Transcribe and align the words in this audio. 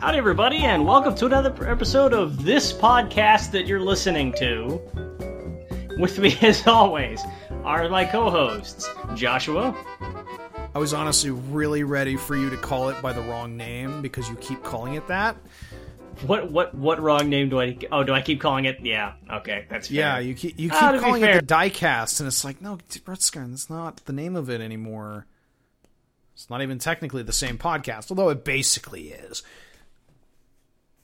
Howdy, 0.00 0.16
everybody, 0.16 0.56
and 0.58 0.86
welcome 0.86 1.14
to 1.16 1.26
another 1.26 1.68
episode 1.68 2.14
of 2.14 2.42
this 2.42 2.72
podcast 2.72 3.50
that 3.50 3.66
you're 3.66 3.80
listening 3.80 4.32
to. 4.38 4.80
With 5.98 6.18
me, 6.18 6.38
as 6.42 6.66
always, 6.66 7.22
are 7.64 7.86
my 7.90 8.06
co 8.06 8.30
hosts, 8.30 8.88
Joshua. 9.14 9.76
I 10.74 10.78
was 10.78 10.94
honestly 10.94 11.28
really 11.28 11.84
ready 11.84 12.16
for 12.16 12.34
you 12.34 12.48
to 12.48 12.56
call 12.56 12.88
it 12.88 13.02
by 13.02 13.12
the 13.12 13.20
wrong 13.20 13.58
name 13.58 14.00
because 14.00 14.26
you 14.30 14.36
keep 14.36 14.62
calling 14.62 14.94
it 14.94 15.06
that. 15.08 15.36
What 16.26 16.50
what 16.50 16.74
what 16.74 16.98
wrong 16.98 17.28
name 17.28 17.50
do 17.50 17.60
I? 17.60 17.76
Oh, 17.92 18.02
do 18.02 18.14
I 18.14 18.22
keep 18.22 18.40
calling 18.40 18.64
it? 18.64 18.80
Yeah, 18.80 19.12
okay, 19.30 19.66
that's 19.68 19.88
fair. 19.88 19.96
Yeah, 19.98 20.18
you 20.18 20.34
keep 20.34 20.58
you 20.58 20.70
keep 20.70 20.82
Ah, 20.82 20.92
to 20.92 20.98
be 20.98 21.04
calling 21.04 21.22
it 21.24 21.46
the 21.46 21.54
diecast, 21.54 22.20
and 22.20 22.26
it's 22.26 22.42
like 22.42 22.62
no, 22.62 22.78
Brutskin, 22.88 23.50
that's 23.50 23.68
not 23.68 23.98
the 24.06 24.14
name 24.14 24.34
of 24.34 24.48
it 24.48 24.62
anymore. 24.62 25.26
It's 26.34 26.48
not 26.48 26.62
even 26.62 26.78
technically 26.78 27.22
the 27.22 27.34
same 27.34 27.58
podcast, 27.58 28.10
although 28.10 28.30
it 28.30 28.46
basically 28.46 29.08
is. 29.08 29.42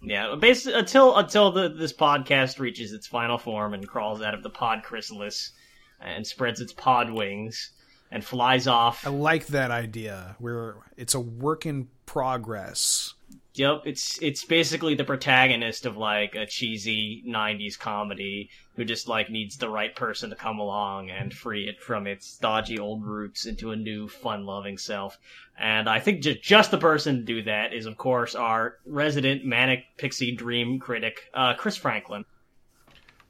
Yeah, 0.02 0.34
basically 0.38 0.78
until 0.78 1.16
until 1.16 1.52
the, 1.52 1.68
this 1.68 1.92
podcast 1.92 2.58
reaches 2.58 2.92
its 2.92 3.06
final 3.06 3.38
form 3.38 3.74
and 3.74 3.86
crawls 3.86 4.22
out 4.22 4.34
of 4.34 4.42
the 4.42 4.50
pod 4.50 4.82
chrysalis 4.82 5.52
and 6.00 6.26
spreads 6.26 6.60
its 6.60 6.72
pod 6.72 7.10
wings 7.10 7.70
and 8.10 8.24
flies 8.24 8.66
off. 8.66 9.06
I 9.06 9.10
like 9.10 9.46
that 9.48 9.70
idea. 9.70 10.36
Where 10.38 10.76
it's 10.96 11.14
a 11.14 11.20
work 11.20 11.66
in 11.66 11.88
progress. 12.04 13.14
Yep, 13.58 13.82
it's 13.86 14.20
it's 14.20 14.44
basically 14.44 14.94
the 14.94 15.04
protagonist 15.04 15.86
of 15.86 15.96
like 15.96 16.34
a 16.34 16.44
cheesy 16.44 17.24
'90s 17.26 17.78
comedy 17.78 18.50
who 18.74 18.84
just 18.84 19.08
like 19.08 19.30
needs 19.30 19.56
the 19.56 19.70
right 19.70 19.96
person 19.96 20.28
to 20.28 20.36
come 20.36 20.58
along 20.58 21.08
and 21.08 21.32
free 21.32 21.66
it 21.66 21.80
from 21.80 22.06
its 22.06 22.36
dodgy 22.36 22.78
old 22.78 23.02
roots 23.02 23.46
into 23.46 23.70
a 23.70 23.76
new, 23.76 24.08
fun-loving 24.08 24.76
self. 24.76 25.18
And 25.58 25.88
I 25.88 26.00
think 26.00 26.20
ju- 26.20 26.34
just 26.34 26.70
the 26.70 26.76
person 26.76 27.16
to 27.16 27.22
do 27.22 27.42
that 27.44 27.72
is, 27.72 27.86
of 27.86 27.96
course, 27.96 28.34
our 28.34 28.76
resident 28.84 29.46
manic 29.46 29.86
pixie 29.96 30.32
dream 30.32 30.78
critic, 30.78 31.30
uh, 31.32 31.54
Chris 31.54 31.78
Franklin. 31.78 32.26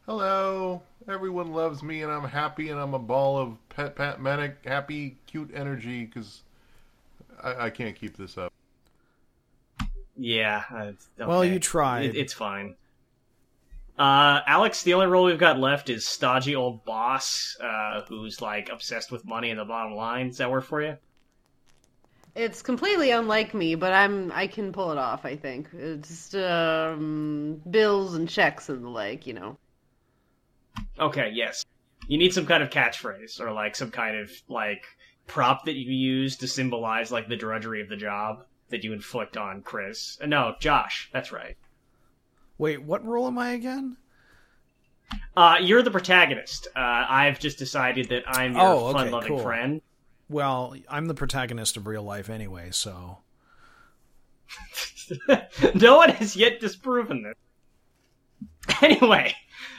Hello, 0.07 0.83
everyone 1.09 1.53
loves 1.53 1.85
me, 1.85 2.03
and 2.03 2.11
I'm 2.11 2.25
happy, 2.25 2.71
and 2.71 2.81
I'm 2.81 2.95
a 2.95 2.99
ball 2.99 3.39
of 3.39 3.69
pet, 3.69 3.95
pet 3.95 4.21
manic, 4.21 4.57
happy, 4.65 5.19
cute 5.29 5.53
energy 5.55 6.05
because 6.05 6.43
I, 7.41 7.67
I 7.67 7.71
can't 7.71 7.95
keep 7.95 8.17
this 8.17 8.37
up. 8.37 8.53
Yeah. 10.17 10.62
it's- 10.89 11.09
Well, 11.19 11.45
you 11.45 11.59
tried. 11.59 12.06
It, 12.06 12.17
it's 12.17 12.33
fine. 12.33 12.77
Uh, 13.98 14.41
Alex, 14.47 14.83
the 14.83 14.92
only 14.95 15.06
role 15.06 15.25
we've 15.25 15.39
got 15.39 15.58
left 15.58 15.89
is 15.89 16.06
stodgy 16.06 16.55
old 16.55 16.84
boss, 16.84 17.56
uh, 17.62 18.03
who's 18.08 18.42
like 18.42 18.69
obsessed 18.70 19.11
with 19.11 19.25
money 19.25 19.50
and 19.50 19.58
the 19.58 19.64
bottom 19.64 19.95
line. 19.95 20.28
Does 20.28 20.39
that 20.39 20.50
work 20.50 20.64
for 20.64 20.83
you? 20.83 20.97
It's 22.34 22.61
completely 22.61 23.11
unlike 23.11 23.55
me, 23.55 23.75
but 23.75 23.95
I'm 23.95 24.31
I 24.33 24.47
can 24.47 24.70
pull 24.70 24.92
it 24.92 24.98
off. 24.98 25.25
I 25.25 25.36
think 25.36 25.69
it's 25.73 26.08
just, 26.30 26.34
um, 26.36 27.62
bills 27.70 28.14
and 28.14 28.28
checks 28.28 28.69
and 28.69 28.84
the 28.84 28.91
like. 28.91 29.27
You 29.27 29.33
know. 29.33 29.58
Okay, 31.01 31.30
yes. 31.33 31.64
You 32.08 32.19
need 32.19 32.34
some 32.34 32.45
kind 32.45 32.62
of 32.62 32.69
catchphrase 32.69 33.41
or 33.41 33.51
like 33.53 33.75
some 33.75 33.91
kind 33.91 34.17
of 34.19 34.30
like 34.48 34.84
prop 35.27 35.64
that 35.64 35.75
you 35.75 35.91
use 35.91 36.36
to 36.36 36.47
symbolize 36.47 37.11
like 37.11 37.28
the 37.28 37.36
drudgery 37.36 37.80
of 37.80 37.89
the 37.89 37.97
job 37.97 38.45
that 38.70 38.84
you 38.84 38.92
inflict 38.92 39.36
on 39.36 39.62
Chris. 39.62 40.19
Uh, 40.20 40.27
no, 40.27 40.55
Josh. 40.61 41.09
That's 41.12 41.33
right. 41.33 41.56
Wait, 42.59 42.83
what 42.83 43.05
role 43.05 43.27
am 43.27 43.39
I 43.39 43.51
again? 43.52 43.96
Uh, 45.36 45.57
you're 45.61 45.83
the 45.83 45.91
protagonist. 45.91 46.67
Uh, 46.74 47.05
I've 47.08 47.39
just 47.39 47.58
decided 47.58 48.08
that 48.08 48.24
I'm 48.27 48.55
your 48.55 48.63
Oh, 48.63 48.86
okay, 48.86 48.98
fun-loving 49.05 49.29
cool. 49.29 49.39
friend. 49.42 49.80
Well, 50.29 50.74
I'm 50.89 51.07
the 51.07 51.14
protagonist 51.14 51.77
of 51.77 51.86
real 51.86 52.02
life 52.02 52.29
anyway, 52.29 52.70
so 52.73 53.18
no 55.74 55.96
one 55.96 56.11
has 56.11 56.35
yet 56.35 56.61
disproven 56.61 57.23
this. 57.23 57.35
Anyway, 58.83 59.33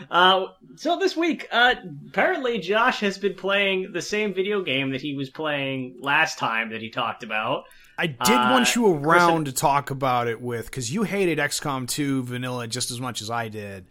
uh, 0.10 0.46
so 0.78 0.98
this 0.98 1.18
week, 1.18 1.48
uh, 1.52 1.76
apparently 2.08 2.58
Josh 2.60 3.02
has 3.02 3.18
been 3.18 3.36
playing 3.36 3.92
the 3.92 4.02
same 4.02 4.34
video 4.34 4.62
game 4.64 4.92
that 4.92 5.02
he 5.02 5.14
was 5.16 5.30
playing 5.30 5.98
last 6.00 6.38
time 6.40 6.70
that 6.70 6.82
he 6.82 6.90
talked 6.90 7.24
about. 7.24 7.66
I 7.98 8.08
did 8.08 8.20
Uh, 8.36 8.50
want 8.52 8.76
you 8.76 8.94
around 8.94 9.38
and- 9.38 9.46
to 9.48 9.52
talk 9.52 9.90
about 9.90 10.28
it 10.28 10.40
with 10.40 10.66
because 10.66 10.94
you 10.94 11.04
hated 11.04 11.40
XCOM 11.40 11.88
2 11.88 12.24
vanilla 12.24 12.68
just 12.68 12.92
as 12.92 13.00
much 13.00 13.22
as 13.22 13.30
I 13.32 13.48
did. 13.50 13.88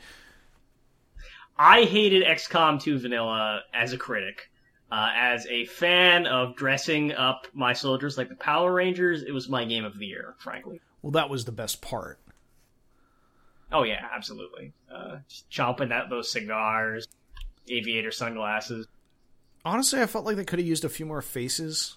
I 1.58 1.84
hated 1.84 2.22
XCOM 2.22 2.80
2 2.80 2.98
Vanilla 2.98 3.62
as 3.72 3.92
a 3.94 3.98
critic. 3.98 4.50
Uh, 4.92 5.08
as 5.16 5.46
a 5.46 5.64
fan 5.64 6.26
of 6.26 6.54
dressing 6.54 7.12
up 7.12 7.48
my 7.54 7.72
soldiers 7.72 8.16
like 8.18 8.28
the 8.28 8.36
Power 8.36 8.72
Rangers, 8.72 9.22
it 9.22 9.32
was 9.32 9.48
my 9.48 9.64
game 9.64 9.84
of 9.84 9.98
the 9.98 10.06
year, 10.06 10.36
frankly. 10.38 10.80
Well, 11.02 11.10
that 11.12 11.28
was 11.30 11.44
the 11.44 11.52
best 11.52 11.80
part. 11.82 12.20
Oh 13.72 13.82
yeah, 13.82 14.06
absolutely. 14.14 14.72
Uh, 14.94 15.16
chomping 15.50 15.90
at 15.90 16.08
those 16.08 16.30
cigars, 16.30 17.08
aviator 17.68 18.12
sunglasses. 18.12 18.86
Honestly, 19.64 20.00
I 20.00 20.06
felt 20.06 20.24
like 20.24 20.36
they 20.36 20.44
could 20.44 20.60
have 20.60 20.68
used 20.68 20.84
a 20.84 20.88
few 20.88 21.04
more 21.06 21.22
faces. 21.22 21.96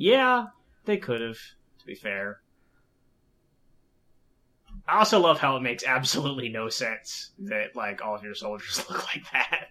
Yeah, 0.00 0.46
they 0.84 0.96
could 0.96 1.20
have, 1.20 1.38
to 1.80 1.86
be 1.86 1.96
fair. 1.96 2.38
I 4.86 4.98
also 5.00 5.18
love 5.18 5.40
how 5.40 5.56
it 5.56 5.60
makes 5.62 5.84
absolutely 5.84 6.48
no 6.50 6.68
sense 6.68 7.30
that 7.40 7.74
like 7.74 8.00
all 8.04 8.14
of 8.14 8.22
your 8.22 8.34
soldiers 8.36 8.78
look 8.88 9.04
like 9.12 9.24
that. 9.32 9.68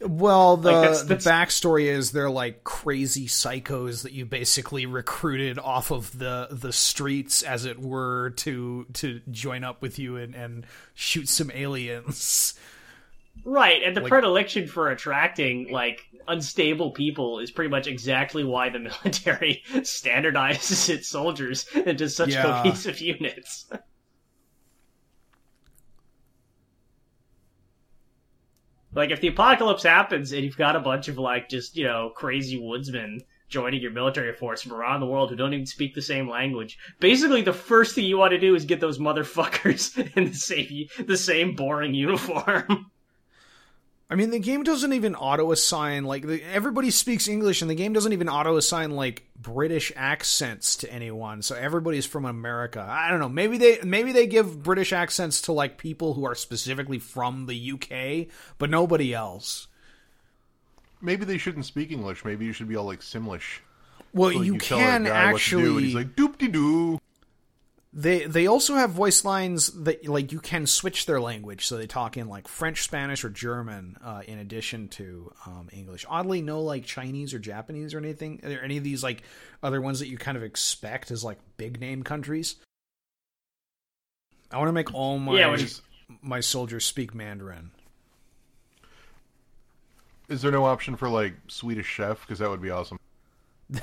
Well, 0.00 0.56
the 0.56 0.72
Like, 0.72 0.80
that's- 0.82 1.02
that's- 1.02 1.24
the 1.24 1.30
backstory 1.30 1.84
is 1.84 2.10
they're 2.10 2.30
like 2.30 2.64
crazy 2.64 3.28
psychos 3.28 4.02
that 4.02 4.12
you 4.12 4.24
basically 4.26 4.86
recruited 4.86 5.56
off 5.58 5.92
of 5.92 6.18
the 6.18 6.48
the 6.50 6.72
streets, 6.72 7.42
as 7.44 7.64
it 7.64 7.78
were, 7.78 8.30
to 8.38 8.86
to 8.94 9.20
join 9.30 9.62
up 9.62 9.82
with 9.82 10.00
you 10.00 10.16
and, 10.16 10.34
and 10.34 10.66
shoot 10.94 11.28
some 11.28 11.50
aliens. 11.52 12.54
Right, 13.44 13.82
and 13.82 13.96
the 13.96 14.00
Like- 14.02 14.10
predilection 14.10 14.66
for 14.68 14.90
attracting 14.90 15.70
like 15.72 16.00
unstable 16.28 16.92
people 16.92 17.40
is 17.40 17.50
pretty 17.50 17.70
much 17.70 17.86
exactly 17.88 18.44
why 18.44 18.68
the 18.68 18.78
military 19.04 19.62
standardizes 19.72 20.88
its 20.88 21.08
soldiers 21.08 21.66
into 21.74 22.08
such 22.08 22.30
Yeah. 22.30 22.42
cohesive 22.62 23.00
units. 23.00 23.66
like 28.94 29.10
if 29.10 29.20
the 29.20 29.28
apocalypse 29.28 29.82
happens 29.82 30.32
and 30.32 30.44
you've 30.44 30.56
got 30.56 30.76
a 30.76 30.80
bunch 30.80 31.08
of 31.08 31.18
like 31.18 31.48
just, 31.48 31.76
you 31.76 31.84
know, 31.84 32.10
crazy 32.14 32.58
woodsmen 32.58 33.20
joining 33.48 33.80
your 33.82 33.90
military 33.90 34.32
force 34.34 34.62
from 34.62 34.72
around 34.72 35.00
the 35.00 35.06
world 35.06 35.30
who 35.30 35.36
don't 35.36 35.52
even 35.52 35.66
speak 35.66 35.94
the 35.94 36.02
same 36.02 36.28
language. 36.28 36.78
Basically 37.00 37.42
the 37.42 37.52
first 37.52 37.94
thing 37.94 38.04
you 38.04 38.18
want 38.18 38.32
to 38.32 38.38
do 38.38 38.54
is 38.54 38.64
get 38.64 38.80
those 38.80 38.98
motherfuckers 38.98 39.96
in 40.16 40.26
the 40.26 40.34
same 40.34 40.86
the 41.06 41.16
same 41.16 41.54
boring 41.56 41.94
uniform. 41.94 42.90
I 44.12 44.14
mean, 44.14 44.28
the 44.28 44.38
game 44.38 44.62
doesn't 44.62 44.92
even 44.92 45.14
auto 45.14 45.52
assign 45.52 46.04
like 46.04 46.26
the, 46.26 46.42
everybody 46.44 46.90
speaks 46.90 47.28
English, 47.28 47.62
and 47.62 47.70
the 47.70 47.74
game 47.74 47.94
doesn't 47.94 48.12
even 48.12 48.28
auto 48.28 48.58
assign 48.58 48.90
like 48.90 49.22
British 49.40 49.90
accents 49.96 50.76
to 50.76 50.92
anyone. 50.92 51.40
So 51.40 51.54
everybody's 51.54 52.04
from 52.04 52.26
America. 52.26 52.86
I 52.86 53.08
don't 53.08 53.20
know. 53.20 53.30
Maybe 53.30 53.56
they 53.56 53.78
maybe 53.82 54.12
they 54.12 54.26
give 54.26 54.62
British 54.62 54.92
accents 54.92 55.40
to 55.42 55.52
like 55.52 55.78
people 55.78 56.12
who 56.12 56.26
are 56.26 56.34
specifically 56.34 56.98
from 56.98 57.46
the 57.46 57.72
UK, 57.72 58.30
but 58.58 58.68
nobody 58.68 59.14
else. 59.14 59.66
Maybe 61.00 61.24
they 61.24 61.38
shouldn't 61.38 61.64
speak 61.64 61.90
English. 61.90 62.22
Maybe 62.22 62.44
you 62.44 62.52
should 62.52 62.68
be 62.68 62.76
all 62.76 62.84
like 62.84 63.00
Simlish. 63.00 63.60
Well, 64.12 64.36
Like, 64.36 64.44
you 64.44 64.56
a 64.56 64.58
can 64.58 65.04
guy 65.04 65.32
what 65.32 65.40
to 65.40 65.48
do, 65.50 65.56
and 65.56 65.66
actually. 65.66 65.84
he's 65.84 65.94
like 65.94 66.16
doop 66.16 66.36
de 66.36 66.48
doo. 66.48 67.00
They 67.94 68.24
they 68.24 68.46
also 68.46 68.74
have 68.76 68.90
voice 68.92 69.22
lines 69.22 69.66
that 69.82 70.08
like 70.08 70.32
you 70.32 70.40
can 70.40 70.66
switch 70.66 71.04
their 71.04 71.20
language, 71.20 71.66
so 71.66 71.76
they 71.76 71.86
talk 71.86 72.16
in 72.16 72.26
like 72.26 72.48
French, 72.48 72.82
Spanish, 72.84 73.22
or 73.22 73.28
German 73.28 73.98
uh, 74.02 74.22
in 74.26 74.38
addition 74.38 74.88
to 74.88 75.30
um, 75.44 75.68
English. 75.72 76.06
Oddly, 76.08 76.40
no 76.40 76.62
like 76.62 76.86
Chinese 76.86 77.34
or 77.34 77.38
Japanese 77.38 77.92
or 77.92 77.98
anything. 77.98 78.40
Are 78.42 78.48
there 78.48 78.64
any 78.64 78.78
of 78.78 78.84
these 78.84 79.02
like 79.02 79.22
other 79.62 79.78
ones 79.82 79.98
that 79.98 80.08
you 80.08 80.16
kind 80.16 80.38
of 80.38 80.42
expect 80.42 81.10
as 81.10 81.22
like 81.22 81.36
big 81.58 81.80
name 81.80 82.02
countries? 82.02 82.56
I 84.50 84.56
want 84.56 84.68
to 84.68 84.72
make 84.72 84.94
all 84.94 85.18
my 85.18 85.38
Yeah, 85.38 85.50
which 85.50 85.62
is- 85.62 85.82
my 86.22 86.40
soldiers 86.40 86.86
speak 86.86 87.14
Mandarin. 87.14 87.72
Is 90.28 90.40
there 90.40 90.50
no 90.52 90.64
option 90.64 90.96
for 90.96 91.10
like 91.10 91.34
Swedish 91.48 91.86
Chef? 91.86 92.20
Because 92.22 92.38
that 92.38 92.48
would 92.48 92.62
be 92.62 92.70
awesome. 92.70 92.98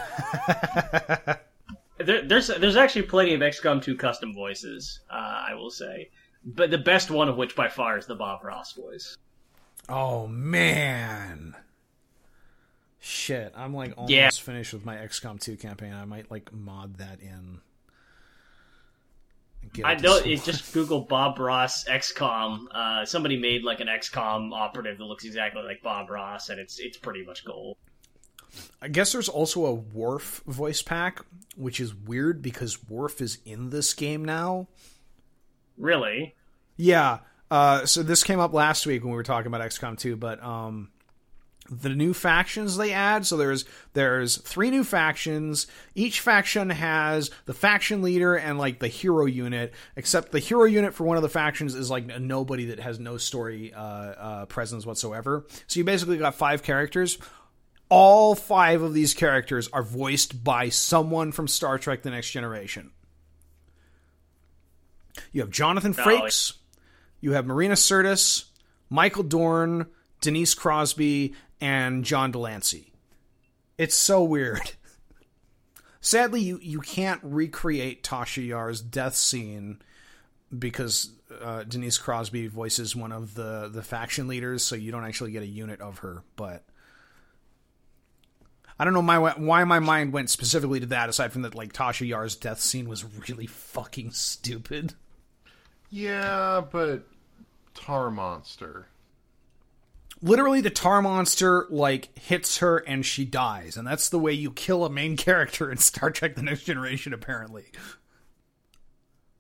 There, 1.99 2.21
there's 2.21 2.47
there's 2.47 2.77
actually 2.77 3.03
plenty 3.03 3.33
of 3.33 3.41
XCOM 3.41 3.81
2 3.81 3.95
custom 3.95 4.33
voices, 4.33 5.01
uh, 5.11 5.43
I 5.49 5.53
will 5.53 5.69
say, 5.69 6.09
but 6.45 6.71
the 6.71 6.77
best 6.77 7.11
one 7.11 7.27
of 7.27 7.35
which 7.35 7.55
by 7.55 7.67
far 7.67 7.97
is 7.97 8.05
the 8.05 8.15
Bob 8.15 8.43
Ross 8.43 8.73
voice. 8.73 9.17
Oh 9.89 10.25
man. 10.27 11.55
Shit, 13.01 13.53
I'm 13.55 13.73
like 13.73 13.93
almost 13.97 14.11
Yeah. 14.11 14.29
finished 14.29 14.73
with 14.73 14.85
my 14.85 14.95
XCOM 14.95 15.41
2 15.41 15.57
campaign. 15.57 15.93
I 15.93 16.05
might 16.05 16.29
like 16.31 16.53
mod 16.53 16.97
that 16.97 17.19
in. 17.21 17.59
Get 19.73 19.85
I 19.85 19.95
know 19.95 20.21
just 20.21 20.73
Google 20.73 21.01
Bob 21.01 21.37
Ross 21.37 21.83
XCOM. 21.85 22.67
Uh, 22.71 23.05
somebody 23.05 23.37
made 23.37 23.63
like 23.63 23.81
an 23.81 23.87
XCOM 23.87 24.53
operative 24.53 24.97
that 24.97 25.03
looks 25.03 25.25
exactly 25.25 25.61
like 25.63 25.81
Bob 25.83 26.09
Ross, 26.09 26.49
and 26.49 26.59
it's 26.59 26.79
it's 26.79 26.97
pretty 26.97 27.23
much 27.25 27.43
gold. 27.43 27.77
I 28.81 28.87
guess 28.87 29.11
there's 29.11 29.29
also 29.29 29.65
a 29.65 29.73
Worf 29.73 30.41
voice 30.45 30.81
pack, 30.81 31.21
which 31.55 31.79
is 31.79 31.93
weird 31.93 32.41
because 32.41 32.89
Worf 32.89 33.21
is 33.21 33.39
in 33.45 33.69
this 33.69 33.93
game 33.93 34.23
now. 34.23 34.67
Really? 35.77 36.35
Yeah. 36.77 37.19
Uh, 37.51 37.85
so 37.85 38.03
this 38.03 38.23
came 38.23 38.39
up 38.39 38.53
last 38.53 38.85
week 38.85 39.03
when 39.03 39.11
we 39.11 39.17
were 39.17 39.23
talking 39.23 39.47
about 39.47 39.61
XCOM 39.61 39.97
2, 39.97 40.15
but 40.15 40.41
um, 40.43 40.89
the 41.69 41.89
new 41.89 42.13
factions 42.13 42.77
they 42.77 42.93
add. 42.93 43.25
So 43.25 43.37
there's 43.37 43.65
there's 43.93 44.37
three 44.37 44.69
new 44.69 44.83
factions. 44.83 45.67
Each 45.95 46.19
faction 46.19 46.69
has 46.69 47.31
the 47.45 47.53
faction 47.53 48.01
leader 48.01 48.35
and 48.35 48.57
like 48.57 48.79
the 48.79 48.87
hero 48.87 49.25
unit. 49.25 49.73
Except 49.95 50.31
the 50.31 50.39
hero 50.39 50.65
unit 50.65 50.93
for 50.93 51.03
one 51.05 51.17
of 51.17 51.23
the 51.23 51.29
factions 51.29 51.75
is 51.75 51.89
like 51.89 52.09
a 52.11 52.19
nobody 52.19 52.65
that 52.65 52.79
has 52.79 52.99
no 52.99 53.17
story 53.17 53.73
uh, 53.73 53.79
uh, 53.79 54.45
presence 54.45 54.85
whatsoever. 54.85 55.45
So 55.67 55.79
you 55.79 55.83
basically 55.83 56.17
got 56.17 56.35
five 56.35 56.63
characters. 56.63 57.17
All 57.89 58.36
five 58.36 58.81
of 58.81 58.94
these 58.94 59.13
characters 59.13 59.68
are 59.74 59.83
voiced 59.83 60.44
by 60.44 60.69
someone 60.69 61.31
from 61.31 61.47
Star 61.47 61.77
Trek: 61.77 62.03
The 62.03 62.12
Next 62.12 62.31
Generation. 62.31 62.91
You 65.31 65.41
have 65.41 65.50
Jonathan 65.50 65.94
Frakes. 65.94 66.53
You 67.19 67.33
have 67.33 67.45
Marina 67.45 67.74
Sirtis, 67.74 68.45
Michael 68.89 69.24
Dorn, 69.24 69.88
Denise 70.21 70.53
Crosby, 70.53 71.33
and 71.59 72.06
John 72.06 72.31
de 72.31 72.39
Lancie. 72.39 72.94
It's 73.77 73.95
so 73.95 74.24
weird. 74.24 74.71
Sadly, 76.01 76.42
you, 76.42 76.59
you 76.62 76.80
can't 76.80 77.19
recreate 77.24 78.03
Tasha 78.03 78.45
Yar's 78.45 78.81
death 78.81 79.15
scene 79.15 79.81
because 80.57 81.12
uh, 81.42 81.63
Denise 81.63 81.97
Crosby 81.97 82.47
voices 82.47 82.95
one 82.95 83.12
of 83.12 83.35
the, 83.35 83.69
the 83.71 83.83
faction 83.83 84.27
leaders, 84.27 84.63
so 84.63 84.75
you 84.75 84.92
don't 84.92 85.06
actually 85.06 85.31
get 85.31 85.44
a 85.44 85.47
unit 85.47 85.81
of 85.81 86.00
her. 86.00 86.24
But 86.35 86.63
I 88.79 88.85
don't 88.85 88.93
know 88.93 89.01
my 89.01 89.17
why 89.19 89.65
my 89.65 89.79
mind 89.79 90.13
went 90.13 90.29
specifically 90.29 90.79
to 90.79 90.85
that, 90.87 91.09
aside 91.09 91.33
from 91.33 91.41
that, 91.41 91.53
like 91.53 91.73
Tasha 91.73 92.07
Yar's 92.07 92.35
death 92.35 92.61
scene 92.61 92.87
was 92.87 93.03
really 93.29 93.45
fucking 93.45 94.11
stupid. 94.11 94.93
Yeah, 95.89 96.61
but 96.71 97.05
tar 97.73 98.09
monster. 98.09 98.87
Literally, 100.21 100.61
the 100.61 100.69
tar 100.69 101.01
monster 101.01 101.67
like 101.69 102.17
hits 102.17 102.59
her 102.59 102.77
and 102.77 103.05
she 103.05 103.25
dies, 103.25 103.75
and 103.75 103.85
that's 103.85 104.07
the 104.07 104.19
way 104.19 104.31
you 104.31 104.51
kill 104.51 104.85
a 104.85 104.89
main 104.89 105.17
character 105.17 105.69
in 105.69 105.77
Star 105.77 106.09
Trek: 106.09 106.35
The 106.35 106.41
Next 106.41 106.63
Generation. 106.63 107.13
Apparently, 107.13 107.65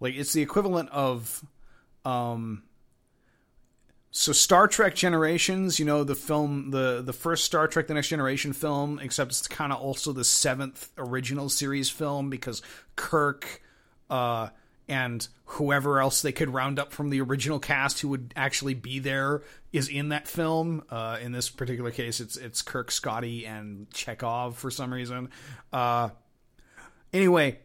like 0.01 0.15
it's 0.15 0.33
the 0.33 0.41
equivalent 0.41 0.89
of, 0.89 1.45
um. 2.03 2.63
So 4.11 4.31
Star 4.31 4.67
Trek 4.67 4.95
Generations, 4.95 5.77
you 5.77 5.85
know 5.85 6.03
the 6.03 6.15
film, 6.15 6.71
the 6.71 7.01
the 7.03 7.13
first 7.13 7.45
Star 7.45 7.67
Trek: 7.67 7.87
The 7.87 7.93
Next 7.93 8.07
Generation 8.07 8.53
film, 8.53 8.99
except 8.99 9.31
it's 9.31 9.47
kind 9.47 9.71
of 9.71 9.79
also 9.79 10.13
the 10.13 10.23
seventh 10.23 10.89
original 10.97 11.47
series 11.47 11.91
film 11.91 12.31
because 12.31 12.63
Kirk, 12.95 13.61
uh, 14.09 14.49
and 14.87 15.27
whoever 15.45 15.99
else 15.99 16.23
they 16.23 16.31
could 16.31 16.49
round 16.49 16.79
up 16.79 16.91
from 16.91 17.11
the 17.11 17.21
original 17.21 17.59
cast 17.59 17.99
who 17.99 18.07
would 18.09 18.33
actually 18.35 18.73
be 18.73 18.97
there 18.97 19.43
is 19.71 19.87
in 19.87 20.09
that 20.09 20.27
film. 20.27 20.83
Uh, 20.89 21.19
in 21.21 21.31
this 21.31 21.47
particular 21.49 21.91
case, 21.91 22.19
it's 22.19 22.35
it's 22.35 22.63
Kirk, 22.63 22.89
Scotty, 22.89 23.45
and 23.45 23.87
Chekov 23.91 24.55
for 24.55 24.71
some 24.71 24.91
reason. 24.91 25.29
Uh, 25.71 26.09
anyway, 27.13 27.59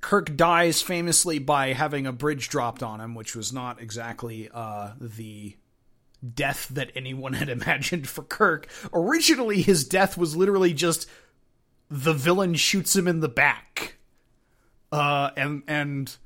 Kirk 0.00 0.36
dies 0.36 0.82
famously 0.82 1.40
by 1.40 1.72
having 1.72 2.06
a 2.06 2.12
bridge 2.12 2.48
dropped 2.48 2.84
on 2.84 3.00
him, 3.00 3.16
which 3.16 3.34
was 3.34 3.52
not 3.52 3.82
exactly 3.82 4.48
uh, 4.54 4.92
the 5.00 5.56
death 6.34 6.68
that 6.68 6.90
anyone 6.94 7.34
had 7.34 7.48
imagined 7.50 8.08
for 8.08 8.22
Kirk. 8.22 8.68
Originally, 8.92 9.62
his 9.62 9.86
death 9.86 10.16
was 10.16 10.36
literally 10.36 10.72
just 10.72 11.08
the 11.90 12.14
villain 12.14 12.54
shoots 12.54 12.96
him 12.96 13.06
in 13.06 13.20
the 13.20 13.28
back. 13.28 13.96
Uh, 14.90 15.30
and 15.36 15.62
and 15.66 16.16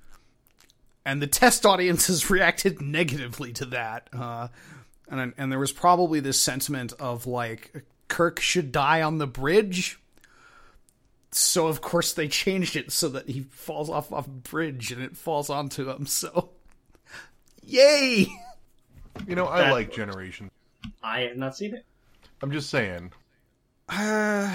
and 1.04 1.22
the 1.22 1.26
test 1.26 1.64
audiences 1.64 2.30
reacted 2.30 2.80
negatively 2.80 3.52
to 3.52 3.64
that. 3.66 4.08
Uh, 4.12 4.48
and 5.08 5.32
and 5.36 5.50
there 5.50 5.58
was 5.58 5.72
probably 5.72 6.20
this 6.20 6.40
sentiment 6.40 6.92
of 6.98 7.26
like 7.26 7.84
Kirk 8.08 8.40
should 8.40 8.72
die 8.72 9.02
on 9.02 9.18
the 9.18 9.26
bridge. 9.26 9.98
So 11.30 11.66
of 11.66 11.80
course 11.80 12.12
they 12.12 12.28
changed 12.28 12.76
it 12.76 12.90
so 12.90 13.08
that 13.10 13.28
he 13.28 13.42
falls 13.50 13.90
off 13.90 14.10
a 14.12 14.22
bridge 14.22 14.90
and 14.92 15.02
it 15.02 15.16
falls 15.16 15.50
onto 15.50 15.90
him. 15.90 16.06
So, 16.06 16.50
yay! 17.62 18.28
You 19.26 19.34
know, 19.34 19.48
I 19.48 19.62
That- 19.62 19.72
like 19.72 19.92
Generation. 19.92 20.50
I 21.02 21.20
have 21.20 21.36
not 21.36 21.56
seen 21.56 21.74
it. 21.74 21.84
I'm 22.42 22.50
just 22.52 22.70
saying. 22.70 23.12
Uh, 23.88 24.54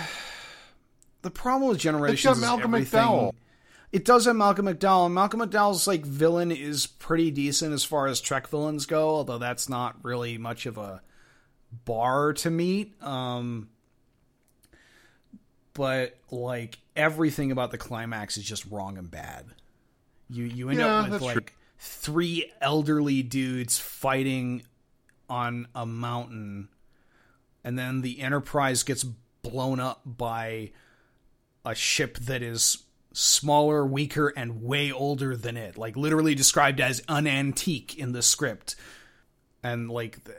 the 1.21 1.31
problem 1.31 1.67
with 1.69 1.75
It's 1.77 1.83
Generations 1.83 2.23
got 2.23 2.35
is 2.37 2.41
Malcolm 2.41 2.73
everything. 2.75 2.99
McDowell. 3.01 3.33
It 3.91 4.05
does 4.05 4.25
have 4.25 4.35
Malcolm 4.35 4.65
McDowell. 4.65 5.05
and 5.07 5.15
Malcolm 5.15 5.39
McDowell's 5.41 5.85
like 5.87 6.03
villain 6.05 6.51
is 6.51 6.87
pretty 6.87 7.29
decent 7.29 7.73
as 7.73 7.83
far 7.83 8.07
as 8.07 8.19
Trek 8.21 8.47
villains 8.47 8.85
go, 8.87 9.09
although 9.09 9.37
that's 9.37 9.69
not 9.69 9.97
really 10.03 10.37
much 10.39 10.65
of 10.65 10.77
a 10.79 11.01
bar 11.85 12.33
to 12.33 12.49
meet. 12.49 12.99
Um, 13.03 13.69
but 15.73 16.17
like 16.31 16.79
everything 16.95 17.51
about 17.51 17.71
the 17.71 17.77
climax 17.77 18.37
is 18.37 18.43
just 18.43 18.65
wrong 18.71 18.97
and 18.97 19.09
bad. 19.09 19.45
You 20.29 20.45
you 20.45 20.69
end 20.69 20.79
Yeah, 20.79 20.99
up 21.01 21.09
with 21.09 21.21
like 21.21 21.33
true. 21.33 21.45
Three 21.83 22.49
elderly 22.61 23.21
dudes 23.21 23.77
fighting 23.77 24.63
on 25.29 25.67
a 25.75 25.85
mountain, 25.85 26.69
and 27.61 27.77
then 27.77 28.01
the 28.01 28.21
Enterprise 28.21 28.83
gets 28.83 29.03
blown 29.03 29.81
up 29.81 30.01
by 30.05 30.71
a 31.65 31.75
ship 31.75 32.17
that 32.19 32.41
is 32.41 32.83
smaller, 33.11 33.85
weaker, 33.85 34.29
and 34.29 34.63
way 34.63 34.93
older 34.93 35.35
than 35.35 35.57
it. 35.57 35.77
Like 35.77 35.97
literally 35.97 36.35
described 36.35 36.79
as 36.79 37.03
an 37.09 37.27
antique 37.27 37.97
in 37.97 38.13
the 38.13 38.21
script. 38.21 38.77
And 39.61 39.91
like 39.91 40.19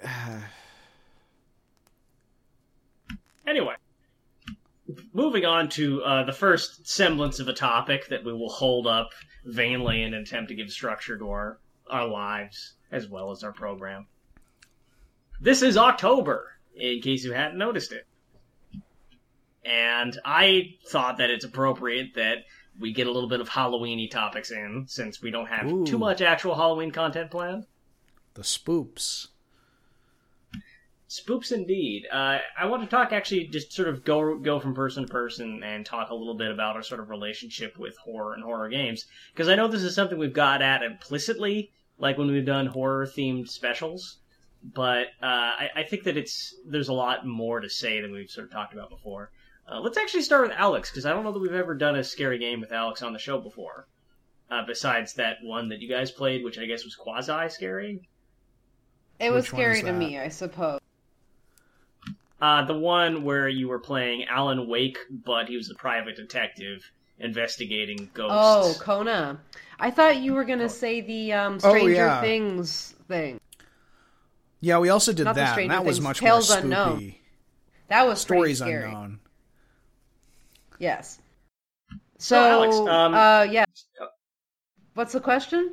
Anyway, 3.47 3.75
moving 5.12 5.44
on 5.44 5.68
to 5.68 6.02
uh, 6.02 6.25
the 6.25 6.33
first 6.33 6.88
semblance 6.88 7.38
of 7.38 7.49
a 7.49 7.52
topic 7.52 8.09
that 8.09 8.25
we 8.25 8.33
will 8.33 8.49
hold 8.49 8.87
up 8.87 9.11
vainly 9.44 10.02
in 10.02 10.14
an 10.14 10.22
attempt 10.22 10.48
to 10.48 10.54
give 10.54 10.70
structure 10.70 11.18
to 11.18 11.30
our, 11.30 11.58
our 11.88 12.06
lives 12.06 12.74
as 12.90 13.08
well 13.08 13.30
as 13.30 13.42
our 13.44 13.52
program. 13.52 14.06
This 15.40 15.62
is 15.62 15.76
October, 15.76 16.52
in 16.74 17.00
case 17.00 17.24
you 17.24 17.32
hadn't 17.32 17.58
noticed 17.58 17.92
it. 17.92 18.06
And 19.64 20.18
I 20.24 20.76
thought 20.86 21.18
that 21.18 21.30
it's 21.30 21.44
appropriate 21.44 22.14
that 22.14 22.38
we 22.78 22.92
get 22.92 23.06
a 23.06 23.10
little 23.12 23.28
bit 23.28 23.40
of 23.40 23.48
Halloweeny 23.48 24.10
topics 24.10 24.50
in, 24.50 24.84
since 24.88 25.22
we 25.22 25.30
don't 25.30 25.46
have 25.46 25.70
Ooh. 25.70 25.86
too 25.86 25.98
much 25.98 26.20
actual 26.20 26.54
Halloween 26.54 26.90
content 26.90 27.30
planned. 27.30 27.66
the 28.34 28.42
spoops. 28.42 29.28
Spoops 31.08 31.52
indeed. 31.52 32.06
Uh, 32.11 32.38
I 32.58 32.66
want 32.66 32.82
to 32.82 32.88
talk 32.88 33.12
actually 33.12 33.46
just 33.49 33.73
sort 33.73 33.88
of 33.88 34.04
go 34.04 34.38
go 34.38 34.58
from 34.58 34.75
person 34.75 35.06
to 35.06 35.12
person 35.12 35.62
and 35.62 35.84
talk 35.84 36.08
a 36.11 36.14
little 36.14 36.34
bit 36.34 36.50
about 36.50 36.76
our 36.76 36.82
sort 36.82 37.00
of 37.00 37.11
relationship 37.11 37.78
with 37.78 37.96
horror 37.99 38.32
and 38.32 38.42
horror 38.42 38.70
games 38.70 39.04
because 39.32 39.49
I 39.49 39.54
know 39.54 39.68
this 39.68 39.82
is 39.82 39.94
something 39.94 40.18
we've 40.18 40.32
got 40.32 40.62
at 40.62 40.82
implicitly, 40.82 41.73
like 41.99 42.16
when 42.16 42.28
we've 42.28 42.46
done 42.46 42.66
horror 42.66 43.06
themed 43.06 43.49
specials. 43.49 44.18
But 44.62 45.08
uh, 45.23 45.26
I, 45.26 45.68
I 45.76 45.82
think 45.82 46.04
that 46.04 46.16
it's 46.16 46.54
there's 46.66 46.88
a 46.88 46.94
lot 46.94 47.26
more 47.26 47.61
to 47.61 47.68
say 47.68 48.00
than 48.00 48.12
we've 48.12 48.30
sort 48.30 48.46
of 48.46 48.52
talked 48.52 48.73
about 48.73 48.88
before. 48.88 49.30
Uh, 49.70 49.80
let's 49.80 49.99
actually 49.99 50.23
start 50.23 50.49
with 50.49 50.56
Alex 50.56 50.90
because 50.90 51.04
I 51.04 51.11
don't 51.11 51.25
know 51.25 51.32
that 51.32 51.38
we've 51.38 51.52
ever 51.52 51.75
done 51.75 51.96
a 51.96 52.04
scary 52.04 52.38
game 52.38 52.61
with 52.61 52.73
Alex 52.73 53.02
on 53.02 53.12
the 53.12 53.18
show 53.18 53.38
before. 53.40 53.88
Uh, 54.50 54.64
besides 54.66 55.14
that 55.14 55.37
one 55.42 55.68
that 55.68 55.80
you 55.80 55.88
guys 55.88 56.11
played, 56.11 56.44
which 56.44 56.58
I 56.58 56.66
guess 56.66 56.84
was 56.84 56.94
quasi 56.94 57.49
scary. 57.49 58.08
It 59.18 59.30
was 59.30 59.44
Which 59.44 59.52
scary 59.52 59.82
to 59.82 59.92
me, 59.92 60.18
I 60.18 60.28
suppose. 60.28 60.80
Uh, 62.44 62.62
the 62.62 62.78
one 62.78 63.24
where 63.24 63.48
you 63.48 63.68
were 63.68 63.78
playing 63.78 64.24
Alan 64.24 64.68
Wake, 64.68 64.98
but 65.24 65.48
he 65.48 65.56
was 65.56 65.70
a 65.70 65.74
private 65.76 66.14
detective 66.14 66.84
investigating 67.18 68.10
ghosts. 68.12 68.36
Oh, 68.38 68.62
ghosts. 68.64 68.82
Kona. 68.82 69.40
I 69.80 69.90
thought 69.90 70.18
you 70.18 70.34
were 70.34 70.44
gonna 70.44 70.68
say 70.68 71.00
the 71.00 71.32
um, 71.32 71.58
Stranger 71.58 72.02
Oh, 72.02 72.06
yeah. 72.06 72.20
Things 72.20 72.96
thing. 73.08 73.40
Yeah, 74.60 74.76
we 74.78 74.90
also 74.90 75.14
did 75.14 75.24
Not 75.24 75.36
the 75.36 75.40
that. 75.40 75.46
And 75.46 75.54
Stranger 75.54 75.72
that 75.74 75.84
was 75.86 76.00
much 76.02 76.20
Tales 76.20 76.50
more 76.50 76.58
spooky. 76.58 76.74
Unknown. 76.74 77.14
That 77.88 78.06
was 78.06 78.20
Stories 78.20 78.58
scary. 78.58 78.84
unknown. 78.84 79.20
Yes. 80.78 81.20
So, 82.18 82.36
Alex, 82.36 82.76
um, 82.76 83.14
uh, 83.14 83.44
yeah. 83.44 83.64
What's 84.92 85.14
the 85.14 85.20
question? 85.20 85.72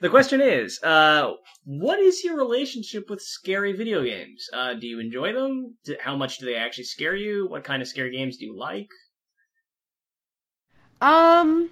The 0.00 0.08
question 0.10 0.40
is, 0.40 0.82
uh, 0.82 1.32
what 1.64 1.98
is 1.98 2.22
your 2.22 2.36
relationship 2.36 3.08
with 3.08 3.22
scary 3.22 3.72
video 3.72 4.04
games? 4.04 4.46
Uh, 4.52 4.74
do 4.74 4.86
you 4.86 5.00
enjoy 5.00 5.32
them? 5.32 5.74
Do, 5.84 5.96
how 6.00 6.16
much 6.16 6.38
do 6.38 6.46
they 6.46 6.56
actually 6.56 6.84
scare 6.84 7.14
you? 7.14 7.48
What 7.48 7.64
kind 7.64 7.80
of 7.80 7.88
scary 7.88 8.10
games 8.10 8.36
do 8.36 8.46
you 8.46 8.56
like? 8.56 8.88
Um, 11.00 11.70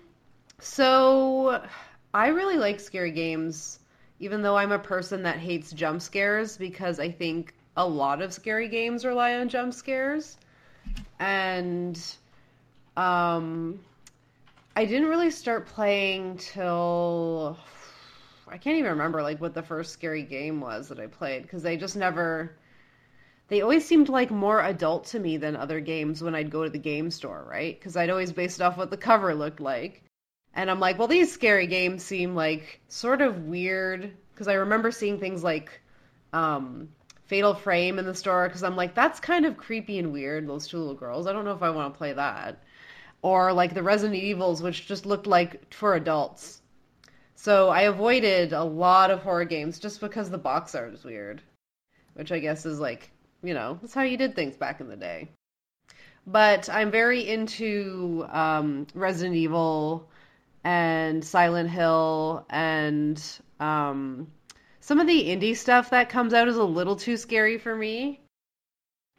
so 0.58 1.62
I 2.14 2.28
really 2.28 2.56
like 2.56 2.80
scary 2.80 3.10
games, 3.10 3.80
even 4.20 4.40
though 4.40 4.56
I'm 4.56 4.72
a 4.72 4.78
person 4.78 5.22
that 5.24 5.38
hates 5.38 5.72
jump 5.72 6.00
scares 6.00 6.56
because 6.56 6.98
I 6.98 7.10
think 7.10 7.54
a 7.76 7.86
lot 7.86 8.22
of 8.22 8.32
scary 8.32 8.68
games 8.68 9.04
rely 9.04 9.34
on 9.34 9.48
jump 9.48 9.74
scares, 9.74 10.38
and 11.18 12.00
um, 12.96 13.80
I 14.76 14.84
didn't 14.84 15.08
really 15.08 15.30
start 15.30 15.66
playing 15.66 16.36
till 16.36 17.58
I 18.46 18.58
can't 18.58 18.76
even 18.76 18.90
remember 18.90 19.22
like 19.22 19.40
what 19.40 19.54
the 19.54 19.62
first 19.62 19.90
scary 19.94 20.22
game 20.22 20.60
was 20.60 20.88
that 20.88 21.00
I 21.00 21.06
played 21.06 21.42
because 21.42 21.62
they 21.62 21.78
just 21.78 21.96
never 21.96 22.58
they 23.48 23.62
always 23.62 23.86
seemed 23.86 24.10
like 24.10 24.30
more 24.30 24.60
adult 24.60 25.06
to 25.06 25.18
me 25.18 25.38
than 25.38 25.56
other 25.56 25.80
games 25.80 26.22
when 26.22 26.34
I'd 26.34 26.50
go 26.50 26.62
to 26.62 26.68
the 26.68 26.78
game 26.78 27.10
store, 27.10 27.46
right? 27.48 27.78
Because 27.78 27.96
I'd 27.96 28.10
always 28.10 28.32
based 28.32 28.60
it 28.60 28.64
off 28.64 28.76
what 28.76 28.90
the 28.90 28.98
cover 28.98 29.34
looked 29.34 29.60
like. 29.60 30.02
And 30.52 30.70
I'm 30.70 30.80
like, 30.80 30.98
well, 30.98 31.08
these 31.08 31.32
scary 31.32 31.66
games 31.66 32.02
seem 32.02 32.34
like 32.34 32.80
sort 32.88 33.22
of 33.22 33.44
weird 33.44 34.12
because 34.34 34.48
I 34.48 34.54
remember 34.54 34.90
seeing 34.90 35.18
things 35.18 35.42
like 35.42 35.80
um, 36.34 36.90
Fatal 37.24 37.54
Frame 37.54 37.98
in 37.98 38.04
the 38.04 38.14
store 38.14 38.48
because 38.48 38.62
I'm 38.62 38.76
like, 38.76 38.94
that's 38.94 39.20
kind 39.20 39.46
of 39.46 39.56
creepy 39.56 39.98
and 39.98 40.12
weird. 40.12 40.46
Those 40.46 40.66
two 40.66 40.78
little 40.78 40.94
girls. 40.94 41.26
I 41.26 41.32
don't 41.32 41.46
know 41.46 41.54
if 41.54 41.62
I 41.62 41.70
want 41.70 41.94
to 41.94 41.98
play 41.98 42.12
that. 42.12 42.62
Or 43.22 43.52
like 43.52 43.74
the 43.74 43.82
Resident 43.82 44.22
Evils, 44.22 44.62
which 44.62 44.86
just 44.86 45.06
looked 45.06 45.26
like 45.26 45.72
for 45.74 45.94
adults. 45.94 46.62
So 47.34 47.68
I 47.68 47.82
avoided 47.82 48.52
a 48.52 48.64
lot 48.64 49.10
of 49.10 49.20
horror 49.20 49.44
games 49.44 49.78
just 49.78 50.00
because 50.00 50.30
the 50.30 50.38
box 50.38 50.74
art 50.74 50.94
is 50.94 51.04
weird, 51.04 51.42
which 52.14 52.32
I 52.32 52.38
guess 52.38 52.66
is 52.66 52.80
like 52.80 53.10
you 53.42 53.54
know, 53.54 53.78
that's 53.80 53.94
how 53.94 54.02
you 54.02 54.16
did 54.16 54.34
things 54.34 54.56
back 54.56 54.80
in 54.80 54.88
the 54.88 54.96
day. 54.96 55.28
But 56.26 56.68
I'm 56.68 56.90
very 56.90 57.28
into 57.28 58.26
um, 58.30 58.86
Resident 58.94 59.36
Evil 59.36 60.08
and 60.64 61.24
Silent 61.24 61.70
Hill 61.70 62.44
and 62.50 63.22
um, 63.60 64.26
some 64.80 64.98
of 64.98 65.06
the 65.06 65.28
indie 65.28 65.56
stuff 65.56 65.90
that 65.90 66.08
comes 66.08 66.34
out 66.34 66.48
is 66.48 66.56
a 66.56 66.64
little 66.64 66.96
too 66.96 67.16
scary 67.16 67.58
for 67.58 67.76
me. 67.76 68.20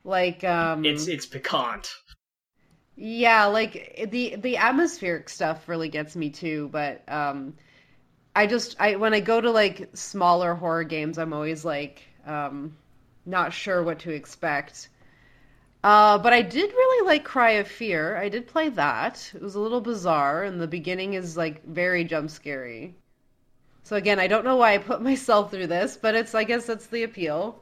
Like 0.03 0.43
um, 0.43 0.83
it's 0.83 1.07
it's 1.07 1.25
piquant. 1.25 1.89
Yeah, 2.97 3.45
like 3.45 4.07
the 4.11 4.35
the 4.37 4.57
atmospheric 4.57 5.29
stuff 5.29 5.69
really 5.69 5.87
gets 5.89 6.15
me 6.15 6.29
too, 6.29 6.67
but 6.71 7.03
um 7.07 7.55
I 8.35 8.47
just 8.47 8.75
I 8.79 8.95
when 8.97 9.13
I 9.13 9.19
go 9.21 9.41
to 9.41 9.51
like 9.51 9.89
smaller 9.95 10.55
horror 10.55 10.83
games, 10.85 11.17
I'm 11.19 11.33
always 11.33 11.65
like 11.65 12.03
um 12.25 12.77
not 13.25 13.53
sure 13.53 13.83
what 13.83 13.99
to 14.01 14.11
expect. 14.11 14.89
Uh, 15.83 16.17
but 16.19 16.33
I 16.33 16.41
did 16.43 16.71
really 16.71 17.07
like 17.07 17.25
Cry 17.25 17.51
of 17.53 17.67
Fear. 17.67 18.17
I 18.17 18.29
did 18.29 18.47
play 18.47 18.69
that. 18.69 19.31
It 19.35 19.41
was 19.41 19.55
a 19.55 19.61
little 19.61 19.81
bizarre, 19.81 20.43
and 20.43 20.61
the 20.61 20.67
beginning 20.67 21.13
is 21.15 21.37
like 21.37 21.63
very 21.65 22.03
jump 22.05 22.29
scary. 22.31 22.95
So 23.83 23.95
again, 23.97 24.19
I 24.19 24.27
don't 24.27 24.45
know 24.45 24.57
why 24.57 24.75
I 24.75 24.79
put 24.79 25.01
myself 25.11 25.51
through 25.51 25.67
this, 25.67 25.97
but 25.97 26.15
it's 26.15 26.35
I 26.35 26.43
guess 26.45 26.67
that's 26.67 26.87
the 26.87 27.03
appeal. 27.03 27.61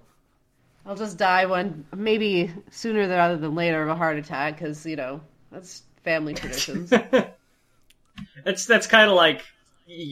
I'll 0.86 0.96
just 0.96 1.18
die 1.18 1.46
one 1.46 1.86
maybe 1.96 2.52
sooner 2.70 3.08
rather 3.08 3.38
than 3.38 3.56
later 3.56 3.82
of 3.82 3.90
a 3.90 3.96
heart 3.96 4.18
attack 4.18 4.60
because 4.60 4.86
you 4.86 4.96
know 4.96 5.22
that's 5.52 5.84
family 6.04 6.34
traditions. 6.34 6.90
that's 8.46 8.66
that's 8.66 8.88
kind 8.88 9.10
of 9.10 9.16
like 9.16 9.44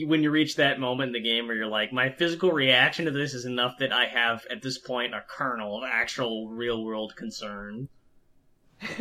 when 0.06 0.22
you 0.22 0.30
reach 0.30 0.54
that 0.56 0.78
moment 0.78 1.08
in 1.08 1.12
the 1.22 1.28
game 1.28 1.46
where 1.46 1.56
you're 1.56 1.66
like, 1.66 1.92
my 1.92 2.08
physical 2.08 2.52
reaction 2.52 3.04
to 3.06 3.10
this 3.10 3.34
is 3.34 3.44
enough 3.44 3.76
that 3.78 3.92
I 3.92 4.06
have 4.06 4.46
at 4.50 4.62
this 4.62 4.78
point 4.78 5.14
a 5.14 5.24
kernel 5.26 5.78
of 5.78 5.84
actual 5.90 6.48
real 6.48 6.84
world 6.84 7.16
concern. 7.16 7.88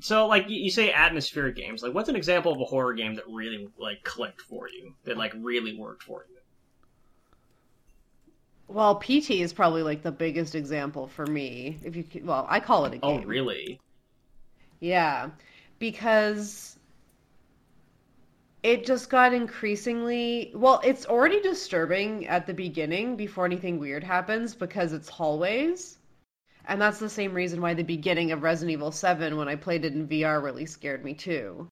so, 0.00 0.26
like 0.26 0.50
you 0.50 0.70
say, 0.70 0.92
atmospheric 0.92 1.56
games. 1.56 1.82
Like, 1.82 1.94
what's 1.94 2.10
an 2.10 2.16
example 2.16 2.52
of 2.52 2.60
a 2.60 2.64
horror 2.64 2.92
game 2.92 3.14
that 3.14 3.24
really 3.28 3.68
like 3.78 4.04
clicked 4.04 4.42
for 4.42 4.68
you? 4.68 4.94
That 5.04 5.16
like 5.16 5.32
really 5.34 5.74
worked 5.74 6.02
for 6.02 6.26
you? 6.28 6.36
Well, 8.68 8.96
PT 8.96 9.32
is 9.32 9.52
probably 9.52 9.82
like 9.82 10.02
the 10.02 10.12
biggest 10.12 10.54
example 10.54 11.06
for 11.06 11.26
me. 11.26 11.78
If 11.84 11.96
you 11.96 12.04
well, 12.24 12.46
I 12.48 12.60
call 12.60 12.86
it 12.86 12.94
a 12.94 12.98
oh, 13.02 13.16
game. 13.18 13.22
Oh, 13.24 13.28
really? 13.28 13.80
Yeah 14.80 15.30
because 15.82 16.78
it 18.62 18.86
just 18.86 19.10
got 19.10 19.34
increasingly 19.34 20.52
well 20.54 20.80
it's 20.84 21.06
already 21.06 21.40
disturbing 21.40 22.24
at 22.28 22.46
the 22.46 22.54
beginning 22.54 23.16
before 23.16 23.44
anything 23.44 23.80
weird 23.80 24.04
happens 24.04 24.54
because 24.54 24.92
it's 24.92 25.08
hallways 25.08 25.98
and 26.66 26.80
that's 26.80 27.00
the 27.00 27.08
same 27.10 27.34
reason 27.34 27.60
why 27.60 27.74
the 27.74 27.82
beginning 27.82 28.30
of 28.30 28.44
resident 28.44 28.70
evil 28.70 28.92
7 28.92 29.36
when 29.36 29.48
i 29.48 29.56
played 29.56 29.84
it 29.84 29.92
in 29.92 30.06
vr 30.06 30.40
really 30.40 30.66
scared 30.66 31.04
me 31.04 31.14
too 31.14 31.66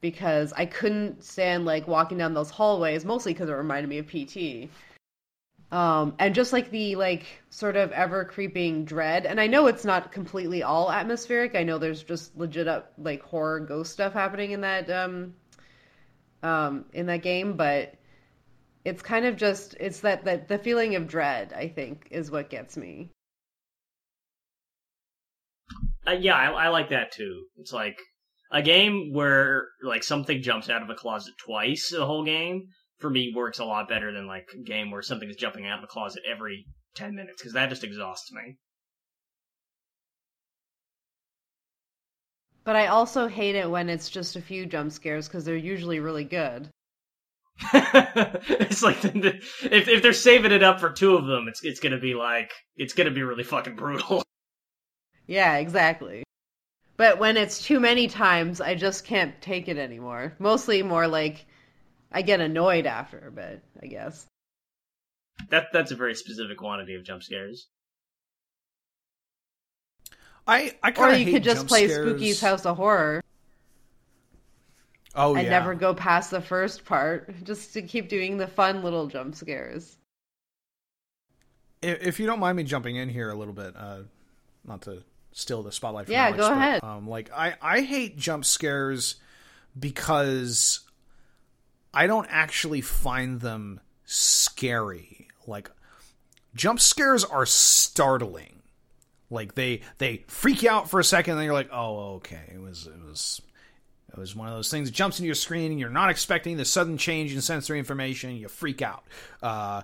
because 0.00 0.52
i 0.52 0.64
couldn't 0.64 1.24
stand 1.24 1.64
like 1.64 1.88
walking 1.88 2.18
down 2.18 2.34
those 2.34 2.50
hallways 2.50 3.04
mostly 3.04 3.32
because 3.32 3.48
it 3.48 3.54
reminded 3.54 3.88
me 3.88 3.98
of 3.98 4.06
pt 4.06 4.70
um, 5.72 6.14
and 6.18 6.34
just 6.34 6.52
like 6.52 6.70
the 6.70 6.96
like 6.96 7.24
sort 7.50 7.76
of 7.76 7.90
ever 7.92 8.24
creeping 8.24 8.84
dread. 8.84 9.26
And 9.26 9.40
i 9.40 9.46
know 9.46 9.66
it's 9.66 9.84
not 9.84 10.12
completely 10.12 10.62
all 10.62 10.90
atmospheric. 10.90 11.54
I 11.54 11.62
know 11.62 11.78
there's 11.78 12.02
just 12.02 12.36
legit 12.36 12.68
up 12.68 12.92
like 12.98 13.22
horror 13.22 13.60
ghost 13.60 13.92
stuff 13.92 14.12
happening 14.12 14.52
in 14.52 14.60
that 14.60 14.90
um, 14.90 15.34
um, 16.42 16.84
in 16.92 17.06
that 17.06 17.22
game. 17.22 17.56
But 17.56 17.94
it's 18.84 19.02
kind 19.02 19.24
of 19.24 19.36
just 19.36 19.74
it's 19.80 20.00
that 20.00 20.24
that 20.24 20.48
the 20.48 20.58
feeling 20.58 20.94
of 20.94 21.08
dread 21.08 21.52
i 21.54 21.66
think 21.66 22.06
is 22.10 22.30
what 22.30 22.50
gets 22.50 22.76
me. 22.76 23.10
Uh, 26.06 26.12
yeah 26.12 26.34
I, 26.34 26.66
I 26.66 26.68
like 26.68 26.90
that 26.90 27.12
too. 27.12 27.46
It's 27.56 27.72
like 27.72 27.98
a 28.52 28.60
game 28.60 29.12
where 29.12 29.68
like 29.82 30.02
something 30.02 30.42
jumps 30.42 30.68
out 30.68 30.82
of 30.82 30.90
a 30.90 30.94
closet 30.94 31.34
twice 31.38 31.90
the 31.90 32.04
whole 32.04 32.24
game 32.24 32.68
for 32.98 33.10
me 33.10 33.32
works 33.34 33.58
a 33.58 33.64
lot 33.64 33.88
better 33.88 34.12
than 34.12 34.26
like 34.26 34.48
a 34.54 34.62
game 34.62 34.90
where 34.90 35.02
something 35.02 35.28
is 35.28 35.36
jumping 35.36 35.66
out 35.66 35.76
of 35.76 35.82
the 35.82 35.86
closet 35.86 36.22
every 36.30 36.66
10 36.94 37.14
minutes 37.14 37.40
because 37.40 37.52
that 37.52 37.68
just 37.68 37.84
exhausts 37.84 38.32
me. 38.32 38.56
But 42.64 42.76
I 42.76 42.86
also 42.86 43.28
hate 43.28 43.56
it 43.56 43.70
when 43.70 43.90
it's 43.90 44.08
just 44.08 44.36
a 44.36 44.40
few 44.40 44.64
jump 44.64 44.90
scares 44.90 45.28
because 45.28 45.44
they're 45.44 45.56
usually 45.56 46.00
really 46.00 46.24
good. 46.24 46.70
it's 47.74 48.82
like 48.82 49.04
if 49.04 49.88
if 49.88 50.02
they're 50.02 50.12
saving 50.12 50.50
it 50.52 50.62
up 50.62 50.80
for 50.80 50.90
two 50.90 51.14
of 51.16 51.26
them, 51.26 51.46
it's 51.46 51.62
it's 51.62 51.78
gonna 51.78 52.00
be 52.00 52.14
like 52.14 52.50
it's 52.76 52.94
gonna 52.94 53.10
be 53.10 53.22
really 53.22 53.44
fucking 53.44 53.76
brutal. 53.76 54.22
Yeah, 55.26 55.56
exactly. 55.56 56.22
But 56.98 57.18
when 57.18 57.38
it's 57.38 57.64
too 57.64 57.80
many 57.80 58.08
times, 58.08 58.60
I 58.60 58.74
just 58.74 59.06
can't 59.06 59.40
take 59.40 59.68
it 59.68 59.78
anymore. 59.78 60.34
Mostly 60.38 60.82
more 60.82 61.08
like 61.08 61.46
I 62.14 62.22
get 62.22 62.40
annoyed 62.40 62.86
after 62.86 63.18
a 63.26 63.32
bit, 63.32 63.62
I 63.82 63.86
guess. 63.86 64.24
That 65.50 65.66
that's 65.72 65.90
a 65.90 65.96
very 65.96 66.14
specific 66.14 66.56
quantity 66.56 66.94
of 66.94 67.02
jump 67.02 67.24
scares. 67.24 67.66
I 70.46 70.76
I 70.80 70.92
kind 70.92 71.12
of 71.12 71.16
Or 71.16 71.20
you 71.20 71.32
could 71.32 71.42
just 71.42 71.66
play 71.66 71.88
scares. 71.88 72.08
Spooky's 72.08 72.40
House 72.40 72.64
of 72.64 72.76
Horror. 72.76 73.20
Oh 75.16 75.34
yeah. 75.34 75.40
and 75.40 75.46
yeah. 75.46 75.58
never 75.58 75.74
go 75.74 75.92
past 75.92 76.30
the 76.30 76.40
first 76.40 76.84
part, 76.84 77.34
just 77.44 77.72
to 77.74 77.82
keep 77.82 78.08
doing 78.08 78.38
the 78.38 78.46
fun 78.46 78.84
little 78.84 79.08
jump 79.08 79.34
scares. 79.34 79.96
If 81.82 82.20
you 82.20 82.26
don't 82.26 82.40
mind 82.40 82.56
me 82.56 82.62
jumping 82.62 82.96
in 82.96 83.08
here 83.08 83.28
a 83.28 83.34
little 83.34 83.52
bit, 83.52 83.74
uh, 83.76 83.98
not 84.64 84.82
to 84.82 85.02
steal 85.32 85.62
the 85.62 85.72
spotlight. 85.72 86.08
yeah, 86.08 86.26
Alex, 86.26 86.38
go 86.38 86.48
but, 86.48 86.56
ahead. 86.56 86.84
Um, 86.84 87.08
like 87.08 87.30
I 87.32 87.56
I 87.60 87.80
hate 87.80 88.16
jump 88.16 88.44
scares 88.44 89.16
because 89.78 90.80
I 91.94 92.06
don't 92.06 92.26
actually 92.30 92.80
find 92.80 93.40
them 93.40 93.80
scary. 94.04 95.28
Like 95.46 95.70
jump 96.54 96.80
scares 96.80 97.24
are 97.24 97.46
startling. 97.46 98.62
Like 99.30 99.54
they 99.54 99.80
they 99.98 100.24
freak 100.28 100.62
you 100.62 100.70
out 100.70 100.90
for 100.90 101.00
a 101.00 101.04
second, 101.04 101.32
and 101.32 101.40
then 101.40 101.46
you're 101.46 101.54
like, 101.54 101.70
oh, 101.72 102.14
okay, 102.16 102.52
it 102.54 102.60
was 102.60 102.86
it 102.86 103.02
was 103.04 103.40
it 104.12 104.18
was 104.18 104.36
one 104.36 104.48
of 104.48 104.54
those 104.54 104.70
things 104.70 104.88
that 104.88 104.94
jumps 104.94 105.18
into 105.18 105.26
your 105.26 105.34
screen, 105.34 105.72
and 105.72 105.80
you're 105.80 105.90
not 105.90 106.10
expecting 106.10 106.56
the 106.56 106.64
sudden 106.64 106.98
change 106.98 107.34
in 107.34 107.40
sensory 107.40 107.78
information. 107.78 108.36
You 108.36 108.48
freak 108.48 108.82
out, 108.82 109.04
uh, 109.42 109.82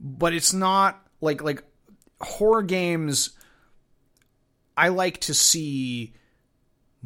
but 0.00 0.32
it's 0.32 0.52
not 0.52 1.02
like 1.20 1.42
like 1.42 1.64
horror 2.20 2.62
games. 2.62 3.30
I 4.76 4.88
like 4.88 5.18
to 5.22 5.34
see 5.34 6.14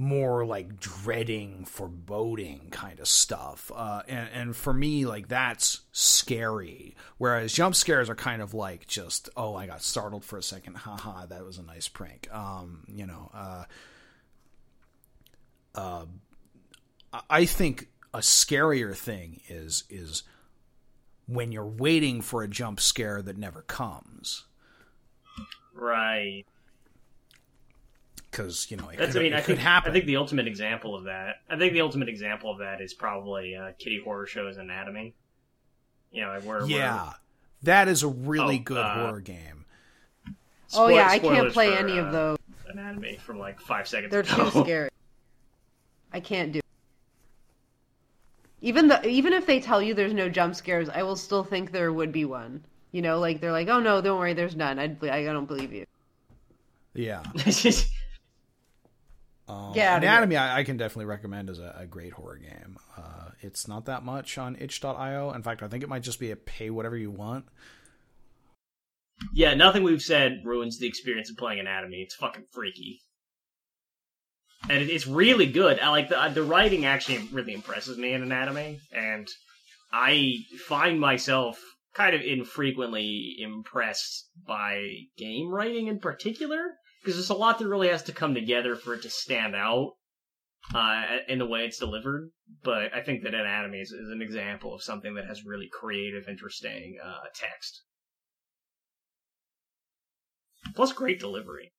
more 0.03 0.45
like 0.45 0.81
dreading, 0.81 1.65
foreboding 1.65 2.69
kind 2.71 2.99
of 2.99 3.07
stuff. 3.07 3.71
Uh, 3.75 4.03
and, 4.09 4.29
and 4.35 4.57
for 4.57 4.75
me, 4.75 5.07
like 5.07 5.29
that's 5.29 5.83
scary. 5.93 6.97
Whereas 7.19 7.53
jump 7.53 7.77
scares 7.77 8.11
are 8.11 8.17
kind 8.17 8.43
of 8.43 8.53
like 8.53 8.89
just, 8.89 9.31
oh, 9.37 9.55
I 9.55 9.67
got 9.67 9.81
startled 9.81 10.25
for 10.25 10.37
a 10.37 10.43
second. 10.43 10.77
Haha, 10.77 11.27
that 11.27 11.45
was 11.45 11.59
a 11.59 11.63
nice 11.63 11.87
prank. 11.87 12.29
Um, 12.35 12.85
you 12.89 13.07
know, 13.07 13.31
uh, 13.33 13.65
uh, 15.77 16.07
I 17.31 17.45
think 17.45 17.87
a 18.13 18.19
scarier 18.19 18.97
thing 18.97 19.41
is 19.49 19.85
is 19.89 20.25
when 21.27 21.53
you're 21.53 21.65
waiting 21.65 22.21
for 22.23 22.43
a 22.43 22.49
jump 22.49 22.81
scare 22.81 23.23
that 23.23 23.39
never 23.39 23.63
comes. 23.63 24.47
Right 25.75 26.45
because 28.33 28.69
you 28.71 28.77
know 28.79 28.89
it 28.89 28.97
That's, 28.99 29.13
could, 29.13 29.21
I 29.21 29.23
mean, 29.25 29.33
it 29.35 29.37
I 29.37 29.41
could 29.41 29.47
think, 29.57 29.61
happen. 29.61 29.91
I 29.91 29.93
think 29.93 30.07
the 30.07 30.17
ultimate 30.17 30.47
example 30.49 30.95
of 30.97 31.05
that. 31.05 31.37
I 31.51 31.57
think 31.59 31.75
the 31.75 31.83
ultimate 31.83 32.09
example 32.09 32.51
of 32.51 32.59
that 32.59 32.81
is 32.81 32.95
probably 32.95 33.55
uh, 33.55 33.73
Kitty 33.79 34.03
Horrorshow's 34.05 34.57
Anatomy. 34.57 35.15
You 36.11 36.23
know, 36.23 36.41
where 36.43 36.67
yeah, 36.67 37.13
That 37.63 37.89
is 37.89 38.03
a 38.03 38.09
really 38.09 38.59
Oh, 38.59 38.63
good 38.65 38.79
uh, 38.79 38.95
horror 39.07 39.21
game. 39.21 39.67
oh 40.75 40.89
yeah, 40.89 41.09
I 41.09 41.19
can't 41.19 41.53
play 41.53 41.71
for, 41.71 41.77
any 41.79 41.99
uh, 41.99 42.05
of 42.07 42.13
those. 42.13 42.39
Anatomy 42.69 43.19
from 43.19 43.39
like 43.39 43.61
five 43.61 43.87
seconds. 43.87 44.11
They're 44.11 44.21
ago. 44.21 44.51
too 44.51 44.61
scary. 44.65 44.89
I 46.13 46.21
can't 46.21 46.53
do. 46.53 46.59
it. 46.59 46.65
Even 48.63 48.89
the 48.89 49.07
even 49.07 49.33
if 49.33 49.47
they 49.47 49.61
tell 49.61 49.83
you 49.83 49.93
there's 49.95 50.15
no 50.15 50.29
jump 50.29 50.55
scares, 50.55 50.89
I 50.89 51.03
will 51.03 51.17
still 51.17 51.45
think 51.45 51.71
there 51.71 51.93
would 51.93 52.13
be 52.13 52.25
one. 52.25 52.65
You 52.93 53.03
know, 53.03 53.19
like 53.19 53.41
they're 53.41 53.53
like, 53.53 53.69
"Oh 53.69 53.81
no, 53.81 54.01
don't 54.01 54.19
worry, 54.19 54.35
there's 54.35 54.57
none." 54.57 54.79
I'd, 54.79 55.03
I 55.05 55.25
don't 55.25 55.47
believe 55.47 55.73
you. 55.73 55.87
Yeah. 56.95 57.23
Um, 59.73 59.77
Get 59.77 60.03
Anatomy, 60.03 60.37
I, 60.37 60.61
I 60.61 60.65
can 60.65 60.77
definitely 60.77 61.07
recommend 61.07 61.51
as 61.51 61.59
a, 61.59 61.75
a 61.81 61.87
great 61.87 62.13
horror 62.13 62.39
game. 62.39 62.79
Uh, 62.97 63.31
it's 63.41 63.67
not 63.67 63.87
that 63.87 64.05
much 64.05 64.39
on 64.39 64.57
itch.io. 64.59 65.33
In 65.33 65.43
fact, 65.43 65.63
I 65.63 65.69
think 65.69 65.83
it 65.83 65.89
might 65.89 66.03
just 66.03 66.21
be 66.21 66.31
a 66.31 66.37
pay 66.37 66.71
whatever 66.71 66.97
you 66.97 67.11
want. 67.11 67.47
yeah, 69.33 69.55
nothing 69.55 69.83
we've 69.83 70.03
said 70.03 70.43
ruins 70.45 70.79
the 70.79 70.87
experience 70.87 71.31
of 71.31 71.37
playing 71.37 71.61
Anatomy. 71.61 71.99
It's 71.99 72.15
fucking 72.15 72.45
freaky, 72.51 73.01
and 74.69 74.83
it, 74.83 74.91
it's 74.91 75.07
really 75.07 75.47
good. 75.47 75.79
I 75.81 75.89
like 75.91 76.09
the 76.09 76.31
the 76.35 76.43
writing. 76.43 76.85
Actually, 76.85 77.29
really 77.33 77.55
impresses 77.55 77.99
me 77.99 78.13
in 78.13 78.23
Anatomy, 78.23 78.81
and 78.93 79.29
I 79.93 80.37
find 80.67 80.99
myself 80.99 81.61
kind 81.95 82.15
of 82.15 82.23
infrequently 82.23 83.37
impressed 83.39 84.29
by 84.47 84.89
game 85.19 85.49
writing 85.49 85.89
in 85.89 85.99
particular 86.01 86.79
because 87.03 87.17
there's 87.17 87.31
a 87.31 87.35
lot 87.35 87.59
that 87.59 87.67
really 87.67 87.89
has 87.89 88.05
to 88.05 88.13
come 88.13 88.35
together 88.35 88.77
for 88.77 88.95
it 88.95 89.03
to 89.03 89.11
stand 89.11 89.57
out 89.57 89.93
uh, 90.75 91.05
in 91.29 91.39
the 91.39 91.47
way 91.47 91.65
it's 91.65 91.79
delivered. 91.79 92.31
But 92.63 92.95
I 92.95 93.03
think 93.03 93.25
that 93.25 93.35
Anatomy 93.35 93.79
is, 93.79 93.91
is 93.91 94.11
an 94.11 94.23
example 94.23 94.75
of 94.75 94.83
something 94.83 95.15
that 95.15 95.27
has 95.27 95.45
really 95.45 95.69
creative, 95.73 96.29
interesting 96.29 96.99
uh, 97.05 97.27
text. 97.35 97.83
Plus, 100.75 100.93
great 100.93 101.19
delivery. 101.19 101.73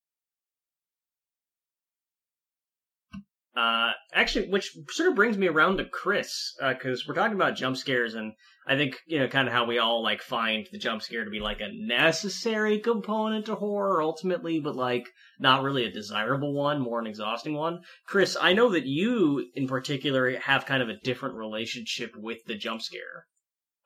Uh, 3.55 3.91
actually, 4.13 4.49
which 4.49 4.75
sort 4.89 5.09
of 5.09 5.15
brings 5.15 5.37
me 5.37 5.47
around 5.47 5.77
to 5.77 5.85
Chris, 5.85 6.55
because 6.59 7.07
we're 7.07 7.13
talking 7.13 7.35
about 7.35 7.55
jump 7.55 7.77
scares, 7.77 8.15
and 8.15 8.33
I 8.65 8.75
think 8.77 8.99
you 9.05 9.19
know 9.19 9.27
kind 9.27 9.47
of 9.47 9.53
how 9.53 9.65
we 9.65 9.77
all 9.77 10.01
like 10.01 10.23
find 10.23 10.67
the 10.71 10.79
jump 10.79 11.03
scare 11.03 11.23
to 11.23 11.29
be 11.29 11.39
like 11.39 11.61
a 11.61 11.71
necessary 11.71 12.79
component 12.79 13.45
to 13.45 13.55
horror 13.55 14.01
ultimately, 14.01 14.59
but 14.59 14.75
like 14.75 15.07
not 15.39 15.61
really 15.61 15.85
a 15.85 15.91
desirable 15.91 16.53
one, 16.53 16.79
more 16.79 16.99
an 16.99 17.05
exhausting 17.05 17.53
one. 17.53 17.81
Chris, 18.07 18.35
I 18.39 18.53
know 18.53 18.69
that 18.69 18.87
you 18.87 19.51
in 19.53 19.67
particular 19.67 20.39
have 20.39 20.65
kind 20.65 20.81
of 20.81 20.89
a 20.89 20.99
different 21.03 21.35
relationship 21.35 22.15
with 22.15 22.39
the 22.47 22.55
jump 22.55 22.81
scare, 22.81 23.27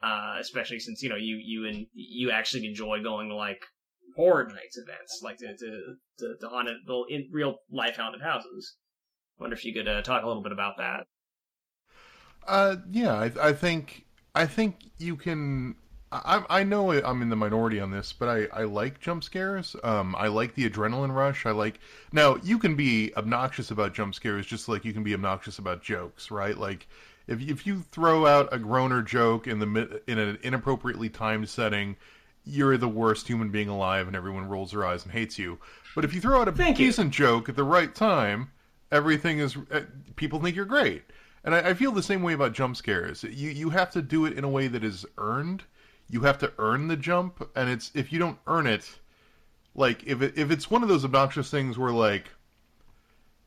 uh, 0.01 0.38
especially 0.39 0.79
since 0.79 1.01
you 1.01 1.09
know 1.09 1.17
you 1.17 1.41
you 1.43 1.67
and 1.67 1.88
you 1.93 2.31
actually 2.31 2.67
enjoy 2.67 3.03
going 3.03 3.27
to 3.27 3.36
like 3.36 3.65
horror 4.15 4.45
nights 4.45 4.77
events, 4.77 5.19
like 5.21 5.38
to 5.39 5.57
to 5.57 5.95
to, 6.19 6.36
to 6.39 6.47
haunted 6.47 6.77
real 7.31 7.57
life 7.69 7.97
haunted 7.97 8.21
houses. 8.21 8.77
Wonder 9.39 9.56
if 9.56 9.65
you 9.65 9.74
could 9.74 9.88
uh, 9.88 10.01
talk 10.03 10.24
a 10.24 10.27
little 10.27 10.44
bit 10.44 10.51
about 10.51 10.77
that. 10.77 11.08
Uh, 12.48 12.77
yeah, 12.91 13.13
I, 13.13 13.32
I 13.50 13.53
think 13.53 14.06
I 14.36 14.46
think 14.46 14.91
you 14.98 15.15
can. 15.15 15.75
I, 16.10 16.44
I 16.50 16.63
know 16.63 16.91
I'm 16.94 17.22
in 17.22 17.27
the 17.27 17.36
minority 17.36 17.82
on 17.82 17.91
this, 17.91 18.13
but 18.13 18.29
I, 18.29 18.62
I 18.62 18.63
like 18.63 19.01
jump 19.01 19.25
scares. 19.25 19.75
Um, 19.84 20.15
I 20.17 20.27
like 20.27 20.56
the 20.56 20.70
adrenaline 20.70 21.13
rush. 21.13 21.46
I 21.46 21.51
like 21.51 21.79
now 22.13 22.38
you 22.44 22.58
can 22.60 22.75
be 22.75 23.14
obnoxious 23.18 23.72
about 23.72 23.94
jump 23.94 24.16
scares 24.16 24.46
just 24.46 24.70
like 24.70 24.85
you 24.85 24.94
can 24.94 25.03
be 25.03 25.14
obnoxious 25.14 25.59
about 25.59 25.83
jokes, 25.83 26.31
right? 26.31 26.57
Like 26.57 26.88
if 27.27 27.42
if 27.42 27.68
you 27.68 27.81
throw 27.92 28.25
out 28.25 28.48
a 28.53 28.59
groaner 28.59 29.01
joke 29.01 29.48
in 29.48 29.59
the 29.59 30.01
in 30.07 30.18
an 30.18 30.38
inappropriately 30.44 31.09
timed 31.09 31.50
setting, 31.50 31.98
you're 32.46 32.77
the 32.77 32.88
worst 32.88 33.27
human 33.27 33.50
being 33.50 33.68
alive, 33.68 34.07
and 34.07 34.16
everyone 34.16 34.48
rolls 34.48 34.72
their 34.72 34.85
eyes 34.85 35.03
and 35.03 35.11
hates 35.11 35.38
you. 35.38 35.59
But 35.94 36.05
if 36.05 36.14
you 36.14 36.22
throw 36.22 36.40
out 36.40 36.48
a 36.48 36.53
Thank 36.55 36.79
you. 36.79 36.96
decent 36.96 37.11
joke 37.11 37.50
at 37.50 37.57
the 37.57 37.66
right 37.66 37.94
time, 37.94 38.51
everything 38.91 39.39
is 39.39 39.57
uh, 39.71 39.81
people 40.15 40.39
think 40.39 40.55
you're 40.55 40.65
great. 40.65 41.03
And 41.43 41.55
I, 41.55 41.69
I 41.69 41.73
feel 41.73 41.91
the 41.91 42.03
same 42.03 42.23
way 42.23 42.33
about 42.33 42.53
jump 42.53 42.75
scares. 42.75 43.23
You 43.23 43.50
you 43.50 43.69
have 43.69 43.91
to 43.91 44.01
do 44.01 44.25
it 44.25 44.37
in 44.37 44.43
a 44.43 44.50
way 44.50 44.67
that 44.67 44.83
is 44.83 45.05
earned. 45.17 45.63
You 46.09 46.21
have 46.21 46.37
to 46.39 46.53
earn 46.57 46.87
the 46.87 46.97
jump, 46.97 47.50
and 47.55 47.69
it's 47.69 47.91
if 47.93 48.11
you 48.11 48.19
don't 48.19 48.39
earn 48.47 48.67
it, 48.67 49.00
like 49.75 50.03
if 50.05 50.21
it, 50.21 50.37
if 50.37 50.51
it's 50.51 50.69
one 50.69 50.83
of 50.83 50.89
those 50.89 51.05
obnoxious 51.05 51.50
things 51.50 51.77
where 51.77 51.91
like 51.91 52.29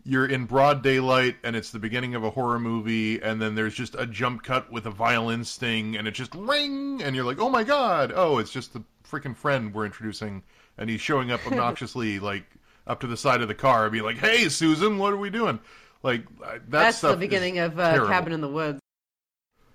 you're 0.05 0.27
in 0.27 0.47
broad 0.47 0.83
daylight 0.83 1.37
and 1.45 1.55
it's 1.55 1.71
the 1.71 1.79
beginning 1.79 2.15
of 2.15 2.25
a 2.25 2.31
horror 2.31 2.59
movie 2.59 3.21
and 3.21 3.41
then 3.41 3.55
there's 3.55 3.75
just 3.75 3.95
a 3.97 4.07
jump 4.07 4.43
cut 4.43 4.71
with 4.73 4.87
a 4.87 4.91
violin 4.91 5.45
sting 5.45 5.97
and 5.97 6.09
it 6.09 6.13
just 6.13 6.35
ring 6.35 7.03
and 7.03 7.15
you're 7.15 7.25
like 7.25 7.39
oh 7.39 7.51
my 7.51 7.63
god 7.63 8.13
oh 8.15 8.39
it's 8.39 8.51
just 8.51 8.73
the 8.73 8.83
freaking 9.09 9.37
friend 9.37 9.75
we're 9.75 9.85
introducing 9.85 10.43
and 10.79 10.89
he's 10.89 11.01
showing 11.01 11.31
up 11.31 11.41
obnoxiously 11.47 12.19
like 12.19 12.47
up 12.91 13.01
to 13.01 13.07
the 13.07 13.17
side 13.17 13.41
of 13.41 13.49
the 13.49 13.55
car 13.55 13.85
and 13.85 13.93
be 13.93 14.01
like 14.01 14.19
hey 14.19 14.49
susan 14.49 14.99
what 14.99 15.13
are 15.13 15.17
we 15.17 15.31
doing 15.31 15.61
like 16.03 16.25
that 16.41 16.69
That's 16.71 17.01
the 17.01 17.17
beginning 17.17 17.59
of 17.59 17.79
uh. 17.79 18.07
Cabin 18.07 18.33
in 18.33 18.41
the 18.41 18.49
Woods. 18.49 18.81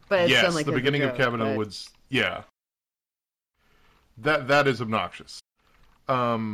But 0.09 0.21
it's 0.21 0.31
yes 0.31 0.53
like 0.53 0.65
the 0.65 0.71
beginning 0.71 1.01
of 1.03 1.11
joke, 1.11 1.17
cabin 1.17 1.41
in 1.41 1.51
the 1.51 1.57
woods 1.57 1.89
yeah 2.09 2.43
that 4.19 4.47
that 4.49 4.67
is 4.67 4.81
obnoxious 4.81 5.39
um 6.07 6.53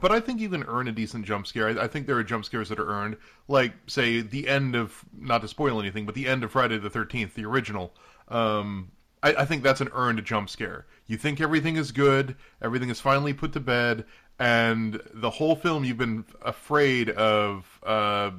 but 0.00 0.12
I 0.12 0.20
think 0.20 0.40
you 0.40 0.50
can 0.50 0.64
earn 0.64 0.88
a 0.88 0.92
decent 0.92 1.24
jump 1.24 1.46
scare. 1.46 1.68
I, 1.68 1.84
I 1.84 1.88
think 1.88 2.06
there 2.06 2.16
are 2.16 2.24
jump 2.24 2.44
scares 2.44 2.68
that 2.68 2.78
are 2.78 2.88
earned, 2.88 3.16
like 3.48 3.72
say 3.86 4.20
the 4.20 4.48
end 4.48 4.74
of 4.74 5.02
not 5.16 5.40
to 5.42 5.48
spoil 5.48 5.80
anything, 5.80 6.04
but 6.04 6.14
the 6.14 6.28
end 6.28 6.44
of 6.44 6.52
Friday 6.52 6.76
the 6.76 6.90
Thirteenth, 6.90 7.34
the 7.34 7.46
original. 7.46 7.94
Um, 8.28 8.90
I, 9.22 9.34
I 9.34 9.44
think 9.46 9.62
that's 9.62 9.80
an 9.80 9.88
earned 9.94 10.22
jump 10.24 10.50
scare. 10.50 10.86
You 11.06 11.16
think 11.16 11.40
everything 11.40 11.76
is 11.76 11.90
good, 11.90 12.36
everything 12.60 12.90
is 12.90 13.00
finally 13.00 13.32
put 13.32 13.54
to 13.54 13.60
bed, 13.60 14.04
and 14.38 15.00
the 15.12 15.30
whole 15.30 15.56
film 15.56 15.84
you've 15.84 15.98
been 15.98 16.24
afraid 16.42 17.10
of 17.10 17.80
uh, 17.84 18.30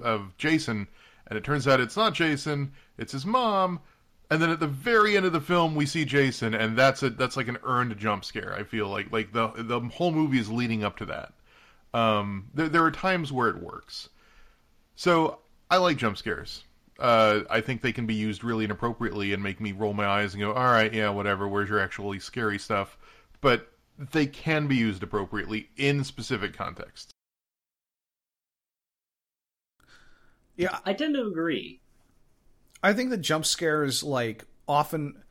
of 0.00 0.36
Jason, 0.38 0.88
and 1.26 1.36
it 1.36 1.44
turns 1.44 1.66
out 1.66 1.80
it's 1.80 1.96
not 1.96 2.14
Jason, 2.14 2.72
it's 2.96 3.12
his 3.12 3.26
mom. 3.26 3.80
And 4.30 4.42
then 4.42 4.50
at 4.50 4.60
the 4.60 4.66
very 4.66 5.16
end 5.16 5.24
of 5.24 5.32
the 5.32 5.40
film, 5.40 5.74
we 5.74 5.86
see 5.86 6.04
Jason, 6.04 6.54
and 6.54 6.76
that's 6.76 7.02
a 7.02 7.10
that's 7.10 7.36
like 7.36 7.48
an 7.48 7.58
earned 7.64 7.96
jump 7.98 8.24
scare. 8.24 8.54
I 8.54 8.62
feel 8.62 8.88
like 8.88 9.10
like 9.10 9.32
the 9.32 9.50
the 9.56 9.80
whole 9.80 10.12
movie 10.12 10.38
is 10.38 10.50
leading 10.50 10.84
up 10.84 10.98
to 10.98 11.06
that. 11.06 11.32
Um, 11.94 12.48
there 12.54 12.68
there 12.68 12.84
are 12.84 12.90
times 12.90 13.32
where 13.32 13.48
it 13.48 13.62
works. 13.62 14.10
So 14.96 15.38
I 15.70 15.78
like 15.78 15.96
jump 15.96 16.18
scares. 16.18 16.64
Uh, 16.98 17.40
I 17.48 17.60
think 17.60 17.80
they 17.80 17.92
can 17.92 18.06
be 18.06 18.14
used 18.14 18.44
really 18.44 18.64
inappropriately 18.64 19.32
and 19.32 19.42
make 19.42 19.60
me 19.60 19.72
roll 19.72 19.94
my 19.94 20.06
eyes 20.06 20.34
and 20.34 20.42
go, 20.42 20.52
"All 20.52 20.70
right, 20.70 20.92
yeah, 20.92 21.08
whatever. 21.08 21.48
Where's 21.48 21.70
your 21.70 21.80
actually 21.80 22.18
scary 22.18 22.58
stuff?" 22.58 22.98
But 23.40 23.72
they 23.98 24.26
can 24.26 24.66
be 24.66 24.76
used 24.76 25.02
appropriately 25.02 25.70
in 25.76 26.04
specific 26.04 26.54
contexts. 26.54 27.12
Yeah, 30.56 30.78
I 30.84 30.92
tend 30.92 31.14
to 31.14 31.26
agree. 31.26 31.80
I 32.82 32.92
think 32.92 33.10
that 33.10 33.18
jump 33.18 33.44
scares 33.44 34.02
like 34.02 34.44
often 34.66 35.22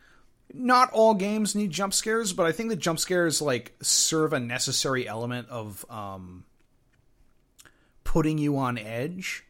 not 0.54 0.92
all 0.92 1.14
games 1.14 1.56
need 1.56 1.72
jump 1.72 1.94
scares, 1.94 2.34
but 2.34 2.46
I 2.46 2.52
think 2.52 2.70
that 2.70 2.78
jump 2.78 3.00
scares 3.00 3.42
like 3.42 3.76
serve 3.82 4.34
a 4.34 4.40
necessary 4.40 5.08
element 5.08 5.50
of 5.50 5.86
um 5.90 6.46
putting 8.04 8.38
you 8.38 8.58
on 8.58 8.78
edge. 8.78 9.44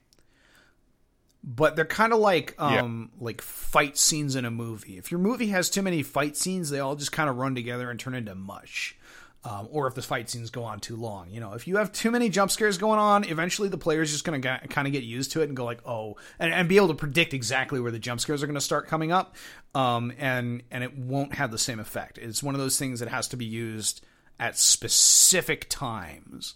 But 1.43 1.75
they're 1.75 1.85
kind 1.85 2.11
of 2.11 2.19
like 2.19 2.59
um 2.59 3.11
like 3.19 3.41
fight 3.41 3.97
scenes 3.97 4.35
in 4.35 4.45
a 4.45 4.51
movie. 4.51 4.97
If 4.97 5.11
your 5.11 5.19
movie 5.19 5.47
has 5.49 5.69
too 5.69 5.81
many 5.81 6.03
fight 6.03 6.35
scenes, 6.35 6.69
they 6.69 6.79
all 6.79 6.95
just 6.95 7.11
kind 7.11 7.29
of 7.29 7.37
run 7.37 7.55
together 7.55 7.89
and 7.89 7.99
turn 7.99 8.15
into 8.15 8.35
mush. 8.35 8.95
Um, 9.43 9.69
or 9.71 9.87
if 9.87 9.93
the 9.93 10.01
fight 10.01 10.29
scenes 10.29 10.49
go 10.49 10.63
on 10.65 10.81
too 10.81 10.97
long. 10.97 11.29
You 11.29 11.39
know, 11.39 11.53
if 11.53 11.67
you 11.67 11.77
have 11.77 11.93
too 11.93 12.11
many 12.11 12.27
jump 12.27 12.51
scares 12.51 12.77
going 12.77 12.99
on, 12.99 13.23
eventually 13.23 13.69
the 13.69 13.77
player's 13.77 14.11
just 14.11 14.25
going 14.25 14.41
to 14.41 14.59
kind 14.67 14.87
of 14.87 14.91
get 14.91 15.03
used 15.03 15.31
to 15.33 15.41
it 15.41 15.45
and 15.47 15.55
go 15.55 15.63
like, 15.63 15.79
oh, 15.87 16.17
and, 16.37 16.51
and 16.53 16.67
be 16.67 16.75
able 16.75 16.89
to 16.89 16.95
predict 16.95 17.33
exactly 17.33 17.79
where 17.79 17.91
the 17.91 17.99
jump 17.99 18.19
scares 18.19 18.43
are 18.43 18.47
going 18.47 18.55
to 18.55 18.61
start 18.61 18.87
coming 18.87 19.13
up, 19.13 19.35
um, 19.73 20.11
and 20.17 20.63
and 20.69 20.83
it 20.83 20.97
won't 20.97 21.35
have 21.35 21.51
the 21.51 21.57
same 21.57 21.79
effect. 21.79 22.17
It's 22.17 22.43
one 22.43 22.55
of 22.55 22.59
those 22.59 22.77
things 22.77 22.99
that 22.99 23.07
has 23.09 23.29
to 23.29 23.37
be 23.37 23.45
used 23.45 24.03
at 24.37 24.57
specific 24.57 25.67
times. 25.69 26.55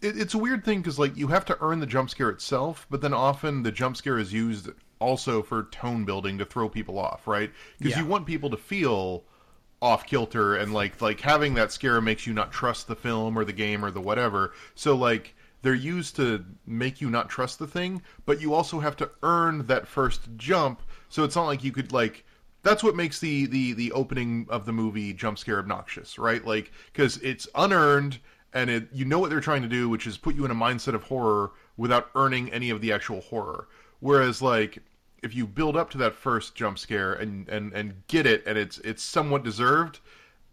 it, 0.00 0.18
it's 0.18 0.34
a 0.34 0.38
weird 0.38 0.64
thing 0.64 0.80
because 0.80 0.98
like 0.98 1.16
you 1.16 1.28
have 1.28 1.44
to 1.44 1.58
earn 1.60 1.78
the 1.80 1.86
jump 1.86 2.10
scare 2.10 2.30
itself, 2.30 2.86
but 2.90 3.00
then 3.00 3.14
often 3.14 3.62
the 3.62 3.70
jump 3.72 3.96
scare 3.96 4.18
is 4.18 4.32
used 4.32 4.70
also 4.98 5.42
for 5.42 5.64
tone 5.64 6.04
building 6.04 6.38
to 6.38 6.44
throw 6.44 6.68
people 6.68 6.98
off, 6.98 7.26
right? 7.28 7.52
Because 7.78 7.92
Yeah. 7.96 8.02
you 8.02 8.06
want 8.08 8.26
people 8.26 8.50
to 8.50 8.56
feel 8.56 9.24
off 9.82 10.06
kilter 10.06 10.54
and 10.54 10.72
like 10.72 11.02
like 11.02 11.20
having 11.20 11.54
that 11.54 11.72
scare 11.72 12.00
makes 12.00 12.24
you 12.26 12.32
not 12.32 12.52
trust 12.52 12.86
the 12.86 12.94
film 12.94 13.36
or 13.36 13.44
the 13.44 13.52
game 13.52 13.84
or 13.84 13.90
the 13.90 14.00
whatever. 14.00 14.54
So 14.76 14.94
like 14.94 15.34
they're 15.60 15.74
used 15.74 16.16
to 16.16 16.44
make 16.66 17.00
you 17.00 17.10
not 17.10 17.28
trust 17.28 17.58
the 17.58 17.66
thing, 17.66 18.00
but 18.24 18.40
you 18.40 18.54
also 18.54 18.80
have 18.80 18.96
to 18.96 19.10
earn 19.22 19.66
that 19.66 19.88
first 19.88 20.22
jump. 20.36 20.82
So 21.08 21.24
it's 21.24 21.36
not 21.36 21.46
like 21.46 21.64
you 21.64 21.72
could 21.72 21.92
like 21.92 22.24
that's 22.62 22.84
what 22.84 22.94
makes 22.94 23.18
the 23.18 23.46
the 23.46 23.72
the 23.72 23.90
opening 23.92 24.46
of 24.48 24.66
the 24.66 24.72
movie 24.72 25.12
jump 25.12 25.36
scare 25.36 25.58
obnoxious, 25.58 26.16
right? 26.16 26.44
Like 26.44 26.70
because 26.92 27.16
it's 27.18 27.48
unearned 27.56 28.20
and 28.54 28.70
it 28.70 28.88
you 28.92 29.04
know 29.04 29.18
what 29.18 29.30
they're 29.30 29.40
trying 29.40 29.62
to 29.62 29.68
do, 29.68 29.88
which 29.88 30.06
is 30.06 30.16
put 30.16 30.36
you 30.36 30.44
in 30.44 30.52
a 30.52 30.54
mindset 30.54 30.94
of 30.94 31.02
horror 31.02 31.50
without 31.76 32.08
earning 32.14 32.52
any 32.52 32.70
of 32.70 32.80
the 32.80 32.92
actual 32.92 33.20
horror. 33.20 33.66
Whereas 33.98 34.40
like 34.40 34.78
if 35.22 35.34
you 35.34 35.46
build 35.46 35.76
up 35.76 35.90
to 35.90 35.98
that 35.98 36.14
first 36.14 36.54
jump 36.54 36.78
scare 36.78 37.12
and 37.12 37.48
and 37.48 37.72
and 37.72 38.06
get 38.08 38.26
it 38.26 38.42
and 38.46 38.58
it's 38.58 38.78
it's 38.78 39.02
somewhat 39.02 39.44
deserved 39.44 40.00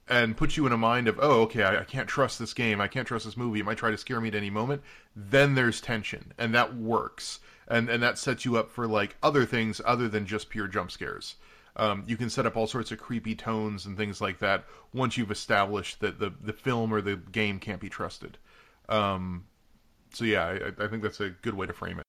and 0.07 0.35
puts 0.35 0.57
you 0.57 0.65
in 0.65 0.71
a 0.71 0.77
mind 0.77 1.07
of 1.07 1.19
oh 1.21 1.41
okay 1.41 1.63
I, 1.63 1.81
I 1.81 1.83
can't 1.83 2.07
trust 2.07 2.39
this 2.39 2.53
game 2.53 2.79
I 2.81 2.87
can't 2.87 3.07
trust 3.07 3.25
this 3.25 3.37
movie 3.37 3.59
it 3.59 3.65
might 3.65 3.77
try 3.77 3.91
to 3.91 3.97
scare 3.97 4.21
me 4.21 4.27
at 4.29 4.35
any 4.35 4.49
moment 4.49 4.81
then 5.15 5.55
there's 5.55 5.81
tension 5.81 6.33
and 6.37 6.53
that 6.55 6.75
works. 6.75 7.39
And 7.67 7.87
and 7.89 8.01
that 8.01 8.17
sets 8.17 8.45
you 8.45 8.57
up 8.57 8.71
for 8.71 8.87
like 8.87 9.15
other 9.21 9.45
things 9.45 9.79
other 9.85 10.07
than 10.07 10.25
just 10.25 10.49
pure 10.49 10.67
jump 10.67 10.91
scares. 10.91 11.35
Um, 11.75 12.03
you 12.07 12.17
can 12.17 12.29
set 12.29 12.47
up 12.47 12.57
all 12.57 12.65
sorts 12.65 12.91
of 12.91 12.97
creepy 12.97 13.35
tones 13.35 13.85
and 13.85 13.95
things 13.95 14.19
like 14.19 14.39
that 14.39 14.65
once 14.91 15.17
you've 15.17 15.29
established 15.29 15.99
that 15.99 16.19
the 16.19 16.33
the 16.41 16.53
film 16.53 16.91
or 16.91 17.01
the 17.01 17.15
game 17.15 17.59
can't 17.59 17.79
be 17.79 17.89
trusted. 17.89 18.39
Um, 18.87 19.45
so 20.11 20.25
yeah 20.25 20.45
I, 20.79 20.83
I 20.83 20.87
think 20.87 21.03
that's 21.03 21.19
a 21.19 21.29
good 21.29 21.53
way 21.53 21.67
to 21.67 21.73
frame 21.73 21.99
it 21.99 22.08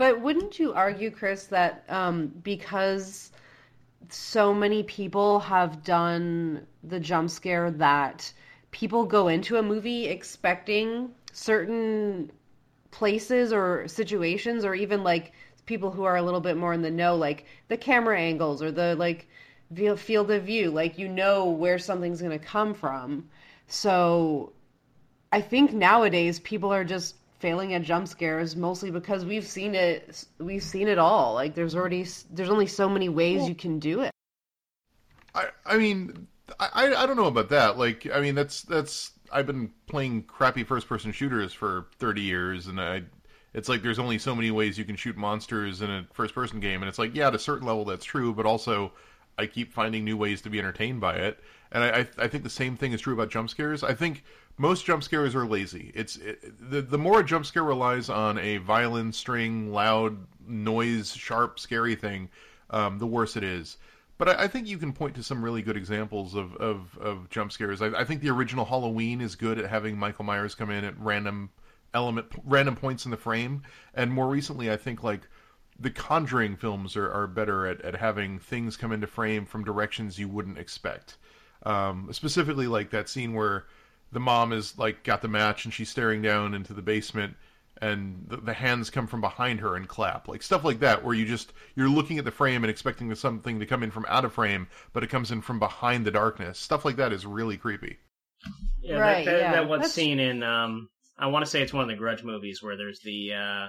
But 0.00 0.22
wouldn't 0.22 0.58
you 0.58 0.72
argue, 0.72 1.10
Chris, 1.10 1.44
that 1.48 1.84
um, 1.90 2.28
because 2.42 3.32
so 4.08 4.54
many 4.54 4.82
people 4.84 5.40
have 5.40 5.84
done 5.84 6.66
the 6.82 6.98
jump 6.98 7.28
scare 7.28 7.70
that 7.72 8.32
people 8.70 9.04
go 9.04 9.28
into 9.28 9.58
a 9.58 9.62
movie 9.62 10.06
expecting 10.06 11.10
certain 11.34 12.32
places 12.90 13.52
or 13.52 13.86
situations, 13.88 14.64
or 14.64 14.74
even 14.74 15.04
like 15.04 15.34
people 15.66 15.90
who 15.90 16.04
are 16.04 16.16
a 16.16 16.22
little 16.22 16.40
bit 16.40 16.56
more 16.56 16.72
in 16.72 16.80
the 16.80 16.90
know, 16.90 17.14
like 17.14 17.44
the 17.68 17.76
camera 17.76 18.18
angles 18.18 18.62
or 18.62 18.72
the 18.72 18.96
like 18.96 19.28
field 19.98 20.30
of 20.30 20.44
view, 20.44 20.70
like 20.70 20.96
you 20.96 21.08
know 21.08 21.50
where 21.50 21.78
something's 21.78 22.22
going 22.22 22.38
to 22.38 22.42
come 22.42 22.72
from. 22.72 23.28
So 23.66 24.54
I 25.30 25.42
think 25.42 25.74
nowadays 25.74 26.40
people 26.40 26.72
are 26.72 26.84
just 26.84 27.16
failing 27.40 27.74
at 27.74 27.82
jump 27.82 28.06
scares 28.06 28.54
mostly 28.54 28.90
because 28.90 29.24
we've 29.24 29.46
seen 29.46 29.74
it 29.74 30.24
we've 30.38 30.62
seen 30.62 30.86
it 30.86 30.98
all 30.98 31.34
like 31.34 31.54
there's 31.54 31.74
already 31.74 32.06
there's 32.32 32.50
only 32.50 32.66
so 32.66 32.88
many 32.88 33.08
ways 33.08 33.48
you 33.48 33.54
can 33.54 33.78
do 33.78 34.00
it 34.02 34.10
I 35.34 35.48
I 35.66 35.78
mean 35.78 36.28
I 36.58 36.94
I 36.94 37.06
don't 37.06 37.16
know 37.16 37.26
about 37.26 37.48
that. 37.50 37.78
Like 37.78 38.08
I 38.12 38.20
mean 38.20 38.34
that's 38.34 38.62
that's 38.62 39.12
I've 39.32 39.46
been 39.46 39.70
playing 39.86 40.24
crappy 40.24 40.64
first 40.64 40.88
person 40.88 41.12
shooters 41.12 41.52
for 41.52 41.86
30 41.98 42.22
years 42.22 42.66
and 42.66 42.80
I 42.80 43.02
it's 43.54 43.68
like 43.68 43.82
there's 43.82 43.98
only 43.98 44.18
so 44.18 44.34
many 44.34 44.50
ways 44.50 44.78
you 44.78 44.84
can 44.84 44.96
shoot 44.96 45.16
monsters 45.16 45.82
in 45.82 45.90
a 45.90 46.06
first 46.12 46.34
person 46.34 46.60
game 46.60 46.82
and 46.82 46.88
it's 46.88 46.98
like 46.98 47.14
yeah 47.14 47.28
at 47.28 47.34
a 47.34 47.38
certain 47.38 47.66
level 47.66 47.84
that's 47.84 48.04
true 48.04 48.32
but 48.34 48.46
also 48.46 48.92
I 49.38 49.46
keep 49.46 49.72
finding 49.72 50.04
new 50.04 50.16
ways 50.16 50.42
to 50.42 50.50
be 50.50 50.58
entertained 50.58 51.00
by 51.00 51.16
it 51.16 51.38
and 51.72 51.84
I 51.84 52.00
I, 52.00 52.24
I 52.24 52.28
think 52.28 52.44
the 52.44 52.50
same 52.50 52.76
thing 52.76 52.92
is 52.92 53.00
true 53.00 53.14
about 53.14 53.30
jump 53.30 53.50
scares. 53.50 53.84
I 53.84 53.94
think 53.94 54.24
most 54.60 54.84
jump 54.84 55.02
scares 55.02 55.34
are 55.34 55.46
lazy. 55.46 55.90
It's 55.94 56.16
it, 56.16 56.70
the 56.70 56.82
the 56.82 56.98
more 56.98 57.20
a 57.20 57.24
jump 57.24 57.46
scare 57.46 57.64
relies 57.64 58.10
on 58.10 58.36
a 58.36 58.58
violin 58.58 59.10
string, 59.10 59.72
loud 59.72 60.18
noise, 60.46 61.14
sharp, 61.14 61.58
scary 61.58 61.94
thing, 61.94 62.28
um, 62.68 62.98
the 62.98 63.06
worse 63.06 63.36
it 63.36 63.42
is. 63.42 63.78
But 64.18 64.28
I, 64.28 64.44
I 64.44 64.48
think 64.48 64.68
you 64.68 64.76
can 64.76 64.92
point 64.92 65.14
to 65.14 65.22
some 65.22 65.42
really 65.42 65.62
good 65.62 65.78
examples 65.78 66.34
of 66.34 66.54
of, 66.56 66.98
of 66.98 67.30
jump 67.30 67.52
scares. 67.52 67.80
I, 67.80 67.86
I 67.86 68.04
think 68.04 68.20
the 68.20 68.28
original 68.28 68.66
Halloween 68.66 69.22
is 69.22 69.34
good 69.34 69.58
at 69.58 69.70
having 69.70 69.96
Michael 69.96 70.26
Myers 70.26 70.54
come 70.54 70.70
in 70.70 70.84
at 70.84 70.98
random 71.00 71.48
element 71.94 72.26
random 72.44 72.76
points 72.76 73.06
in 73.06 73.10
the 73.10 73.16
frame, 73.16 73.62
and 73.94 74.12
more 74.12 74.28
recently, 74.28 74.70
I 74.70 74.76
think 74.76 75.02
like 75.02 75.22
the 75.78 75.90
Conjuring 75.90 76.56
films 76.56 76.98
are, 76.98 77.10
are 77.10 77.26
better 77.26 77.66
at, 77.66 77.80
at 77.80 77.96
having 77.96 78.38
things 78.38 78.76
come 78.76 78.92
into 78.92 79.06
frame 79.06 79.46
from 79.46 79.64
directions 79.64 80.18
you 80.18 80.28
wouldn't 80.28 80.58
expect. 80.58 81.16
Um, 81.62 82.10
specifically, 82.12 82.66
like 82.66 82.90
that 82.90 83.08
scene 83.08 83.32
where 83.32 83.64
the 84.12 84.20
mom 84.20 84.52
is 84.52 84.76
like 84.78 85.02
got 85.04 85.22
the 85.22 85.28
match 85.28 85.64
and 85.64 85.74
she's 85.74 85.88
staring 85.88 86.22
down 86.22 86.54
into 86.54 86.72
the 86.72 86.82
basement 86.82 87.36
and 87.82 88.26
the, 88.28 88.36
the, 88.36 88.52
hands 88.52 88.90
come 88.90 89.06
from 89.06 89.22
behind 89.22 89.60
her 89.60 89.74
and 89.74 89.88
clap. 89.88 90.28
Like 90.28 90.42
stuff 90.42 90.64
like 90.64 90.80
that 90.80 91.02
where 91.04 91.14
you 91.14 91.24
just 91.24 91.52
you're 91.76 91.88
looking 91.88 92.18
at 92.18 92.24
the 92.24 92.30
frame 92.30 92.62
and 92.62 92.70
expecting 92.70 93.14
something 93.14 93.58
to 93.58 93.66
come 93.66 93.82
in 93.82 93.90
from 93.90 94.04
out 94.08 94.24
of 94.24 94.32
frame 94.34 94.68
but 94.92 95.02
it 95.02 95.08
comes 95.08 95.30
in 95.30 95.40
from 95.40 95.58
behind 95.58 96.04
the 96.04 96.10
darkness. 96.10 96.58
Stuff 96.58 96.84
like 96.84 96.96
that 96.96 97.12
is 97.12 97.24
really 97.24 97.56
creepy. 97.56 97.98
Yeah 98.82 98.98
Right, 98.98 99.24
that, 99.24 99.30
that, 99.32 99.40
yeah. 99.40 99.52
that 99.52 99.68
one 99.68 99.78
That's- 99.80 99.92
scene 99.94 100.18
in 100.18 100.42
um 100.42 100.88
i 101.18 101.26
want 101.26 101.44
to 101.44 101.50
say 101.50 101.60
it's 101.62 101.72
one 101.72 101.82
of 101.82 101.88
the 101.88 101.96
grudge 101.96 102.22
movies 102.24 102.62
where 102.62 102.76
there's 102.78 103.00
the 103.00 103.34
uh 103.34 103.68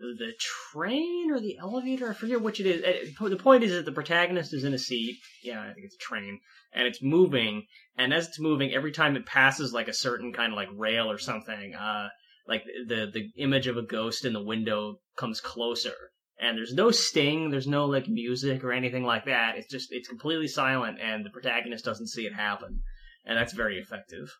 the 0.00 0.32
train 0.38 1.30
or 1.30 1.40
the 1.40 1.58
elevator? 1.58 2.10
I 2.10 2.14
forget 2.14 2.40
which 2.40 2.60
it 2.60 2.66
is. 2.66 3.14
Uh, 3.20 3.28
the 3.28 3.36
point 3.36 3.62
is 3.62 3.72
that 3.72 3.84
the 3.84 3.92
protagonist 3.92 4.54
is 4.54 4.64
in 4.64 4.74
a 4.74 4.78
seat. 4.78 5.18
Yeah 5.42 5.60
i 5.60 5.72
think 5.72 5.84
it's 5.84 5.94
a 5.94 5.98
train. 5.98 6.40
And 6.72 6.86
it's 6.86 7.02
moving. 7.02 7.66
And 7.96 8.14
as 8.14 8.28
it's 8.28 8.40
moving 8.40 8.72
every 8.72 8.92
time 8.92 9.16
it 9.16 9.26
passes 9.26 9.72
like 9.72 9.88
a 9.88 9.92
certain 9.92 10.32
kind 10.32 10.52
of 10.52 10.56
like 10.56 10.68
rail 10.74 11.10
or 11.10 11.18
something 11.18 11.74
uh 11.74 12.08
like 12.48 12.64
the 12.86 13.10
the 13.12 13.30
image 13.36 13.66
of 13.66 13.76
a 13.76 13.82
ghost 13.82 14.24
in 14.24 14.32
the 14.32 14.42
window 14.42 14.96
comes 15.16 15.40
closer. 15.40 15.94
And 16.38 16.56
there's 16.56 16.72
no 16.72 16.90
sting. 16.90 17.50
There's 17.50 17.66
no 17.66 17.84
like 17.84 18.08
music 18.08 18.64
or 18.64 18.72
anything 18.72 19.04
like 19.04 19.26
that. 19.26 19.58
It's 19.58 19.70
just 19.70 19.92
it's 19.92 20.08
completely 20.08 20.48
silent 20.48 20.98
and 21.00 21.24
the 21.24 21.30
protagonist 21.30 21.84
doesn't 21.84 22.08
see 22.08 22.26
it 22.26 22.34
happen. 22.34 22.80
And 23.26 23.36
that's 23.36 23.52
very 23.52 23.78
effective. 23.78 24.34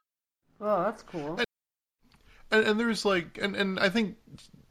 Oh 0.61 0.85
that's 0.85 1.03
cool 1.03 1.39
and, 2.51 2.67
and 2.67 2.81
there's 2.81 3.05
like 3.05 3.39
and, 3.41 3.57
and 3.57 3.79
i 3.81 3.89
think 3.89 4.17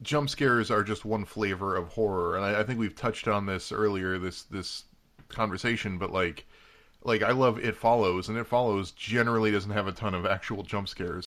jump 0.02 0.30
scares 0.30 0.72
are 0.72 0.84
just 0.84 1.06
one 1.06 1.26
flavor 1.26 1.76
of 1.76 1.90
horror 1.90 2.36
and 2.36 2.46
I, 2.46 2.62
I 2.62 2.64
think 2.64 2.80
we've 2.80 2.96
touched 2.96 3.28
on 3.28 3.46
this 3.46 3.72
earlier 3.72 4.18
this 4.18 4.44
this 4.44 4.86
conversation 5.28 5.98
but 5.98 6.12
like 6.12 6.46
like 7.04 7.22
i 7.22 7.32
love 7.32 7.60
it 7.60 7.76
follows 7.76 8.30
and 8.30 8.38
it 8.38 8.48
follows 8.48 8.92
generally 8.92 9.52
doesn't 9.52 9.72
have 9.72 9.88
a 9.88 9.92
ton 9.92 10.14
of 10.16 10.26
actual 10.26 10.64
jump 10.64 10.88
scares 10.88 11.26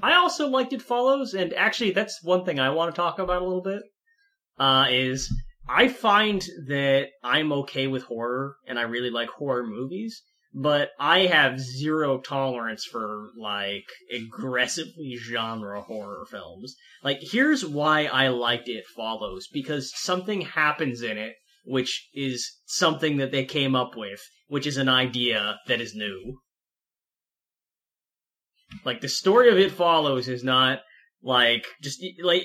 I 0.00 0.14
also 0.14 0.48
liked 0.48 0.72
It 0.72 0.80
Follows, 0.80 1.34
and 1.34 1.52
actually, 1.52 1.90
that's 1.90 2.22
one 2.22 2.44
thing 2.44 2.58
I 2.58 2.70
want 2.70 2.94
to 2.94 2.98
talk 2.98 3.18
about 3.18 3.42
a 3.42 3.44
little 3.44 3.62
bit. 3.62 3.82
Uh, 4.58 4.86
is 4.90 5.32
I 5.68 5.88
find 5.88 6.40
that 6.66 7.08
I'm 7.22 7.52
okay 7.52 7.88
with 7.88 8.04
horror, 8.04 8.56
and 8.66 8.78
I 8.78 8.82
really 8.82 9.10
like 9.10 9.28
horror 9.28 9.66
movies, 9.66 10.22
but 10.54 10.90
I 10.98 11.26
have 11.26 11.60
zero 11.60 12.18
tolerance 12.18 12.84
for 12.84 13.30
like 13.38 13.84
aggressively 14.12 15.16
genre 15.16 15.82
horror 15.82 16.26
films. 16.30 16.76
Like, 17.02 17.18
here's 17.20 17.64
why 17.64 18.04
I 18.06 18.28
liked 18.28 18.68
It 18.68 18.84
Follows 18.94 19.48
because 19.52 19.92
something 19.94 20.42
happens 20.42 21.02
in 21.02 21.18
it 21.18 21.34
which 21.64 22.08
is 22.12 22.60
something 22.66 23.18
that 23.18 23.30
they 23.30 23.44
came 23.44 23.74
up 23.74 23.96
with, 23.96 24.20
which 24.48 24.66
is 24.66 24.76
an 24.76 24.88
idea 24.88 25.58
that 25.66 25.80
is 25.80 25.94
new. 25.94 26.40
Like 28.84 29.00
the 29.00 29.08
story 29.08 29.50
of 29.50 29.58
it 29.58 29.72
follows 29.72 30.28
is 30.28 30.42
not 30.42 30.80
like 31.22 31.66
just 31.82 32.02
like 32.22 32.42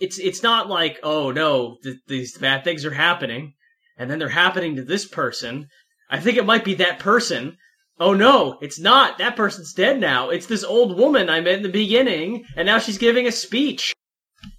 it's 0.00 0.18
it's 0.18 0.42
not 0.42 0.68
like 0.68 0.98
oh 1.02 1.30
no 1.30 1.78
th- 1.82 1.96
these 2.08 2.36
bad 2.36 2.62
things 2.62 2.84
are 2.84 2.92
happening 2.92 3.54
and 3.96 4.10
then 4.10 4.18
they're 4.18 4.28
happening 4.28 4.76
to 4.76 4.82
this 4.82 5.06
person. 5.06 5.68
I 6.10 6.20
think 6.20 6.36
it 6.38 6.46
might 6.46 6.64
be 6.64 6.74
that 6.74 6.98
person. 6.98 7.58
Oh 8.00 8.14
no, 8.14 8.58
it's 8.60 8.78
not. 8.78 9.18
That 9.18 9.36
person's 9.36 9.72
dead 9.72 10.00
now. 10.00 10.30
It's 10.30 10.46
this 10.46 10.64
old 10.64 10.96
woman 10.96 11.28
I 11.28 11.40
met 11.40 11.56
in 11.56 11.62
the 11.62 11.68
beginning, 11.68 12.44
and 12.56 12.66
now 12.66 12.78
she's 12.78 12.98
giving 12.98 13.26
a 13.26 13.32
speech. 13.32 13.94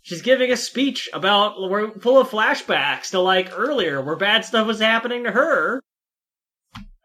She's 0.02 0.22
giving 0.22 0.52
a 0.52 0.58
speech 0.58 1.10
about 1.14 1.60
we're 1.62 1.92
full 2.00 2.20
of 2.20 2.30
flashbacks 2.30 3.12
to 3.12 3.20
like 3.20 3.58
earlier 3.58 4.02
where 4.02 4.18
bad 4.18 4.44
stuff 4.44 4.68
was 4.68 4.80
happening 4.80 5.24
to 5.24 5.32
her. 5.32 5.82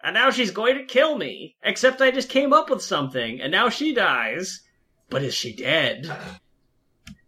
And 0.03 0.15
now 0.15 0.31
she's 0.31 0.51
going 0.51 0.77
to 0.77 0.85
kill 0.85 1.17
me. 1.17 1.57
Except 1.63 2.03
I 2.03 2.11
just 2.11 2.29
came 2.29 2.53
up 2.53 2.69
with 2.69 2.83
something, 2.83 3.41
and 3.41 3.51
now 3.53 3.69
she 3.69 3.95
dies. 3.95 4.61
But 5.09 5.23
is 5.23 5.35
she 5.35 5.55
dead? 5.55 6.11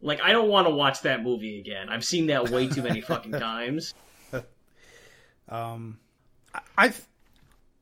Like, 0.00 0.20
I 0.20 0.32
don't 0.32 0.48
want 0.48 0.66
to 0.66 0.74
watch 0.74 1.02
that 1.02 1.22
movie 1.22 1.58
again. 1.58 1.88
I've 1.88 2.04
seen 2.04 2.26
that 2.26 2.50
way 2.50 2.68
too 2.68 2.82
many 2.82 3.00
fucking 3.00 3.32
times. 3.40 3.94
Um, 5.48 5.98
I 6.78 6.92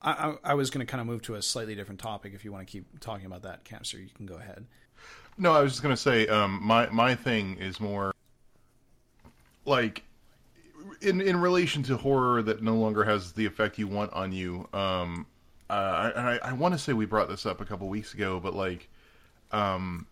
I 0.01 0.35
I- 0.43 0.53
was 0.53 0.69
going 0.69 0.85
to 0.85 0.89
kind 0.89 1.01
of 1.01 1.07
move 1.07 1.21
to 1.23 1.35
a 1.35 1.41
slightly 1.41 1.75
different 1.75 1.99
topic. 1.99 2.33
If 2.33 2.45
you 2.45 2.51
want 2.51 2.67
to 2.67 2.71
keep 2.71 2.99
talking 2.99 3.25
about 3.25 3.41
that, 3.43 3.63
Cancer, 3.63 3.97
you 3.97 4.09
can 4.15 4.25
go 4.25 4.35
ahead. 4.35 4.65
No, 5.37 5.51
I 5.51 5.61
was 5.61 5.73
just 5.73 5.83
gonna 5.83 5.97
say, 5.97 6.27
um, 6.27 6.59
my 6.63 6.89
my 6.89 7.13
thing 7.13 7.57
is 7.57 7.79
more 7.79 8.13
like 9.65 10.03
in 11.01 11.19
in 11.21 11.37
relation 11.37 11.83
to 11.83 11.97
horror 11.97 12.41
that 12.43 12.61
no 12.63 12.75
longer 12.75 13.03
has 13.03 13.33
the 13.33 13.45
effect 13.45 13.77
you 13.77 13.87
want 13.87 14.13
on 14.13 14.31
you. 14.31 14.67
Um, 14.73 15.25
uh, 15.69 15.73
I 15.73 16.35
I, 16.35 16.49
I 16.49 16.53
want 16.53 16.73
to 16.73 16.77
say 16.77 16.93
we 16.93 17.05
brought 17.05 17.27
this 17.27 17.45
up 17.45 17.59
a 17.59 17.65
couple 17.65 17.89
weeks 17.89 18.13
ago, 18.13 18.39
but 18.39 18.53
like, 18.53 18.87
um, 19.51 20.07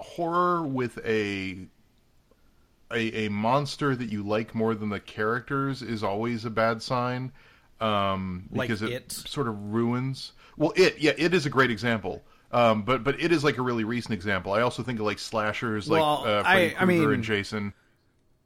horror 0.00 0.66
with 0.66 0.98
a 1.04 1.66
a, 2.92 3.26
a 3.26 3.28
monster 3.30 3.96
that 3.96 4.10
you 4.12 4.22
like 4.22 4.54
more 4.54 4.74
than 4.74 4.90
the 4.90 5.00
characters 5.00 5.82
is 5.82 6.04
always 6.04 6.44
a 6.44 6.50
bad 6.50 6.82
sign 6.82 7.32
um, 7.80 8.48
Like 8.52 8.68
because 8.68 8.82
it, 8.82 8.90
It? 8.92 9.12
sort 9.12 9.48
of 9.48 9.58
ruins. 9.72 10.32
Well, 10.56 10.72
it 10.76 10.98
yeah, 10.98 11.12
it 11.16 11.34
is 11.34 11.46
a 11.46 11.50
great 11.50 11.70
example. 11.70 12.22
Um, 12.52 12.82
but 12.84 13.02
but 13.04 13.20
it 13.20 13.32
is 13.32 13.42
like 13.44 13.58
a 13.58 13.62
really 13.62 13.84
recent 13.84 14.14
example. 14.14 14.52
I 14.52 14.62
also 14.62 14.82
think 14.82 14.98
of 15.00 15.04
like 15.06 15.18
slashers, 15.18 15.88
like 15.88 16.00
Well, 16.00 16.24
uh, 16.26 16.42
I- 16.44 16.52
Freddy 16.54 16.66
I 16.76 16.84
Krueger 16.84 16.86
mean- 17.08 17.12
and 17.14 17.24
Jason. 17.24 17.72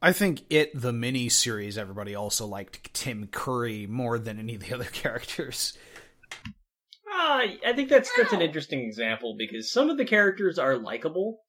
I 0.03 0.13
think 0.13 0.41
it 0.49 0.71
the 0.73 0.91
mini 0.91 1.29
series. 1.29 1.77
Everybody 1.77 2.15
also 2.15 2.47
liked 2.47 2.91
Tim 2.95 3.27
Curry 3.27 3.85
more 3.85 4.17
than 4.17 4.39
any 4.39 4.55
of 4.55 4.61
the 4.67 4.73
other 4.73 4.83
characters. 4.91 5.77
Uh, 7.13 7.43
I 7.65 7.73
think 7.75 7.89
that's 7.89 8.09
that's 8.17 8.33
an 8.33 8.41
interesting 8.41 8.81
example 8.81 9.35
because 9.37 9.71
some 9.71 9.89
of 9.89 9.97
the 9.97 10.05
characters 10.05 10.57
are 10.57 10.77
likable. 10.77 11.39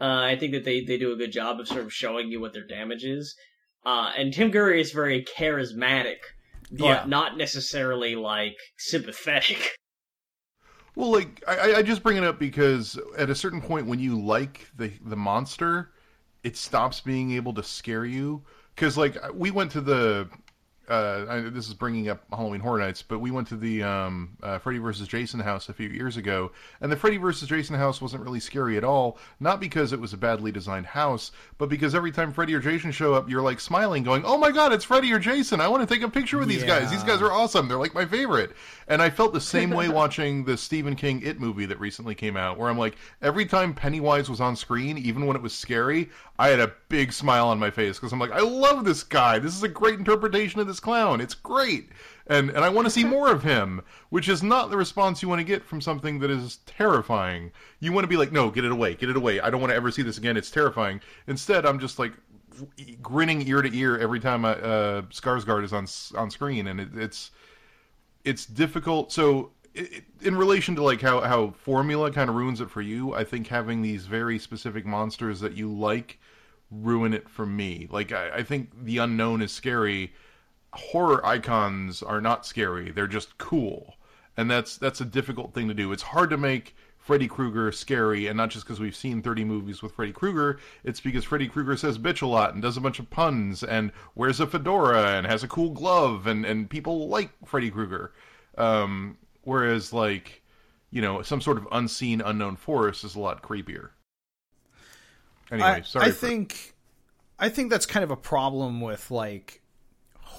Uh, 0.00 0.04
I 0.04 0.36
think 0.38 0.52
that 0.52 0.64
they, 0.64 0.84
they 0.84 0.98
do 0.98 1.12
a 1.12 1.16
good 1.16 1.32
job 1.32 1.58
of 1.58 1.66
sort 1.68 1.80
of 1.82 1.92
showing 1.92 2.28
you 2.30 2.38
what 2.40 2.52
their 2.52 2.66
damage 2.66 3.02
is. 3.02 3.34
Uh, 3.84 4.10
and 4.16 4.32
Tim 4.32 4.52
Curry 4.52 4.80
is 4.80 4.92
very 4.92 5.24
charismatic, 5.24 6.16
but 6.16 6.35
Yeah. 6.70 7.04
not 7.06 7.36
necessarily 7.36 8.14
like 8.16 8.56
sympathetic. 8.78 9.72
Well, 10.96 11.12
like 11.12 11.44
I, 11.46 11.74
I 11.74 11.82
just 11.82 12.02
bring 12.02 12.16
it 12.16 12.24
up 12.24 12.38
because 12.38 12.98
at 13.18 13.28
a 13.28 13.34
certain 13.34 13.60
point, 13.60 13.86
when 13.86 13.98
you 13.98 14.18
like 14.18 14.66
the 14.78 14.90
the 15.04 15.14
monster, 15.14 15.90
it 16.42 16.56
stops 16.56 17.02
being 17.02 17.32
able 17.32 17.52
to 17.52 17.62
scare 17.62 18.06
you. 18.06 18.42
Because 18.74 18.96
like 18.96 19.18
we 19.34 19.50
went 19.50 19.70
to 19.72 19.82
the, 19.82 20.26
uh, 20.88 21.26
I, 21.28 21.40
this 21.40 21.68
is 21.68 21.74
bringing 21.74 22.08
up 22.08 22.22
Halloween 22.30 22.60
Horror 22.60 22.78
Nights, 22.78 23.02
but 23.02 23.18
we 23.18 23.30
went 23.30 23.48
to 23.48 23.56
the 23.56 23.82
um, 23.82 24.36
uh, 24.42 24.58
Freddy 24.58 24.78
vs. 24.78 25.08
Jason 25.08 25.40
house 25.40 25.68
a 25.68 25.72
few 25.72 25.88
years 25.88 26.16
ago, 26.16 26.52
and 26.80 26.90
the 26.90 26.96
Freddy 26.96 27.16
vs. 27.16 27.48
Jason 27.48 27.76
house 27.76 28.00
wasn't 28.00 28.22
really 28.22 28.40
scary 28.40 28.76
at 28.76 28.84
all. 28.84 29.18
Not 29.40 29.60
because 29.60 29.92
it 29.92 30.00
was 30.00 30.12
a 30.12 30.16
badly 30.16 30.52
designed 30.52 30.86
house, 30.86 31.32
but 31.58 31.68
because 31.68 31.94
every 31.94 32.12
time 32.12 32.32
Freddy 32.32 32.54
or 32.54 32.60
Jason 32.60 32.92
show 32.92 33.14
up, 33.14 33.28
you're 33.28 33.42
like 33.42 33.60
smiling, 33.60 34.02
going, 34.02 34.24
"Oh 34.24 34.38
my 34.38 34.50
God, 34.50 34.72
it's 34.72 34.84
Freddy 34.84 35.12
or 35.12 35.18
Jason! 35.18 35.60
I 35.60 35.68
want 35.68 35.86
to 35.86 35.94
take 35.94 36.04
a 36.04 36.08
picture 36.08 36.38
with 36.38 36.48
these 36.48 36.64
guys. 36.64 36.90
These 36.90 37.04
guys 37.04 37.20
are 37.22 37.32
awesome. 37.32 37.68
They're 37.68 37.78
like 37.78 37.94
my 37.94 38.06
favorite." 38.06 38.52
And 38.88 39.02
I 39.02 39.10
felt 39.10 39.32
the 39.32 39.40
same 39.40 39.70
way 39.70 39.88
watching 39.96 40.44
the 40.44 40.56
Stephen 40.56 40.94
King 40.94 41.22
It 41.22 41.40
movie 41.40 41.66
that 41.66 41.80
recently 41.80 42.14
came 42.14 42.36
out, 42.36 42.58
where 42.58 42.70
I'm 42.70 42.78
like, 42.78 42.96
every 43.22 43.46
time 43.46 43.74
Pennywise 43.74 44.30
was 44.30 44.40
on 44.40 44.54
screen, 44.56 44.98
even 44.98 45.26
when 45.26 45.36
it 45.36 45.42
was 45.42 45.54
scary, 45.54 46.10
I 46.38 46.48
had 46.48 46.60
a 46.60 46.72
big 46.88 47.12
smile 47.12 47.48
on 47.48 47.58
my 47.58 47.70
face 47.70 47.96
because 47.96 48.12
I'm 48.12 48.18
like, 48.18 48.32
I 48.32 48.40
love 48.40 48.84
this 48.84 49.02
guy. 49.02 49.38
This 49.38 49.56
is 49.56 49.62
a 49.62 49.68
great 49.68 49.98
interpretation 49.98 50.60
of 50.60 50.66
this 50.66 50.75
clown. 50.80 51.20
It's 51.20 51.34
great. 51.34 51.90
And 52.26 52.50
and 52.50 52.64
I 52.64 52.68
want 52.68 52.86
to 52.86 52.90
see 52.90 53.04
more 53.04 53.30
of 53.30 53.42
him, 53.42 53.82
which 54.10 54.28
is 54.28 54.42
not 54.42 54.70
the 54.70 54.76
response 54.76 55.22
you 55.22 55.28
want 55.28 55.40
to 55.40 55.44
get 55.44 55.64
from 55.64 55.80
something 55.80 56.18
that 56.20 56.30
is 56.30 56.58
terrifying. 56.66 57.52
You 57.80 57.92
want 57.92 58.04
to 58.04 58.08
be 58.08 58.16
like, 58.16 58.32
no, 58.32 58.50
get 58.50 58.64
it 58.64 58.72
away, 58.72 58.94
get 58.94 59.10
it 59.10 59.16
away. 59.16 59.40
I 59.40 59.50
don't 59.50 59.60
want 59.60 59.70
to 59.70 59.76
ever 59.76 59.90
see 59.90 60.02
this 60.02 60.18
again. 60.18 60.36
It's 60.36 60.50
terrifying. 60.50 61.00
Instead, 61.28 61.64
I'm 61.64 61.78
just 61.78 61.98
like 61.98 62.12
grinning 63.02 63.46
ear 63.46 63.62
to 63.62 63.76
ear 63.76 63.98
every 63.98 64.20
time 64.20 64.44
I, 64.44 64.54
uh, 64.54 65.02
Skarsgård 65.02 65.64
is 65.64 65.72
on 65.72 65.86
on 66.20 66.30
screen, 66.30 66.66
and 66.66 66.80
it, 66.80 66.88
it's 66.94 67.30
it's 68.24 68.44
difficult. 68.44 69.12
So, 69.12 69.52
in 70.22 70.36
relation 70.36 70.74
to 70.76 70.82
like 70.82 71.00
how 71.00 71.20
how 71.20 71.50
formula 71.50 72.10
kind 72.10 72.28
of 72.28 72.36
ruins 72.36 72.60
it 72.60 72.70
for 72.70 72.82
you, 72.82 73.14
I 73.14 73.24
think 73.24 73.46
having 73.46 73.82
these 73.82 74.06
very 74.06 74.38
specific 74.38 74.84
monsters 74.84 75.40
that 75.40 75.56
you 75.56 75.72
like 75.72 76.18
ruin 76.70 77.14
it 77.14 77.28
for 77.28 77.46
me. 77.46 77.88
Like 77.90 78.12
I, 78.12 78.36
I 78.36 78.42
think 78.42 78.84
the 78.84 78.98
unknown 78.98 79.42
is 79.42 79.52
scary. 79.52 80.12
Horror 80.76 81.24
icons 81.24 82.02
are 82.02 82.20
not 82.20 82.46
scary; 82.46 82.90
they're 82.90 83.06
just 83.06 83.38
cool, 83.38 83.94
and 84.36 84.50
that's 84.50 84.76
that's 84.76 85.00
a 85.00 85.04
difficult 85.04 85.54
thing 85.54 85.68
to 85.68 85.74
do. 85.74 85.92
It's 85.92 86.02
hard 86.02 86.30
to 86.30 86.36
make 86.36 86.74
Freddy 86.98 87.28
Krueger 87.28 87.70
scary, 87.70 88.26
and 88.26 88.36
not 88.36 88.50
just 88.50 88.66
because 88.66 88.80
we've 88.80 88.96
seen 88.96 89.22
30 89.22 89.44
movies 89.44 89.80
with 89.80 89.92
Freddy 89.92 90.12
Krueger. 90.12 90.58
It's 90.82 91.00
because 91.00 91.24
Freddy 91.24 91.46
Krueger 91.46 91.76
says 91.76 91.98
bitch 91.98 92.20
a 92.20 92.26
lot 92.26 92.52
and 92.52 92.60
does 92.60 92.76
a 92.76 92.80
bunch 92.80 92.98
of 92.98 93.08
puns 93.10 93.62
and 93.62 93.92
wears 94.16 94.40
a 94.40 94.46
fedora 94.46 95.16
and 95.16 95.26
has 95.26 95.44
a 95.44 95.48
cool 95.48 95.70
glove, 95.70 96.26
and 96.26 96.44
and 96.44 96.68
people 96.68 97.08
like 97.08 97.30
Freddy 97.44 97.70
Krueger. 97.70 98.12
Um, 98.58 99.18
whereas 99.42 99.92
like 99.92 100.42
you 100.90 101.00
know 101.00 101.22
some 101.22 101.40
sort 101.40 101.58
of 101.58 101.68
unseen 101.70 102.20
unknown 102.20 102.56
force 102.56 103.04
is 103.04 103.14
a 103.14 103.20
lot 103.20 103.42
creepier. 103.42 103.90
Anyway, 105.50 105.68
I, 105.68 105.80
sorry. 105.82 106.06
I 106.06 106.10
for- 106.10 106.26
think 106.26 106.74
I 107.38 107.48
think 107.48 107.70
that's 107.70 107.86
kind 107.86 108.04
of 108.04 108.10
a 108.10 108.16
problem 108.16 108.80
with 108.80 109.10
like 109.10 109.62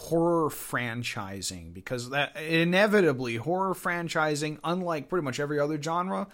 horror 0.07 0.49
franchising 0.49 1.73
because 1.73 2.11
that 2.11 2.35
inevitably 2.37 3.35
horror 3.35 3.73
franchising 3.73 4.57
unlike 4.63 5.09
pretty 5.09 5.23
much 5.23 5.39
every 5.39 5.59
other 5.59 5.81
genre 5.81 6.27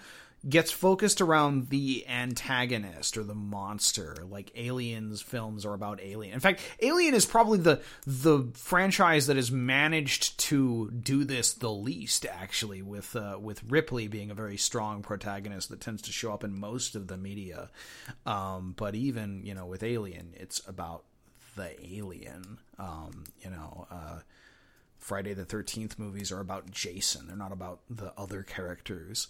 gets 0.47 0.71
focused 0.71 1.21
around 1.21 1.69
the 1.69 2.05
antagonist 2.07 3.17
or 3.17 3.23
the 3.23 3.33
monster 3.33 4.17
like 4.29 4.51
aliens 4.55 5.21
films 5.21 5.65
are 5.65 5.73
about 5.73 6.01
alien. 6.01 6.33
In 6.33 6.39
fact 6.39 6.61
alien 6.81 7.13
is 7.13 7.25
probably 7.25 7.59
the 7.59 7.81
the 8.05 8.49
franchise 8.53 9.27
that 9.27 9.37
has 9.37 9.51
managed 9.51 10.37
to 10.39 10.91
do 10.91 11.23
this 11.23 11.53
the 11.53 11.71
least 11.71 12.25
actually 12.25 12.81
with 12.81 13.15
uh, 13.15 13.37
with 13.39 13.63
ripley 13.63 14.07
being 14.07 14.31
a 14.31 14.35
very 14.35 14.57
strong 14.57 15.01
protagonist 15.01 15.69
that 15.69 15.79
tends 15.79 16.01
to 16.03 16.11
show 16.11 16.33
up 16.33 16.43
in 16.43 16.59
most 16.59 16.95
of 16.95 17.07
the 17.07 17.17
media. 17.17 17.69
Um, 18.25 18.73
but 18.77 18.95
even 18.95 19.45
you 19.45 19.53
know 19.53 19.65
with 19.65 19.81
alien 19.81 20.33
it's 20.35 20.61
about 20.67 21.05
the 21.55 21.71
alien 21.95 22.59
um, 22.79 23.23
you 23.41 23.49
know 23.49 23.87
uh, 23.91 24.19
friday 24.97 25.33
the 25.33 25.45
13th 25.45 25.97
movies 25.99 26.31
are 26.31 26.39
about 26.39 26.69
jason 26.71 27.27
they're 27.27 27.35
not 27.35 27.51
about 27.51 27.79
the 27.89 28.13
other 28.17 28.43
characters 28.43 29.27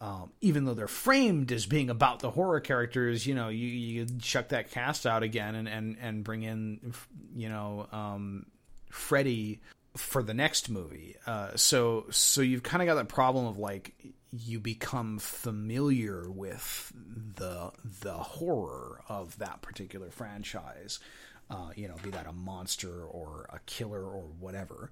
um, 0.00 0.30
even 0.40 0.64
though 0.64 0.74
they're 0.74 0.86
framed 0.86 1.50
as 1.50 1.66
being 1.66 1.90
about 1.90 2.20
the 2.20 2.30
horror 2.30 2.60
characters, 2.60 3.26
you 3.26 3.34
know, 3.34 3.48
you, 3.48 3.66
you 3.66 4.06
chuck 4.20 4.50
that 4.50 4.70
cast 4.70 5.06
out 5.06 5.24
again 5.24 5.56
and, 5.56 5.68
and, 5.68 5.96
and 6.00 6.22
bring 6.22 6.44
in, 6.44 6.94
you 7.34 7.48
know, 7.48 7.88
um, 7.90 8.46
Freddy 8.90 9.60
for 9.96 10.22
the 10.22 10.34
next 10.34 10.70
movie. 10.70 11.16
Uh, 11.26 11.50
so 11.56 12.06
so 12.10 12.40
you've 12.40 12.62
kind 12.62 12.82
of 12.82 12.86
got 12.86 12.94
that 12.94 13.08
problem 13.08 13.46
of 13.46 13.58
like 13.58 13.92
you 14.30 14.60
become 14.60 15.18
familiar 15.18 16.30
with 16.30 16.92
the 17.36 17.72
the 18.02 18.12
horror 18.12 19.00
of 19.08 19.36
that 19.38 19.62
particular 19.62 20.10
franchise. 20.10 21.00
Uh, 21.50 21.70
you 21.74 21.88
know, 21.88 21.94
be 22.02 22.10
that 22.10 22.26
a 22.26 22.32
monster 22.32 23.04
or 23.04 23.48
a 23.50 23.58
killer 23.66 24.04
or 24.04 24.24
whatever. 24.38 24.90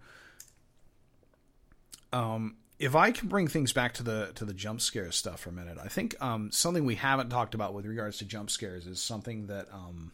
Um, 2.13 2.57
if 2.79 2.95
I 2.95 3.11
can 3.11 3.29
bring 3.29 3.49
things 3.49 3.73
back 3.73 3.95
to 3.95 4.03
the 4.03 4.33
to 4.35 4.45
the 4.45 4.55
jump 4.55 4.81
scare 4.81 5.11
stuff 5.13 5.41
for 5.41 5.51
a 5.51 5.53
minute, 5.53 5.79
I 5.83 5.89
think 5.89 6.15
um, 6.23 6.51
something 6.51 6.85
we 6.85 6.95
haven't 6.95 7.31
talked 7.31 7.55
about 7.55 7.75
with 7.75 7.87
regards 7.87 8.19
to 8.19 8.25
jump 8.25 8.51
scares 8.51 8.87
is 8.87 9.01
something 9.01 9.47
that 9.47 9.67
um, 9.73 10.13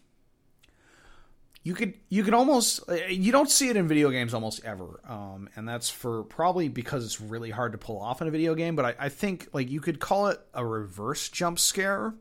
you 1.64 1.74
could 1.74 1.94
you 2.08 2.22
could 2.22 2.34
almost 2.34 2.80
you 3.08 3.32
don't 3.32 3.50
see 3.50 3.68
it 3.68 3.76
in 3.76 3.88
video 3.88 4.10
games 4.10 4.34
almost 4.34 4.64
ever, 4.64 5.00
um, 5.08 5.48
and 5.56 5.68
that's 5.68 5.90
for 5.90 6.24
probably 6.24 6.68
because 6.68 7.04
it's 7.04 7.20
really 7.20 7.50
hard 7.50 7.72
to 7.72 7.78
pull 7.78 8.00
off 8.00 8.20
in 8.20 8.28
a 8.28 8.30
video 8.30 8.54
game. 8.54 8.76
But 8.76 8.84
I, 8.84 9.06
I 9.06 9.08
think 9.08 9.48
like 9.52 9.70
you 9.70 9.80
could 9.80 10.00
call 10.00 10.28
it 10.28 10.40
a 10.54 10.64
reverse 10.64 11.28
jump 11.28 11.58
scare, 11.58 12.14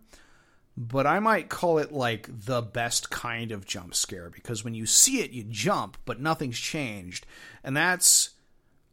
but 0.78 1.06
I 1.06 1.20
might 1.20 1.50
call 1.50 1.78
it 1.78 1.92
like 1.92 2.30
the 2.32 2.62
best 2.62 3.10
kind 3.10 3.52
of 3.52 3.66
jump 3.66 3.94
scare 3.94 4.30
because 4.30 4.64
when 4.64 4.74
you 4.74 4.86
see 4.86 5.20
it, 5.22 5.32
you 5.32 5.44
jump, 5.44 5.98
but 6.06 6.20
nothing's 6.20 6.60
changed, 6.60 7.26
and 7.64 7.76
that's 7.76 8.32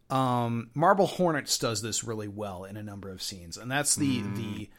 um, 0.09 0.69
Marble 0.73 1.07
Hornets 1.07 1.57
does 1.57 1.81
this 1.81 2.03
really 2.03 2.27
well 2.27 2.63
in 2.63 2.77
a 2.77 2.83
number 2.83 3.09
of 3.09 3.21
scenes, 3.21 3.57
and 3.57 3.71
that's 3.71 3.95
the 3.95 4.21
the 4.35 4.69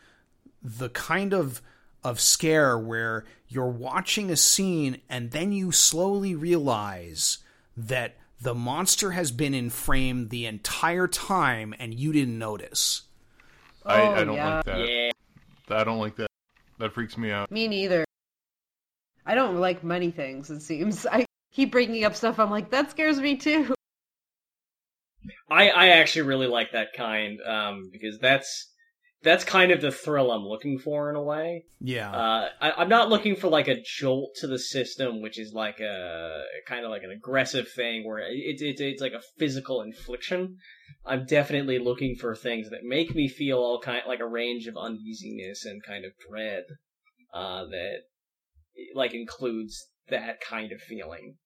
the 0.62 0.88
kind 0.90 1.32
of 1.32 1.62
of 2.02 2.18
scare 2.20 2.78
where 2.78 3.24
you're 3.48 3.68
watching 3.68 4.30
a 4.30 4.36
scene 4.36 5.00
and 5.10 5.32
then 5.32 5.52
you 5.52 5.70
slowly 5.70 6.34
realize 6.34 7.38
that 7.76 8.16
the 8.40 8.54
monster 8.54 9.10
has 9.10 9.30
been 9.30 9.52
in 9.52 9.68
frame 9.68 10.28
the 10.28 10.46
entire 10.46 11.06
time 11.06 11.74
and 11.78 11.92
you 11.92 12.10
didn't 12.10 12.38
notice. 12.38 13.02
I, 13.84 14.00
Oh, 14.00 14.14
I 14.14 14.24
don't 14.24 14.34
yeah. 14.34 14.54
like 14.56 14.64
that. 14.64 14.88
Yeah. 14.88 15.10
I 15.68 15.84
don't 15.84 15.98
like 15.98 16.16
that. 16.16 16.30
That 16.81 16.95
freaks 16.95 17.19
me 17.19 17.31
out. 17.31 17.51
Me 17.51 17.69
neither. 17.69 18.07
I 19.27 19.35
don't 19.35 19.57
like 19.57 19.85
many 19.85 20.11
things, 20.11 20.51
it 20.51 20.61
seems. 20.61 21.07
I 21.07 21.27
keep 21.53 21.73
bringing 21.73 22.05
up 22.05 22.16
stuff, 22.16 22.38
I'm 22.38 22.51
like, 22.51 22.71
that 22.71 22.90
scares 22.90 23.21
me 23.21 23.37
too. 23.37 23.75
I 25.51 25.69
I 25.69 25.88
actually 25.88 26.23
really 26.23 26.47
like 26.47 26.73
that 26.73 26.95
kind 26.97 27.38
um 27.47 27.90
because 27.93 28.19
that's 28.19 28.73
that's 29.22 29.44
kind 29.44 29.70
of 29.70 29.80
the 29.80 29.90
thrill 29.90 30.33
I'm 30.33 30.44
looking 30.44 30.78
for 30.78 31.11
in 31.11 31.16
a 31.16 31.22
way. 31.22 31.64
Yeah. 31.80 32.11
Uh, 32.11 32.48
I, 32.61 32.70
I'm 32.72 32.88
not 32.88 33.11
looking 33.11 33.37
for 33.37 33.48
like 33.48 33.68
a 33.68 33.83
jolt 33.85 34.30
to 34.37 34.46
the 34.46 34.59
system, 34.59 35.20
which 35.20 35.38
is 35.38 35.52
like 35.52 35.80
a 35.80 36.42
kind 36.66 36.85
of 36.85 36.90
like 36.90 37.02
an 37.02 37.11
aggressive 37.11 37.68
thing 37.74 38.06
where 38.06 38.18
it's 38.18 38.62
it's 38.62 38.80
it's 38.80 39.02
like 39.02 39.12
a 39.12 39.22
physical 39.38 39.83
infliction. 39.83 40.56
I'm 41.04 41.26
definitely 41.26 41.78
looking 41.78 42.16
for 42.16 42.35
things 42.35 42.70
that 42.70 42.80
make 42.83 43.14
me 43.14 43.28
feel 43.28 43.59
all 43.59 43.80
kind 43.80 44.02
like 44.06 44.20
a 44.20 44.26
range 44.26 44.66
of 44.66 44.76
uneasiness 44.76 45.64
and 45.64 45.83
kind 45.85 46.04
of 46.04 46.12
dread. 46.28 46.64
Uh, 47.33 47.64
that 47.66 47.98
like 48.94 49.14
includes 49.14 49.88
that 50.09 50.40
kind 50.40 50.72
of 50.72 50.80
feeling. 50.80 51.37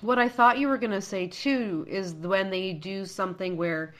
What 0.00 0.18
I 0.18 0.28
thought 0.28 0.58
you 0.58 0.68
were 0.68 0.78
going 0.78 0.92
to 0.92 1.00
say 1.00 1.26
too 1.26 1.86
is 1.88 2.14
when 2.14 2.50
they 2.50 2.72
do 2.72 3.04
something 3.04 3.56
where 3.56 3.94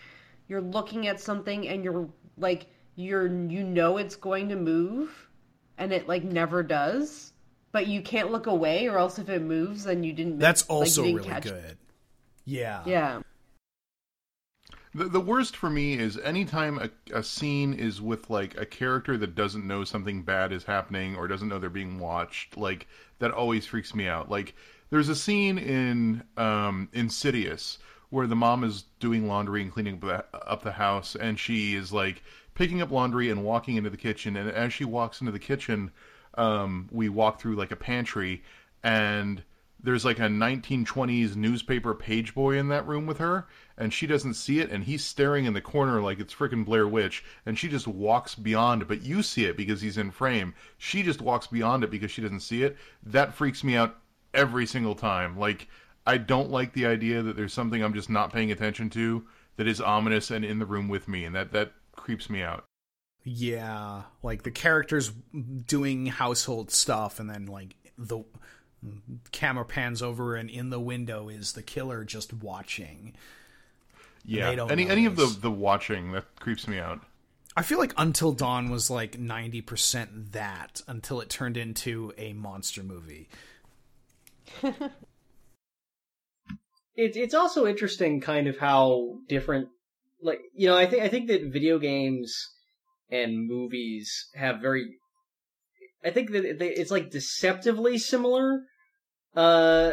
you're 0.48 0.62
looking 0.62 1.06
at 1.06 1.20
something 1.20 1.68
and 1.68 1.84
you're 1.84 2.08
like 2.40 2.66
you're 2.96 3.27
you 3.27 3.62
know 3.62 3.96
it's 3.96 4.16
going 4.16 4.48
to 4.48 4.57
move 4.57 5.29
and 5.77 5.92
it 5.92 6.09
like 6.09 6.24
never 6.24 6.62
does, 6.62 7.33
but 7.72 7.87
you 7.87 8.03
can't 8.03 8.33
look 8.33 8.46
away 8.46 8.88
or 8.88 8.98
else 8.98 9.18
if 9.18 9.29
it 9.29 9.42
moves 9.42 9.85
then 9.85 10.03
you 10.03 10.12
didn't 10.12 10.38
That's 10.38 10.62
like, 10.62 10.68
you 10.68 10.74
also 10.77 11.03
didn't 11.03 11.16
really 11.16 11.29
catch- 11.29 11.44
good. 11.44 11.79
Yeah. 12.44 12.83
Yeah. 12.87 13.20
The, 14.94 15.05
the 15.05 15.20
worst 15.20 15.55
for 15.55 15.68
me 15.68 15.98
is 15.98 16.18
anytime 16.18 16.79
a, 16.79 16.90
a 17.14 17.22
scene 17.22 17.74
is 17.74 18.01
with 18.01 18.31
like 18.31 18.59
a 18.59 18.64
character 18.64 19.16
that 19.18 19.35
doesn't 19.35 19.66
know 19.66 19.85
something 19.85 20.22
bad 20.22 20.51
is 20.51 20.64
happening 20.64 21.14
or 21.14 21.29
doesn't 21.29 21.48
know 21.48 21.59
they're 21.59 21.68
being 21.70 21.98
watched. 21.98 22.57
Like 22.57 22.88
that 23.18 23.31
always 23.31 23.66
freaks 23.66 23.94
me 23.94 24.09
out. 24.09 24.31
Like 24.31 24.55
there's 24.90 25.11
a 25.11 25.14
scene 25.14 25.59
in 25.59 26.22
um, 26.37 26.88
Insidious 26.94 27.79
where 28.11 28.27
the 28.27 28.37
mom 28.37 28.64
is 28.64 28.85
doing 29.01 29.29
laundry 29.29 29.62
and 29.62 29.73
cleaning 29.73 30.03
up 30.33 30.62
the, 30.62 30.73
house, 30.73 31.14
and 31.14 31.38
she 31.38 31.75
is 31.75 31.92
like 31.92 32.23
picking 32.55 32.81
up 32.81 32.90
laundry 32.90 33.31
and 33.31 33.44
walking 33.44 33.77
into 33.77 33.90
the 33.90 33.97
kitchen. 33.97 34.37
And 34.37 34.51
as 34.51 34.73
she 34.73 34.85
walks 34.85 35.21
into 35.21 35.33
the 35.33 35.38
kitchen, 35.38 35.90
um, 36.35 36.88
we 36.90 37.09
walk 37.09 37.40
through 37.40 37.57
like 37.57 37.71
a 37.71 37.77
pantry, 37.77 38.42
and 38.83 39.42
there's 39.83 40.05
like 40.05 40.18
a 40.18 40.23
1920s 40.23 41.37
newspaper 41.37 41.94
page 41.94 42.35
boy 42.35 42.59
in 42.59 42.68
that 42.68 42.87
room 42.87 43.07
with 43.07 43.18
her, 43.18 43.47
and 43.77 43.92
she 43.92 44.07
doesn't 44.07 44.35
see 44.35 44.59
it, 44.61 44.71
and 44.71 44.85
he's 44.85 45.05
staring 45.05 45.44
in 45.44 45.53
the 45.53 45.61
corner 45.61 46.01
like 46.01 46.18
it's 46.18 46.35
freaking 46.35 46.64
Blair 46.64 46.88
Witch, 46.88 47.23
and 47.47 47.59
she 47.59 47.68
just 47.68 47.87
walks 47.87 48.35
beyond 48.35 48.88
but 48.88 49.03
you 49.03 49.23
see 49.23 49.44
it 49.44 49.57
because 49.57 49.81
he's 49.81 49.99
in 49.99 50.11
frame. 50.11 50.55
She 50.79 51.03
just 51.03 51.21
walks 51.21 51.47
beyond 51.47 51.85
it 51.85 51.90
because 51.90 52.11
she 52.11 52.23
doesn't 52.23 52.40
see 52.40 52.62
it. 52.62 52.77
That 53.03 53.35
freaks 53.35 53.62
me 53.62 53.77
out 53.77 53.99
every 54.35 54.66
single 54.66 54.94
time. 54.94 55.38
Like, 55.38 55.68
I 56.09 56.16
don't 56.16 56.51
like 56.51 56.73
the 56.73 56.87
idea 56.87 57.23
that 57.23 57.37
there's 57.37 57.53
something 57.53 57.85
I'm 57.85 57.92
just 57.92 58.09
not 58.09 58.33
paying 58.33 58.51
attention 58.51 58.88
to 58.90 59.27
that 59.57 59.68
is 59.68 59.79
ominous 59.79 60.31
and 60.31 60.42
in 60.42 60.59
the 60.59 60.64
room 60.64 60.88
with 60.88 61.07
me, 61.07 61.25
and 61.25 61.37
that 61.37 61.53
that 61.53 61.73
creeps 61.94 62.31
me 62.31 62.42
out. 62.42 62.64
Yeah, 63.25 64.05
like 64.23 64.42
the 64.42 64.51
characters 64.51 65.12
doing 65.66 66.07
household 66.07 66.71
stuff, 66.71 67.21
and 67.21 67.29
then 67.29 67.44
like 67.44 67.77
the 67.99 68.25
camera 69.33 69.66
pans 69.66 70.01
over, 70.01 70.35
and 70.35 70.49
in 70.49 70.71
the 70.71 70.81
window 70.81 71.29
is 71.29 71.53
the 71.53 71.62
killer 71.62 72.05
just 72.05 72.33
watching. 72.33 73.14
Yeah, 74.25 74.49
They 74.49 74.57
don't 74.57 74.71
any 74.73 74.88
any 74.88 75.05
of 75.05 75.16
the 75.16 75.27
the 75.27 75.51
watching 75.51 76.12
that 76.12 76.25
creeps 76.40 76.66
me 76.66 76.79
out. 76.79 77.03
I 77.55 77.62
feel 77.62 77.79
like 77.79 77.92
Until 77.99 78.33
Dawn 78.33 78.71
was 78.71 78.88
like 78.88 79.18
ninety 79.18 79.61
percent 79.61 80.33
that 80.33 80.81
until 80.87 81.21
it 81.21 81.29
turned 81.29 81.59
into 81.59 82.14
a 82.16 82.33
monster 82.33 82.83
movie. 82.83 83.29
It's 86.98 87.16
it's 87.16 87.34
also 87.34 87.64
interesting, 87.64 88.20
kind 88.20 88.48
of 88.48 88.58
how 88.58 89.18
different, 89.28 89.68
like 90.20 90.40
you 90.52 90.66
know, 90.66 90.76
I 90.76 90.84
think 90.87 91.04
I 91.04 91.08
think 91.08 91.28
that 91.28 91.52
video 91.52 91.78
games 91.78 92.37
and 93.08 93.46
movies 93.46 94.28
have 94.34 94.61
very, 94.61 94.96
I 96.04 96.11
think 96.11 96.32
that 96.32 96.58
they, 96.58 96.70
it's 96.70 96.90
like 96.90 97.12
deceptively 97.12 97.98
similar, 97.98 98.62
uh, 99.37 99.92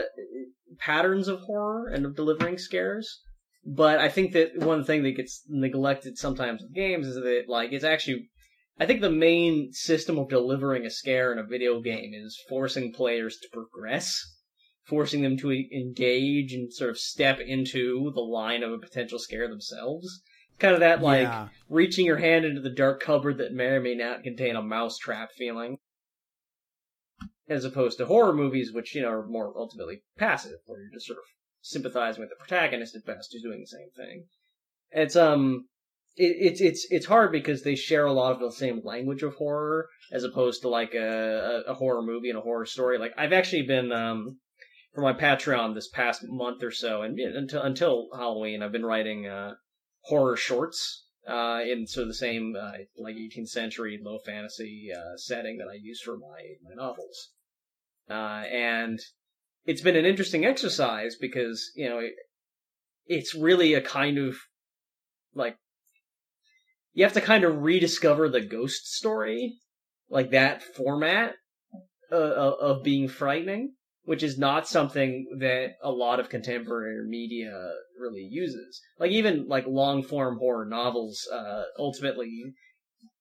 patterns 0.80 1.28
of 1.28 1.42
horror 1.42 1.90
and 1.90 2.08
of 2.08 2.16
delivering 2.16 2.58
scares. 2.58 3.22
But 3.64 4.00
I 4.00 4.10
think 4.10 4.34
that 4.34 4.58
one 4.58 4.84
thing 4.84 5.04
that 5.04 5.16
gets 5.16 5.44
neglected 5.48 6.18
sometimes 6.18 6.64
with 6.64 6.74
games 6.74 7.06
is 7.06 7.16
that 7.18 7.44
like 7.48 7.72
it's 7.72 7.84
actually, 7.84 8.30
I 8.80 8.88
think 8.88 9.02
the 9.02 9.12
main 9.12 9.74
system 9.74 10.18
of 10.18 10.30
delivering 10.30 10.88
a 10.88 10.90
scare 10.90 11.32
in 11.32 11.38
a 11.38 11.44
video 11.44 11.82
game 11.82 12.14
is 12.16 12.44
forcing 12.50 12.94
players 12.94 13.38
to 13.38 13.48
progress 13.54 14.35
forcing 14.86 15.22
them 15.22 15.38
to 15.38 15.52
engage 15.52 16.54
and 16.54 16.72
sort 16.72 16.90
of 16.92 16.98
step 16.98 17.40
into 17.40 18.12
the 18.14 18.22
line 18.22 18.64
of 18.64 18.72
a 18.72 18.78
potential 18.78 19.20
scare 19.20 19.48
themselves. 19.48 20.22
Kind 20.60 20.74
of 20.74 20.80
that 20.80 21.02
like 21.02 21.28
Yeah. 21.28 21.48
reaching 21.70 22.06
your 22.06 22.18
hand 22.18 22.46
into 22.46 22.62
the 22.62 22.70
dark 22.70 23.02
cupboard 23.02 23.38
that 23.40 23.54
may 23.54 23.66
or 23.66 23.82
may 23.82 23.96
not 23.96 24.24
contain 24.24 24.56
a 24.56 24.62
mouse 24.62 24.98
trap 24.98 25.32
feeling. 25.32 25.78
As 27.48 27.66
opposed 27.66 27.98
to 28.00 28.06
horror 28.06 28.34
movies, 28.34 28.74
which, 28.74 28.96
you 28.96 29.02
know, 29.02 29.10
are 29.10 29.28
more 29.28 29.54
ultimately 29.56 30.02
passive, 30.18 30.60
where 30.66 30.82
you're 30.82 30.92
just 30.94 31.06
sort 31.08 31.20
of 31.20 31.26
sympathizing 31.62 32.22
with 32.22 32.30
the 32.30 32.36
protagonist 32.36 32.96
at 32.96 33.06
best 33.06 33.30
who's 33.34 33.44
doing 33.44 33.60
the 33.62 33.68
same 33.68 33.90
thing. 33.96 34.26
It's 34.92 35.16
um 35.16 35.68
it, 36.16 36.36
it's 36.40 36.62
it's 36.62 36.88
it's 36.90 37.06
hard 37.06 37.32
because 37.32 37.64
they 37.64 37.76
share 37.76 38.06
a 38.06 38.14
lot 38.14 38.32
of 38.32 38.40
the 38.40 38.52
same 38.52 38.82
language 38.84 39.24
of 39.24 39.36
horror 39.36 39.90
as 40.12 40.24
opposed 40.24 40.62
to 40.62 40.70
like 40.70 40.94
a, 40.94 41.64
a 41.68 41.74
horror 41.74 42.02
movie 42.02 42.30
and 42.30 42.38
a 42.40 42.42
horror 42.42 42.66
story. 42.66 42.98
Like 42.98 43.14
I've 43.18 43.34
actually 43.34 43.64
been 43.64 43.92
um 43.92 44.40
for 44.96 45.02
my 45.02 45.14
Patreon 45.14 45.76
this 45.76 45.90
past 45.90 46.24
month 46.24 46.64
or 46.64 46.72
so, 46.72 47.02
and 47.02 47.20
until 47.20 47.62
until 47.62 48.08
Halloween, 48.14 48.64
I've 48.64 48.72
been 48.72 48.86
writing 48.86 49.28
uh, 49.28 49.56
horror 50.04 50.38
shorts 50.38 51.06
uh, 51.28 51.60
in 51.68 51.86
sort 51.86 52.04
of 52.04 52.08
the 52.08 52.14
same 52.14 52.56
uh, 52.60 52.72
like 52.98 53.16
18th 53.16 53.50
century 53.50 54.00
low 54.02 54.20
fantasy 54.26 54.90
uh, 54.96 55.18
setting 55.18 55.58
that 55.58 55.68
I 55.68 55.74
use 55.74 56.02
for 56.02 56.18
my 56.18 56.40
my 56.64 56.74
novels. 56.76 57.32
Uh, 58.10 58.46
and 58.50 59.00
it's 59.66 59.82
been 59.82 59.98
an 59.98 60.06
interesting 60.06 60.46
exercise 60.46 61.18
because 61.20 61.72
you 61.76 61.90
know 61.90 62.00
it, 62.00 62.14
it's 63.06 63.36
really 63.36 63.74
a 63.74 63.82
kind 63.82 64.18
of 64.18 64.38
like 65.34 65.58
you 66.94 67.04
have 67.04 67.14
to 67.14 67.22
kind 67.22 67.44
of 67.44 67.64
rediscover 67.64 68.30
the 68.30 68.42
ghost 68.42 68.88
story, 68.96 69.58
like 70.10 70.32
that 70.32 70.64
format 70.64 71.34
uh, 72.14 72.16
of 72.16 72.78
of 72.78 72.84
being 72.84 73.10
frightening 73.10 73.74
which 74.06 74.22
is 74.22 74.38
not 74.38 74.68
something 74.68 75.26
that 75.40 75.74
a 75.84 75.92
lot 75.92 76.20
of 76.20 76.30
contemporary 76.30 77.08
media 77.08 77.52
really 78.00 78.28
uses. 78.30 78.82
Like 79.00 79.12
even 79.12 79.48
like 79.48 79.66
long 79.68 80.04
form 80.04 80.38
horror 80.38 80.66
novels 80.66 81.28
uh 81.34 81.64
ultimately 81.78 82.54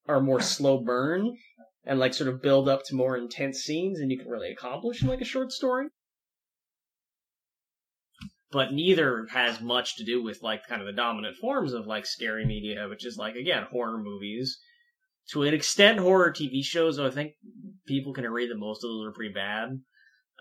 are 0.07 0.21
more 0.21 0.41
slow 0.41 0.79
burn 0.83 1.37
and 1.87 1.99
like 1.99 2.15
sort 2.15 2.29
of 2.29 2.43
build 2.43 2.69
up 2.69 2.85
to 2.85 2.95
more 2.95 3.17
intense 3.17 3.61
scenes 3.61 3.99
than 3.99 4.11
you 4.11 4.19
can 4.19 4.29
really 4.29 4.53
accomplish 4.53 5.03
in 5.03 5.09
like 5.09 5.23
a 5.23 5.27
short 5.27 5.51
story. 5.53 5.89
But 8.53 8.73
neither 8.73 9.27
has 9.33 9.61
much 9.61 9.97
to 9.97 10.05
do 10.05 10.23
with 10.23 10.43
like 10.43 10.67
kind 10.69 10.81
of 10.81 10.87
the 10.87 10.93
dominant 10.93 11.37
forms 11.37 11.73
of 11.73 11.87
like 11.87 12.07
scary 12.07 12.45
media, 12.45 12.87
which 12.89 13.07
is 13.07 13.17
like 13.17 13.35
again 13.35 13.65
horror 13.71 13.99
movies. 13.99 14.59
To 15.31 15.43
an 15.45 15.55
extent, 15.55 15.99
horror 15.99 16.31
TV 16.31 16.63
shows. 16.63 16.99
I 16.99 17.09
think 17.09 17.33
people 17.87 18.13
can 18.13 18.27
agree 18.27 18.47
that 18.47 18.59
most 18.59 18.85
of 18.85 18.91
those 18.91 19.07
are 19.07 19.13
pretty 19.13 19.33
bad 19.33 19.81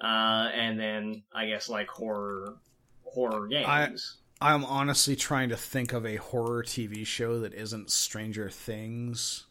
uh, 0.03 0.49
and 0.53 0.79
then 0.79 1.23
I 1.33 1.47
guess 1.47 1.69
like 1.69 1.87
horror 1.87 2.55
horror 3.05 3.47
games. 3.47 4.17
I'm 4.41 4.65
honestly 4.65 5.15
trying 5.15 5.49
to 5.49 5.57
think 5.57 5.93
of 5.93 6.05
a 6.05 6.17
horror 6.17 6.63
TV 6.63 7.05
show 7.05 7.39
that 7.39 7.53
isn't 7.53 7.89
Stranger 7.89 8.49
Things. 8.49 9.45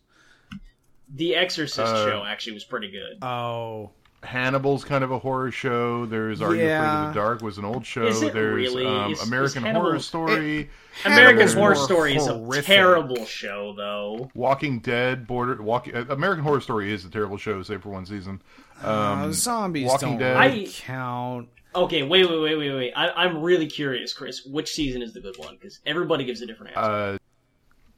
the 1.15 1.35
Exorcist 1.35 1.93
Uh, 1.93 2.07
show 2.11 2.25
actually 2.25 2.53
was 2.55 2.65
pretty 2.65 2.91
good. 2.91 3.23
Oh, 3.23 3.93
Hannibal's 4.22 4.85
kind 4.85 5.02
of 5.02 5.11
a 5.11 5.18
horror 5.18 5.50
show. 5.50 6.06
There's 6.06 6.40
Are 6.40 6.54
You 6.54 6.62
Afraid 6.64 6.76
of 7.08 7.14
the 7.14 7.20
Dark 7.20 7.42
was 7.42 7.58
an 7.58 7.64
old 7.64 7.85
show. 7.85 8.06
Is 8.06 8.22
it 8.22 8.32
There's 8.32 8.54
really? 8.54 8.87
um, 8.87 9.12
Is- 9.12 9.20
is 9.20 9.28
American 9.28 9.62
Hannibal- 9.64 9.82
Horror 9.82 9.98
Story, 9.98 10.70
American 11.04 11.48
Horror 11.48 11.74
more 11.74 11.85
Story 11.85 12.16
is 12.16 12.26
a 12.26 12.62
terrible 12.62 13.24
show, 13.24 13.74
though. 13.76 14.30
Walking 14.35 14.78
Dead, 14.78 15.26
Border 15.26 15.61
Walking 15.62 15.96
uh, 15.96 16.04
American 16.11 16.44
Horror 16.44 16.61
Story 16.61 16.92
is 16.92 17.04
a 17.04 17.11
terrible 17.11 17.37
show, 17.37 17.62
save 17.62 17.82
for 17.82 17.88
one 17.90 18.06
season. 18.06 18.40
Um, 18.82 18.88
uh, 19.28 19.32
zombies 19.32 19.88
Walking 19.88 20.11
don't 20.11 20.18
Dead. 20.18 20.38
really 20.38 20.66
I- 20.66 20.70
count. 20.72 21.48
Okay, 21.74 22.02
wait, 22.02 22.28
wait, 22.28 22.38
wait, 22.42 22.56
wait, 22.58 22.72
wait. 22.74 22.92
I, 22.94 23.08
I'm 23.12 23.40
really 23.40 23.66
curious, 23.66 24.12
Chris. 24.12 24.44
Which 24.44 24.72
season 24.72 25.00
is 25.00 25.14
the 25.14 25.20
good 25.20 25.37
one? 25.38 25.54
Because 25.54 25.80
everybody 25.87 26.22
gives 26.24 26.42
a 26.42 26.46
different 26.46 26.76
answer. 26.76 26.90
uh, 26.90 27.18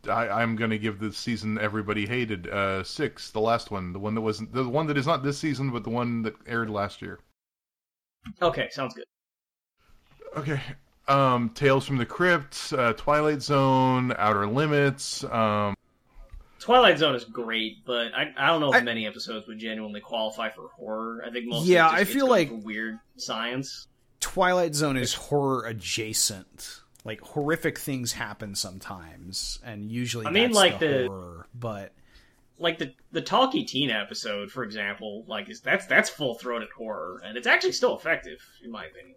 I, 0.08 0.28
I'm 0.42 0.56
going 0.56 0.70
to 0.70 0.78
give 0.78 0.98
the 0.98 1.12
season 1.12 1.58
everybody 1.58 2.06
hated 2.06 2.48
uh, 2.48 2.82
six, 2.84 3.30
the 3.30 3.40
last 3.40 3.70
one, 3.70 3.92
the 3.92 3.98
one 3.98 4.14
that 4.14 4.20
wasn't 4.20 4.52
the 4.52 4.68
one 4.68 4.86
that 4.88 4.96
is 4.98 5.06
not 5.06 5.22
this 5.22 5.38
season, 5.38 5.70
but 5.70 5.84
the 5.84 5.90
one 5.90 6.22
that 6.22 6.34
aired 6.46 6.70
last 6.70 7.00
year. 7.02 7.18
okay, 8.42 8.68
sounds 8.70 8.94
good. 8.94 9.04
Okay. 10.36 10.60
Um, 11.06 11.50
Tales 11.50 11.86
from 11.86 11.98
the 11.98 12.06
Crypt, 12.06 12.72
uh, 12.76 12.94
Twilight 12.94 13.42
Zone, 13.42 14.14
Outer 14.16 14.46
Limits. 14.46 15.22
Um, 15.24 15.74
Twilight 16.58 16.98
Zone 16.98 17.14
is 17.14 17.24
great, 17.24 17.84
but 17.84 18.14
I, 18.14 18.32
I 18.38 18.46
don't 18.46 18.60
know 18.60 18.70
if 18.70 18.76
I- 18.76 18.80
many 18.80 19.06
episodes 19.06 19.46
would 19.46 19.58
genuinely 19.58 20.00
qualify 20.00 20.48
for 20.48 20.68
horror. 20.68 21.22
I 21.26 21.30
think 21.30 21.46
most. 21.46 21.66
Yeah, 21.66 21.86
of 21.88 21.92
it 21.94 21.96
I 21.98 22.04
feel 22.04 22.26
like- 22.28 22.50
weird 22.52 22.98
science. 23.16 23.88
Twilight 24.20 24.74
Zone 24.74 24.96
is 24.96 25.12
horror 25.12 25.66
adjacent. 25.66 26.80
Like 27.04 27.20
horrific 27.20 27.78
things 27.78 28.12
happen 28.12 28.54
sometimes, 28.54 29.58
and 29.62 29.92
usually 29.92 30.26
I 30.26 30.30
mean, 30.30 30.44
that's 30.44 30.56
like 30.56 30.78
the, 30.78 30.86
the- 30.86 31.06
horror. 31.08 31.46
But 31.54 31.92
like 32.58 32.78
the 32.78 32.94
the 33.12 33.20
Talky 33.20 33.64
Tina 33.64 33.92
episode, 33.92 34.50
for 34.50 34.64
example, 34.64 35.24
like 35.26 35.50
is 35.50 35.60
that's 35.60 35.86
that's 35.86 36.08
full 36.08 36.34
throated 36.34 36.70
horror, 36.76 37.20
and 37.24 37.36
it's 37.36 37.46
actually 37.46 37.72
still 37.72 37.96
effective 37.96 38.40
in 38.64 38.70
my 38.70 38.86
opinion. 38.86 39.16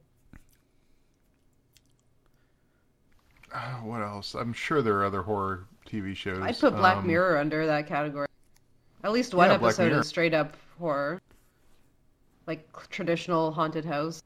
uh, 3.54 3.76
what 3.78 4.02
else? 4.02 4.36
I'm 4.36 4.54
sure 4.54 4.82
there 4.82 4.98
are 4.98 5.06
other 5.06 5.22
horror 5.22 5.66
TV 5.88 6.16
shows. 6.16 6.40
I'd 6.42 6.60
put 6.60 6.76
Black 6.76 6.98
Um, 6.98 7.08
Mirror 7.08 7.38
under 7.38 7.66
that 7.66 7.88
category. 7.88 8.28
At 9.04 9.12
least 9.12 9.34
one 9.34 9.50
Yeah, 9.50 9.56
episode 9.56 9.94
is 9.94 10.08
straight 10.08 10.34
up 10.34 10.58
horror, 10.80 11.22
like 12.46 12.68
traditional 12.90 13.52
haunted 13.52 13.86
house. 13.86 14.22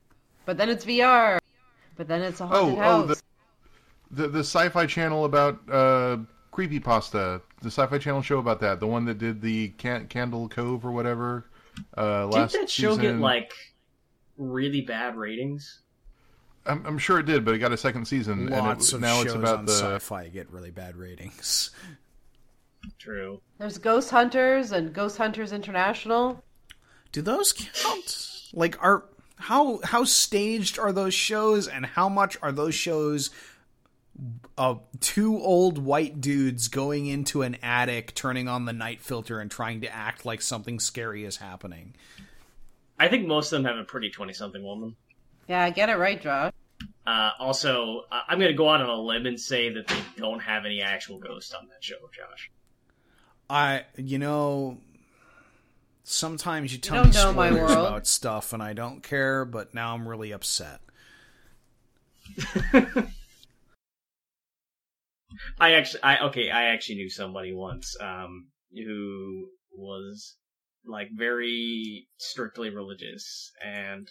But 0.45 0.57
then 0.57 0.69
it's 0.69 0.83
VR. 0.85 1.37
But 1.95 2.07
then 2.07 2.21
it's 2.21 2.39
a 2.41 2.47
haunted 2.47 2.79
oh, 2.79 2.81
house. 2.81 3.07
the 3.07 3.21
the 4.11 4.27
the 4.27 4.39
Sci-Fi 4.39 4.85
Channel 4.85 5.25
about 5.25 5.59
uh, 5.69 6.17
creepy 6.51 6.79
pasta. 6.79 7.41
The 7.61 7.67
Sci-Fi 7.69 7.97
Channel 7.97 8.21
show 8.21 8.39
about 8.39 8.59
that. 8.61 8.79
The 8.79 8.87
one 8.87 9.05
that 9.05 9.17
did 9.17 9.41
the 9.41 9.69
Can- 9.69 10.07
Candle 10.07 10.47
Cove 10.49 10.85
or 10.85 10.91
whatever. 10.91 11.45
Uh, 11.95 12.23
Did 12.25 12.33
last 12.33 12.53
that 12.53 12.69
show 12.69 12.91
season. 12.91 13.01
get 13.01 13.15
like 13.19 13.53
really 14.37 14.81
bad 14.81 15.15
ratings? 15.15 15.81
I'm, 16.65 16.85
I'm 16.85 16.97
sure 16.97 17.19
it 17.19 17.25
did, 17.25 17.43
but 17.45 17.55
it 17.55 17.59
got 17.59 17.71
a 17.71 17.77
second 17.77 18.05
season. 18.05 18.47
lots 18.47 18.91
and 18.91 18.93
it, 18.93 18.93
of 18.95 19.01
now 19.01 19.15
shows 19.17 19.25
it's 19.25 19.35
about 19.35 19.59
on 19.59 19.65
the. 19.65 19.71
sci-fi 19.71 20.27
get 20.27 20.51
really 20.51 20.71
bad 20.71 20.95
ratings. 20.95 21.71
True. 22.99 23.41
There's 23.57 23.77
Ghost 23.77 24.09
Hunters 24.09 24.71
and 24.71 24.93
Ghost 24.93 25.17
Hunters 25.17 25.53
International. 25.53 26.43
Do 27.11 27.21
those 27.21 27.53
count? 27.53 28.49
Like, 28.53 28.81
are 28.83 29.05
how 29.35 29.79
how 29.83 30.03
staged 30.03 30.77
are 30.77 30.91
those 30.91 31.13
shows, 31.13 31.67
and 31.67 31.85
how 31.85 32.09
much 32.09 32.37
are 32.41 32.51
those 32.51 32.75
shows? 32.75 33.29
Uh, 34.57 34.75
two 34.99 35.39
old 35.39 35.77
white 35.79 36.21
dudes 36.21 36.67
going 36.67 37.07
into 37.07 37.41
an 37.41 37.55
attic, 37.63 38.13
turning 38.13 38.47
on 38.47 38.65
the 38.65 38.73
night 38.73 39.01
filter, 39.01 39.39
and 39.39 39.49
trying 39.49 39.81
to 39.81 39.93
act 39.93 40.25
like 40.25 40.41
something 40.41 40.79
scary 40.79 41.23
is 41.23 41.37
happening. 41.37 41.95
I 42.99 43.07
think 43.07 43.25
most 43.25 43.51
of 43.51 43.57
them 43.63 43.65
have 43.65 43.77
a 43.77 43.83
pretty 43.85 44.09
twenty-something 44.11 44.61
woman. 44.63 44.95
Yeah, 45.47 45.63
I 45.63 45.69
get 45.71 45.89
it 45.89 45.95
right, 45.97 46.21
Josh. 46.21 46.53
Uh, 47.07 47.31
also, 47.39 48.05
I- 48.11 48.23
I'm 48.27 48.37
going 48.37 48.51
to 48.51 48.57
go 48.57 48.69
out 48.69 48.81
on 48.81 48.89
a 48.89 48.95
limb 49.01 49.25
and 49.25 49.39
say 49.39 49.69
that 49.73 49.87
they 49.87 49.97
don't 50.17 50.39
have 50.39 50.65
any 50.65 50.81
actual 50.81 51.17
ghosts 51.17 51.53
on 51.53 51.67
that 51.69 51.83
show, 51.83 51.95
Josh. 52.15 52.51
I, 53.49 53.85
you 53.97 54.19
know, 54.19 54.77
sometimes 56.03 56.71
you 56.71 56.77
tell 56.79 57.03
don't 57.03 57.07
me 57.09 57.13
know 57.15 57.33
my 57.33 57.49
spoilers 57.49 57.69
world. 57.75 57.87
about 57.87 58.07
stuff 58.07 58.53
and 58.53 58.61
I 58.61 58.73
don't 58.73 59.01
care, 59.01 59.45
but 59.45 59.73
now 59.73 59.93
I'm 59.95 60.07
really 60.07 60.31
upset. 60.31 60.79
I 65.59 65.73
actually, 65.73 66.03
I 66.03 66.25
okay, 66.27 66.49
I 66.49 66.65
actually 66.65 66.95
knew 66.95 67.09
somebody 67.09 67.53
once, 67.53 67.95
um, 68.01 68.49
who 68.73 69.47
was 69.73 70.37
like 70.85 71.09
very 71.15 72.07
strictly 72.17 72.69
religious, 72.69 73.51
and 73.63 74.07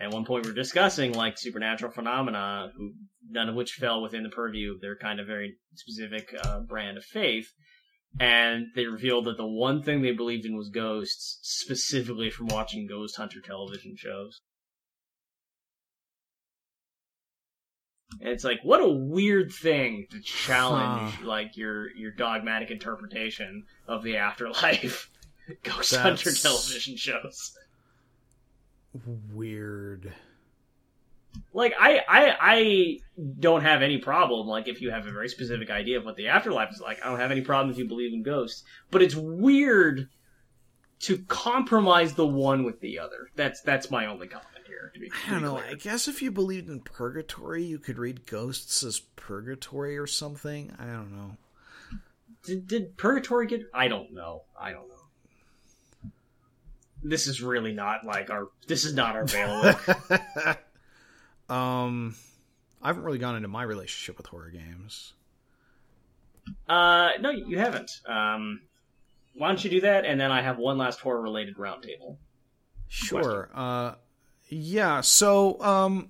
at 0.00 0.12
one 0.12 0.24
point 0.24 0.44
we 0.44 0.50
were 0.50 0.56
discussing 0.56 1.12
like 1.12 1.38
supernatural 1.38 1.92
phenomena, 1.92 2.70
who 2.76 2.92
none 3.28 3.48
of 3.48 3.54
which 3.54 3.72
fell 3.72 4.02
within 4.02 4.22
the 4.22 4.28
purview 4.28 4.74
of 4.74 4.80
their 4.80 4.96
kind 4.96 5.20
of 5.20 5.26
very 5.26 5.56
specific 5.74 6.34
uh, 6.44 6.60
brand 6.60 6.98
of 6.98 7.04
faith. 7.04 7.48
And 8.18 8.68
they 8.74 8.86
revealed 8.86 9.26
that 9.26 9.36
the 9.36 9.46
one 9.46 9.82
thing 9.82 10.00
they 10.00 10.12
believed 10.12 10.46
in 10.46 10.56
was 10.56 10.70
ghosts, 10.70 11.38
specifically 11.42 12.30
from 12.30 12.46
watching 12.46 12.86
ghost 12.86 13.16
hunter 13.16 13.40
television 13.40 13.94
shows. 13.96 14.40
It's 18.20 18.44
like, 18.44 18.60
what 18.62 18.80
a 18.80 18.88
weird 18.88 19.52
thing 19.52 20.06
to 20.10 20.20
challenge, 20.20 21.14
Huh. 21.14 21.26
like 21.26 21.56
your 21.56 21.90
your 21.96 22.10
dogmatic 22.10 22.70
interpretation 22.70 23.64
of 23.86 24.02
the 24.02 24.16
afterlife. 24.16 25.10
Ghost 25.62 25.94
hunter 25.94 26.32
television 26.32 26.96
shows. 26.96 27.56
Weird. 29.32 30.12
Like 31.52 31.74
I, 31.78 32.00
I, 32.08 32.36
I 32.40 32.98
don't 33.38 33.60
have 33.62 33.82
any 33.82 33.98
problem. 33.98 34.46
Like 34.46 34.68
if 34.68 34.80
you 34.80 34.90
have 34.90 35.06
a 35.06 35.12
very 35.12 35.28
specific 35.28 35.70
idea 35.70 35.98
of 35.98 36.04
what 36.04 36.16
the 36.16 36.28
afterlife 36.28 36.70
is 36.72 36.80
like, 36.80 37.04
I 37.04 37.10
don't 37.10 37.20
have 37.20 37.30
any 37.30 37.42
problem 37.42 37.70
if 37.70 37.78
you 37.78 37.86
believe 37.86 38.12
in 38.12 38.22
ghosts. 38.22 38.64
But 38.90 39.02
it's 39.02 39.14
weird 39.14 40.08
to 41.00 41.18
compromise 41.28 42.14
the 42.14 42.26
one 42.26 42.64
with 42.64 42.80
the 42.80 42.98
other. 42.98 43.28
That's 43.36 43.60
that's 43.60 43.90
my 43.90 44.06
only 44.06 44.28
comment 44.28 44.55
here. 44.66 44.92
I 45.26 45.30
don't 45.30 45.42
know. 45.42 45.56
clear. 45.56 45.70
I 45.70 45.74
guess 45.74 46.08
if 46.08 46.22
you 46.22 46.30
believed 46.30 46.68
in 46.68 46.80
purgatory, 46.80 47.64
you 47.64 47.78
could 47.78 47.98
read 47.98 48.26
ghosts 48.26 48.82
as 48.82 49.00
purgatory 49.00 49.98
or 49.98 50.06
something. 50.06 50.72
I 50.78 50.86
don't 50.86 51.12
know. 51.12 51.36
Did, 52.44 52.66
did 52.68 52.96
purgatory 52.96 53.46
get? 53.46 53.62
I 53.74 53.88
don't 53.88 54.12
know. 54.12 54.42
I 54.58 54.72
don't 54.72 54.88
know. 54.88 56.10
This 57.02 57.26
is 57.26 57.42
really 57.42 57.72
not 57.72 58.04
like 58.04 58.30
our. 58.30 58.48
This 58.66 58.84
is 58.84 58.94
not 58.94 59.16
our 59.16 59.24
bailiwick. 59.24 59.78
um, 61.48 62.14
I 62.82 62.88
haven't 62.88 63.02
really 63.02 63.18
gone 63.18 63.36
into 63.36 63.48
my 63.48 63.62
relationship 63.62 64.16
with 64.16 64.26
horror 64.26 64.50
games. 64.50 65.12
uh, 66.68 67.10
no, 67.20 67.30
you 67.30 67.58
haven't. 67.58 67.90
Um, 68.06 68.60
why 69.34 69.48
don't 69.48 69.62
you 69.62 69.70
do 69.70 69.80
that? 69.82 70.04
And 70.04 70.20
then 70.20 70.32
I 70.32 70.42
have 70.42 70.58
one 70.58 70.78
last 70.78 71.00
horror 71.00 71.20
related 71.20 71.56
roundtable. 71.56 72.16
Sure. 72.88 73.50
Uh, 73.54 73.94
yeah. 74.48 75.00
So, 75.00 75.60
um, 75.62 76.08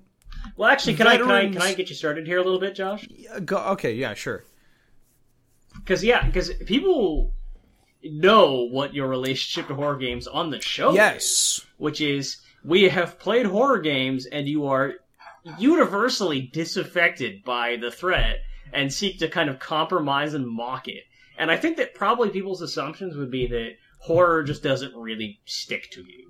Well, 0.56 0.70
actually, 0.70 0.94
can 0.94 1.06
I 1.06 1.16
can 1.16 1.30
I 1.30 1.48
can 1.48 1.62
I 1.62 1.74
get 1.74 1.88
you 1.90 1.96
started 1.96 2.26
here 2.26 2.38
a 2.38 2.44
little 2.44 2.60
bit, 2.60 2.74
Josh? 2.74 3.06
yeah, 3.10 3.40
go, 3.40 3.58
okay. 3.72 3.92
Yeah. 3.94 4.14
Sure. 4.14 4.44
Because 5.74 6.02
yeah, 6.04 6.24
because 6.26 6.52
people 6.66 7.32
know 8.02 8.66
what 8.70 8.94
your 8.94 9.08
relationship 9.08 9.68
to 9.68 9.74
horror 9.74 9.96
games 9.96 10.26
on 10.26 10.50
the 10.50 10.60
show 10.60 10.90
is, 10.90 10.94
Yes. 10.96 11.60
which 11.78 12.00
is 12.00 12.38
we 12.64 12.84
have 12.88 13.18
played 13.18 13.46
horror 13.46 13.78
games 13.80 14.26
and 14.26 14.48
you 14.48 14.66
are 14.66 14.94
universally 15.58 16.42
disaffected 16.52 17.42
by 17.44 17.76
the 17.76 17.90
threat 17.90 18.40
and 18.72 18.92
seek 18.92 19.18
to 19.18 19.28
kind 19.28 19.48
of 19.48 19.58
compromise 19.58 20.34
and 20.34 20.46
mock 20.46 20.88
it. 20.88 21.04
And 21.38 21.50
I 21.50 21.56
think 21.56 21.76
that 21.76 21.94
probably 21.94 22.30
people's 22.30 22.62
assumptions 22.62 23.16
would 23.16 23.30
be 23.30 23.46
that 23.48 23.76
horror 24.00 24.42
just 24.42 24.62
doesn't 24.62 24.94
really 24.94 25.40
stick 25.44 25.90
to 25.92 26.00
you. 26.02 26.25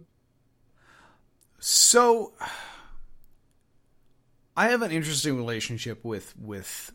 So 1.69 2.33
I 4.57 4.69
have 4.69 4.83
an 4.83 4.93
interesting 4.93 5.37
relationship 5.37 6.05
with 6.05 6.33
with 6.39 6.93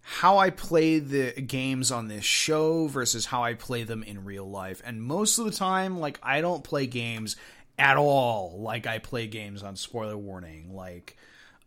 how 0.00 0.38
I 0.38 0.48
play 0.48 0.98
the 0.98 1.32
games 1.32 1.92
on 1.92 2.08
this 2.08 2.24
show 2.24 2.86
versus 2.86 3.26
how 3.26 3.44
I 3.44 3.52
play 3.52 3.84
them 3.84 4.02
in 4.02 4.24
real 4.24 4.48
life. 4.48 4.80
And 4.82 5.02
most 5.02 5.38
of 5.38 5.44
the 5.44 5.50
time 5.50 6.00
like 6.00 6.18
I 6.22 6.40
don't 6.40 6.64
play 6.64 6.86
games 6.86 7.36
at 7.78 7.98
all 7.98 8.62
like 8.62 8.86
I 8.86 8.98
play 8.98 9.26
games 9.26 9.62
on 9.62 9.76
spoiler 9.76 10.16
warning 10.16 10.74
like 10.74 11.18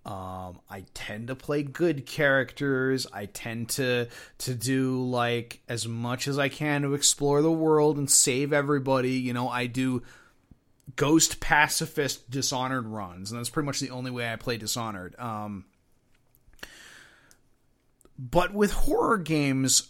um, 0.04 0.60
I 0.68 0.86
tend 0.96 1.28
to 1.28 1.36
play 1.36 1.62
good 1.62 2.08
characters. 2.08 3.06
I 3.14 3.28
tend 3.28 3.70
to 3.70 4.08
to 4.40 4.56
do 4.56 5.04
like 5.04 5.62
as 5.70 5.88
much 5.88 6.28
as 6.28 6.40
I 6.40 6.50
can 6.50 6.82
to 6.82 6.96
explore 6.96 7.44
the 7.44 7.52
world 7.52 8.00
and 8.00 8.10
save 8.10 8.52
everybody. 8.52 9.12
You 9.12 9.34
know, 9.34 9.48
I 9.48 9.68
do 9.68 10.02
ghost 10.96 11.40
pacifist 11.40 12.30
dishonored 12.30 12.88
runs 12.88 13.32
and 13.32 13.40
that's 13.40 13.50
pretty 13.50 13.66
much 13.66 13.80
the 13.80 13.90
only 13.90 14.12
way 14.12 14.32
i 14.32 14.36
play 14.36 14.58
dishonored 14.58 15.18
um 15.20 15.66
but 18.18 18.54
with 18.54 18.72
horror 18.72 19.18
games 19.18 19.90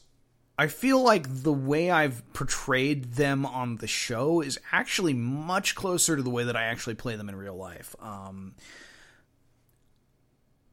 i 0.58 0.68
feel 0.68 1.02
like 1.02 1.26
the 1.30 1.54
way 1.54 1.89
i've 1.89 2.22
portrayed 2.34 3.14
them 3.14 3.45
on 3.45 3.78
the 3.78 3.88
show 3.88 4.41
is 4.41 4.60
actually 4.72 5.14
much 5.14 5.76
closer 5.76 6.16
to 6.16 6.24
the 6.24 6.30
way 6.30 6.43
that 6.43 6.56
i 6.56 6.64
actually 6.64 6.95
play 6.95 7.16
them 7.16 7.30
in 7.30 7.36
real 7.36 7.56
life 7.56 7.95
um 7.99 8.54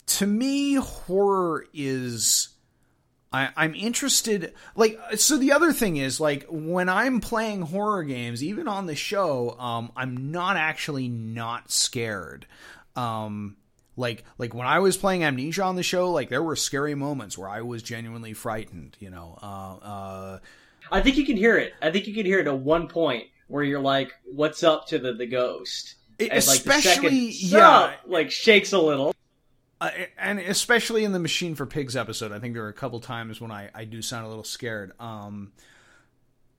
to 0.07 0.27
me 0.27 0.75
horror 0.75 1.65
is 1.73 2.49
I, 3.33 3.51
I'm 3.57 3.75
interested. 3.75 4.55
Like, 4.75 4.99
so 5.17 5.37
the 5.37 5.53
other 5.53 5.73
thing 5.73 5.97
is, 5.97 6.19
like, 6.19 6.47
when 6.49 6.89
I'm 6.89 7.21
playing 7.21 7.63
horror 7.63 8.03
games, 8.03 8.43
even 8.43 8.69
on 8.69 8.87
the 8.87 8.95
show, 8.95 9.59
um, 9.59 9.93
I'm 9.97 10.31
not 10.31 10.57
actually 10.57 11.09
not 11.09 11.71
scared. 11.71 12.47
Um, 12.97 13.57
like, 13.97 14.25
like 14.39 14.55
when 14.55 14.67
I 14.67 14.79
was 14.79 14.97
playing 14.97 15.25
Amnesia 15.25 15.63
on 15.63 15.77
the 15.77 15.83
show, 15.83 16.11
like 16.11 16.29
there 16.31 16.43
were 16.43 16.57
scary 16.57 16.95
moments 16.95 17.37
where 17.37 17.49
I 17.49 17.63
was 17.63 17.83
genuinely 17.83 18.33
frightened. 18.33 18.97
You 19.01 19.11
know, 19.11 19.39
uh, 19.43 19.77
uh, 19.77 20.39
I 20.91 21.01
think 21.01 21.17
you 21.17 21.27
can 21.27 21.37
hear 21.37 21.57
it. 21.57 21.75
I 21.83 21.91
think 21.91 22.07
you 22.07 22.15
can 22.15 22.25
hear 22.25 22.39
it 22.39 22.47
at 22.47 22.59
one 22.59 22.89
point 22.89 23.27
where 23.49 23.65
you're 23.65 23.81
like, 23.81 24.13
"What's 24.25 24.63
up 24.63 24.87
to 24.89 24.99
the 24.99 25.13
the 25.15 25.27
ghost?" 25.27 25.97
And, 26.21 26.31
like, 26.31 26.39
especially 26.39 27.33
second, 27.33 27.59
yeah, 27.59 27.95
like 28.07 28.31
shakes 28.31 28.73
a 28.73 28.81
little. 28.81 29.15
Uh, 29.81 29.91
and 30.19 30.41
especially 30.41 31.05
in 31.05 31.13
the 31.13 31.21
Machine 31.21 31.55
for 31.55 31.65
Pigs 31.65 31.97
episode, 31.97 32.33
I 32.33 32.41
think 32.41 32.55
there 32.55 32.65
are 32.65 32.69
a 32.69 32.75
couple 32.75 32.99
times 33.01 33.41
when 33.41 33.53
I, 33.53 33.71
I 33.75 33.85
do 33.85 34.03
sound 34.03 34.27
a 34.27 34.29
little 34.29 34.45
scared. 34.45 34.93
Um, 34.99 35.53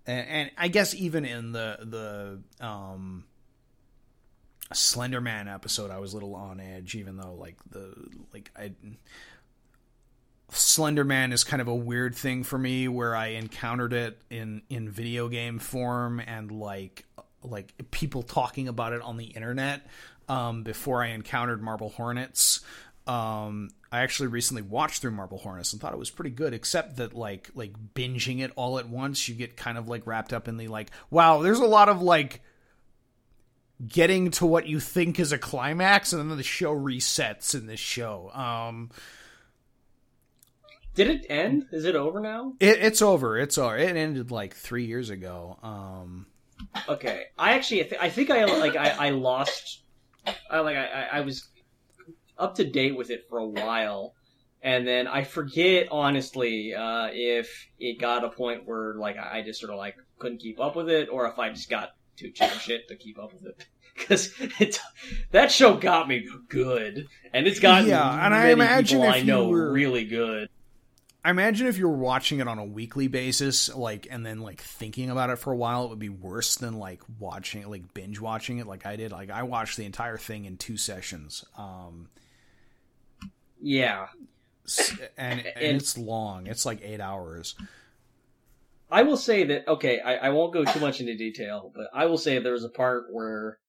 and, 0.07 0.27
and 0.27 0.51
I 0.57 0.69
guess 0.69 0.95
even 0.95 1.25
in 1.25 1.51
the 1.51 2.41
the 2.59 2.65
um, 2.65 3.25
Slender 4.73 5.19
Man 5.19 5.47
episode, 5.47 5.91
I 5.91 5.99
was 5.99 6.13
a 6.13 6.15
little 6.15 6.35
on 6.35 6.59
edge, 6.59 6.95
even 6.95 7.17
though 7.17 7.33
like 7.33 7.57
the 7.69 7.93
like 8.33 8.51
I 8.57 8.71
Slender 10.51 11.03
Man 11.03 11.31
is 11.31 11.43
kind 11.43 11.61
of 11.61 11.67
a 11.67 11.75
weird 11.75 12.15
thing 12.15 12.43
for 12.43 12.57
me, 12.57 12.87
where 12.87 13.15
I 13.15 13.27
encountered 13.27 13.93
it 13.93 14.21
in 14.29 14.61
in 14.69 14.89
video 14.89 15.27
game 15.27 15.59
form 15.59 16.19
and 16.19 16.51
like 16.51 17.05
like 17.43 17.73
people 17.91 18.23
talking 18.23 18.67
about 18.67 18.93
it 18.93 19.01
on 19.01 19.17
the 19.17 19.25
internet 19.25 19.87
um, 20.27 20.63
before 20.63 21.03
I 21.03 21.07
encountered 21.07 21.61
Marble 21.61 21.89
Hornets. 21.89 22.61
Um, 23.09 23.69
I 23.91 24.01
actually 24.01 24.27
recently 24.27 24.61
watched 24.61 25.01
through 25.01 25.11
Marble 25.11 25.39
Hornets 25.39 25.73
and 25.73 25.81
thought 25.81 25.93
it 25.93 25.99
was 25.99 26.11
pretty 26.11 26.29
good, 26.29 26.53
except 26.53 26.97
that 26.97 27.15
like 27.15 27.49
like 27.55 27.73
binging 27.95 28.39
it 28.41 28.51
all 28.55 28.77
at 28.77 28.87
once, 28.87 29.27
you 29.27 29.35
get 29.35 29.57
kind 29.57 29.77
of 29.77 29.87
like 29.89 30.05
wrapped 30.05 30.31
up 30.33 30.47
in 30.47 30.57
the 30.57 30.67
like, 30.67 30.91
wow, 31.09 31.41
there's 31.41 31.59
a 31.59 31.65
lot 31.65 31.89
of 31.89 32.01
like 32.01 32.41
getting 33.87 34.29
to 34.31 34.45
what 34.45 34.67
you 34.67 34.79
think 34.79 35.19
is 35.19 35.31
a 35.31 35.37
climax, 35.37 36.13
and 36.13 36.29
then 36.29 36.37
the 36.37 36.43
show 36.43 36.75
resets 36.75 37.55
in 37.55 37.65
this 37.65 37.79
show. 37.79 38.29
Um, 38.33 38.91
Did 40.95 41.07
it 41.07 41.25
end? 41.29 41.65
Is 41.71 41.85
it 41.85 41.95
over 41.95 42.19
now? 42.19 42.53
it, 42.59 42.79
it's 42.79 43.01
over. 43.01 43.37
It's 43.39 43.57
over. 43.57 43.77
It 43.77 43.95
ended 43.95 44.31
like 44.31 44.53
three 44.53 44.85
years 44.85 45.09
ago. 45.09 45.57
Um, 45.63 46.25
Okay, 46.89 47.23
I 47.37 47.53
actually, 47.53 47.85
I, 47.85 47.87
th- 47.87 48.01
I 48.01 48.09
think 48.09 48.29
I 48.29 48.43
like 48.43 48.75
I, 48.75 49.07
I 49.07 49.09
lost. 49.11 49.79
I 50.51 50.59
like 50.59 50.75
I, 50.75 50.85
I- 50.85 51.17
I 51.17 51.21
was 51.21 51.47
up 52.39 52.55
to 52.55 52.63
date 52.63 52.95
with 52.95 53.09
it 53.11 53.25
for 53.29 53.37
a 53.39 53.47
while, 53.47 54.13
and 54.61 54.87
then 54.87 55.07
I 55.07 55.23
forget 55.23 55.87
honestly 55.91 56.73
uh, 56.73 57.09
if 57.11 57.67
it 57.79 57.99
got 57.99 58.23
a 58.23 58.29
point 58.29 58.63
where 58.65 58.95
like 58.95 59.17
I 59.17 59.41
just 59.43 59.59
sort 59.59 59.71
of 59.71 59.77
like 59.77 59.95
couldn't 60.17 60.39
keep 60.39 60.59
up 60.59 60.75
with 60.75 60.89
it, 60.89 61.09
or 61.11 61.27
if 61.27 61.37
I 61.37 61.49
just 61.49 61.69
got 61.69 61.89
too 62.15 62.31
chicken 62.31 62.57
shit 62.59 62.87
to 62.87 62.95
keep 62.95 63.19
up 63.19 63.33
with 63.33 63.45
it. 63.45 63.67
Because 63.99 64.33
it's 64.61 64.79
that 65.31 65.51
show 65.51 65.75
got 65.75 66.07
me 66.07 66.25
good, 66.47 67.07
and 67.33 67.45
it's 67.45 67.59
gotten 67.59 67.89
Yeah, 67.89 68.25
and 68.25 68.33
I 68.33 68.51
imagine 68.51 69.01
I 69.01 69.17
you 69.17 69.25
know 69.25 69.49
were- 69.49 69.73
really 69.73 70.05
good. 70.05 70.47
I 71.23 71.31
imagine 71.31 71.67
if 71.67 71.77
you 71.77 71.85
were 71.89 71.97
watching 71.97 72.39
it 72.39 72.47
on 72.47 72.59
a 72.59 72.63
weekly 72.63 73.09
basis, 73.09 73.67
like, 73.75 74.07
and 74.09 74.25
then 74.25 74.39
like 74.39 74.61
thinking 74.61 75.09
about 75.09 75.29
it 75.29 75.35
for 75.35 75.51
a 75.51 75.55
while, 75.57 75.83
it 75.83 75.89
would 75.89 75.99
be 75.99 76.07
worse 76.07 76.55
than 76.55 76.79
like 76.79 77.01
watching, 77.19 77.69
like 77.69 77.93
binge 77.93 78.21
watching 78.21 78.59
it, 78.59 78.67
like 78.67 78.85
I 78.85 78.95
did. 78.95 79.11
Like 79.11 79.29
I 79.29 79.43
watched 79.43 79.75
the 79.75 79.83
entire 79.83 80.17
thing 80.17 80.45
in 80.45 80.55
two 80.55 80.77
sessions. 80.77 81.43
Um, 81.57 82.07
yeah, 83.61 84.07
and, 84.77 84.99
and, 85.17 85.39
and 85.39 85.77
it's 85.77 85.97
long. 85.97 86.47
It's 86.47 86.65
like 86.65 86.81
eight 86.83 87.01
hours. 87.01 87.55
I 88.91 89.03
will 89.03 89.17
say 89.17 89.43
that 89.45 89.67
okay, 89.67 89.99
I, 89.99 90.15
I 90.15 90.29
won't 90.29 90.53
go 90.53 90.65
too 90.65 90.79
much 90.79 90.99
into 90.99 91.15
detail, 91.15 91.71
but 91.75 91.87
I 91.93 92.05
will 92.05 92.17
say 92.17 92.39
there 92.39 92.53
was 92.53 92.63
a 92.63 92.69
part 92.69 93.05
where, 93.11 93.59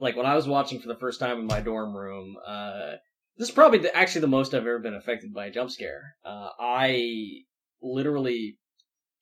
like, 0.00 0.16
when 0.16 0.26
I 0.26 0.34
was 0.34 0.48
watching 0.48 0.80
for 0.80 0.88
the 0.88 0.96
first 0.96 1.20
time 1.20 1.38
in 1.38 1.46
my 1.46 1.60
dorm 1.60 1.96
room, 1.96 2.36
uh, 2.44 2.92
this 3.36 3.48
is 3.48 3.54
probably 3.54 3.78
the, 3.78 3.96
actually 3.96 4.22
the 4.22 4.26
most 4.26 4.54
I've 4.54 4.62
ever 4.62 4.80
been 4.80 4.94
affected 4.94 5.32
by 5.32 5.46
a 5.46 5.50
jump 5.50 5.70
scare. 5.70 6.16
Uh, 6.24 6.48
I 6.58 7.42
literally 7.80 8.58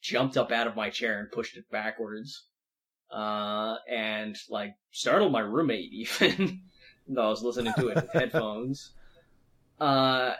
jumped 0.00 0.38
up 0.38 0.52
out 0.52 0.66
of 0.66 0.76
my 0.76 0.88
chair 0.88 1.20
and 1.20 1.30
pushed 1.30 1.58
it 1.58 1.70
backwards, 1.70 2.46
uh, 3.10 3.76
and 3.90 4.36
like 4.48 4.72
startled 4.90 5.32
my 5.32 5.40
roommate 5.40 5.92
even 5.92 6.62
though 7.06 7.26
I 7.26 7.28
was 7.28 7.42
listening 7.42 7.74
to 7.74 7.88
it 7.88 7.96
with 7.96 8.10
headphones. 8.14 8.94
Uh, 9.80 10.34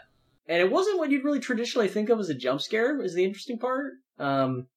and 0.47 0.61
it 0.61 0.71
wasn't 0.71 0.97
what 0.97 1.11
you'd 1.11 1.23
really 1.23 1.39
traditionally 1.39 1.87
think 1.87 2.09
of 2.09 2.19
as 2.19 2.29
a 2.29 2.33
jump 2.33 2.61
scare. 2.61 3.01
Is 3.01 3.13
the 3.13 3.25
interesting 3.25 3.59
part. 3.59 3.93
Um, 4.19 4.67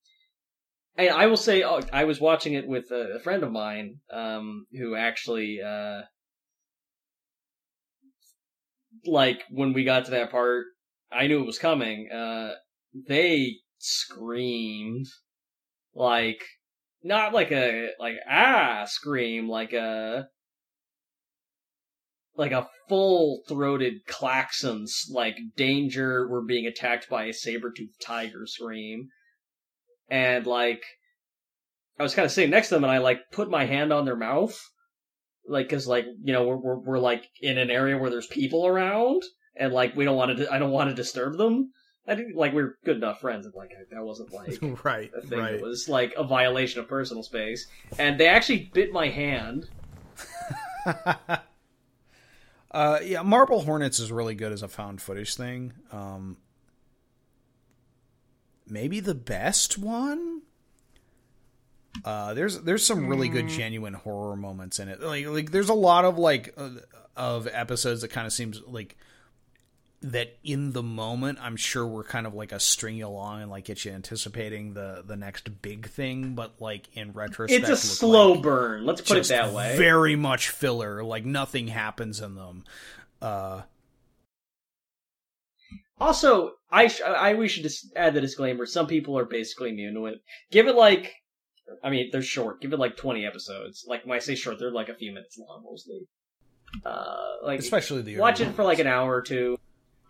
and 0.96 1.10
I 1.10 1.26
will 1.26 1.36
say, 1.36 1.62
oh, 1.62 1.80
I 1.92 2.04
was 2.04 2.20
watching 2.20 2.54
it 2.54 2.66
with 2.66 2.90
a, 2.90 3.16
a 3.16 3.20
friend 3.20 3.42
of 3.42 3.52
mine, 3.52 4.00
um, 4.12 4.66
who 4.72 4.96
actually, 4.96 5.60
uh, 5.62 6.02
like 9.06 9.42
when 9.50 9.72
we 9.72 9.84
got 9.84 10.04
to 10.06 10.10
that 10.10 10.30
part, 10.30 10.66
I 11.10 11.26
knew 11.26 11.40
it 11.40 11.46
was 11.46 11.58
coming. 11.58 12.10
Uh, 12.10 12.54
they 13.08 13.56
screamed 13.78 15.06
like 15.94 16.42
not 17.02 17.32
like 17.32 17.50
a 17.50 17.90
like 17.98 18.16
ah 18.28 18.84
scream 18.86 19.48
like 19.48 19.72
a 19.72 20.28
like 22.40 22.52
a 22.52 22.66
full 22.88 23.42
throated 23.46 24.06
klaxons 24.08 25.10
like 25.10 25.36
danger 25.56 26.26
we're 26.26 26.40
being 26.40 26.66
attacked 26.66 27.06
by 27.10 27.24
a 27.24 27.34
saber-toothed 27.34 28.00
tiger 28.02 28.46
scream. 28.46 29.08
And 30.08 30.46
like 30.46 30.82
i 31.98 32.02
was 32.02 32.14
kind 32.14 32.24
of 32.24 32.32
sitting 32.32 32.50
next 32.50 32.68
to 32.68 32.74
them 32.74 32.84
and 32.84 32.90
i 32.90 32.96
like 32.96 33.20
put 33.30 33.50
my 33.50 33.66
hand 33.66 33.92
on 33.92 34.06
their 34.06 34.16
mouth. 34.16 34.58
Like 35.46 35.68
because 35.68 35.86
like 35.86 36.06
you 36.24 36.32
know 36.32 36.44
we're, 36.44 36.56
we're 36.56 36.78
we're 36.78 36.98
like 36.98 37.28
in 37.42 37.58
an 37.58 37.70
area 37.70 37.98
where 37.98 38.10
there's 38.10 38.26
people 38.26 38.66
around 38.66 39.22
and 39.54 39.74
like 39.74 39.94
we 39.94 40.06
don't 40.06 40.16
want 40.16 40.38
to 40.38 40.52
i 40.52 40.58
don't 40.58 40.70
want 40.70 40.88
to 40.88 40.96
disturb 40.96 41.36
them. 41.36 41.72
I 42.08 42.16
think 42.16 42.28
like 42.34 42.54
we're 42.54 42.76
good 42.86 42.96
enough 42.96 43.20
friends 43.20 43.44
and 43.44 43.54
like 43.54 43.72
that 43.90 44.02
wasn't 44.02 44.32
like 44.32 44.58
right 44.84 45.10
a 45.14 45.20
thing. 45.20 45.38
right. 45.38 45.54
It 45.56 45.62
was 45.62 45.90
like 45.90 46.14
a 46.16 46.24
violation 46.24 46.80
of 46.80 46.88
personal 46.88 47.22
space. 47.22 47.66
And 47.98 48.18
they 48.18 48.28
actually 48.28 48.70
bit 48.72 48.92
my 48.92 49.08
hand 49.10 49.68
uh 52.70 52.98
yeah 53.02 53.22
marble 53.22 53.62
hornets 53.62 53.98
is 53.98 54.12
really 54.12 54.34
good 54.34 54.52
as 54.52 54.62
a 54.62 54.68
found 54.68 55.00
footage 55.00 55.34
thing. 55.34 55.72
Um 55.92 56.36
maybe 58.66 59.00
the 59.00 59.14
best 59.14 59.78
one? 59.78 60.42
Uh, 62.04 62.34
there's 62.34 62.60
there's 62.60 62.86
some 62.86 63.08
really 63.08 63.28
good 63.28 63.48
genuine 63.48 63.94
horror 63.94 64.36
moments 64.36 64.78
in 64.78 64.88
it. 64.88 65.00
Like 65.02 65.26
like 65.26 65.50
there's 65.50 65.68
a 65.68 65.74
lot 65.74 66.04
of 66.04 66.18
like 66.18 66.54
uh, 66.56 66.70
of 67.16 67.48
episodes 67.52 68.02
that 68.02 68.08
kind 68.08 68.26
of 68.26 68.32
seems 68.32 68.62
like 68.66 68.96
that 70.02 70.38
in 70.42 70.72
the 70.72 70.82
moment 70.82 71.38
I'm 71.42 71.56
sure 71.56 71.86
we're 71.86 72.04
kind 72.04 72.26
of 72.26 72.34
like 72.34 72.52
a 72.52 72.60
string 72.60 72.96
you 72.96 73.06
along 73.06 73.42
and 73.42 73.50
like 73.50 73.64
get 73.64 73.84
you 73.84 73.92
anticipating 73.92 74.72
the 74.72 75.02
the 75.06 75.16
next 75.16 75.62
big 75.62 75.88
thing, 75.88 76.34
but 76.34 76.60
like 76.60 76.88
in 76.94 77.12
retrospect, 77.12 77.62
it's 77.62 77.70
a 77.70 77.76
slow 77.76 78.32
like 78.32 78.42
burn. 78.42 78.86
Let's 78.86 79.02
put 79.02 79.18
it 79.18 79.28
that 79.28 79.52
way. 79.52 79.76
Very 79.76 80.16
much 80.16 80.48
filler. 80.48 81.04
Like 81.04 81.24
nothing 81.24 81.68
happens 81.68 82.20
in 82.20 82.34
them. 82.34 82.64
Uh, 83.20 83.62
also, 86.00 86.52
I 86.70 86.88
sh- 86.88 87.02
I 87.02 87.34
we 87.34 87.46
should 87.48 87.62
just 87.62 87.92
add 87.94 88.14
the 88.14 88.22
disclaimer. 88.22 88.64
Some 88.64 88.86
people 88.86 89.18
are 89.18 89.26
basically 89.26 89.68
immune 89.70 89.94
to 89.94 90.06
it. 90.06 90.22
Give 90.50 90.66
it 90.66 90.74
like 90.74 91.12
I 91.84 91.90
mean, 91.90 92.08
they're 92.10 92.22
short. 92.22 92.60
Give 92.60 92.72
it 92.72 92.78
like 92.78 92.96
20 92.96 93.24
episodes. 93.26 93.84
Like 93.86 94.04
when 94.04 94.16
I 94.16 94.20
say 94.20 94.34
short, 94.34 94.58
they're 94.58 94.70
like 94.70 94.88
a 94.88 94.94
few 94.94 95.12
minutes 95.12 95.38
long 95.38 95.62
mostly. 95.64 96.00
Uh, 96.84 97.16
like 97.42 97.58
especially 97.58 98.02
the 98.02 98.16
watch 98.16 98.40
it 98.40 98.54
for 98.54 98.64
like 98.64 98.78
an 98.78 98.86
hour 98.86 99.14
or 99.14 99.22
two. 99.22 99.58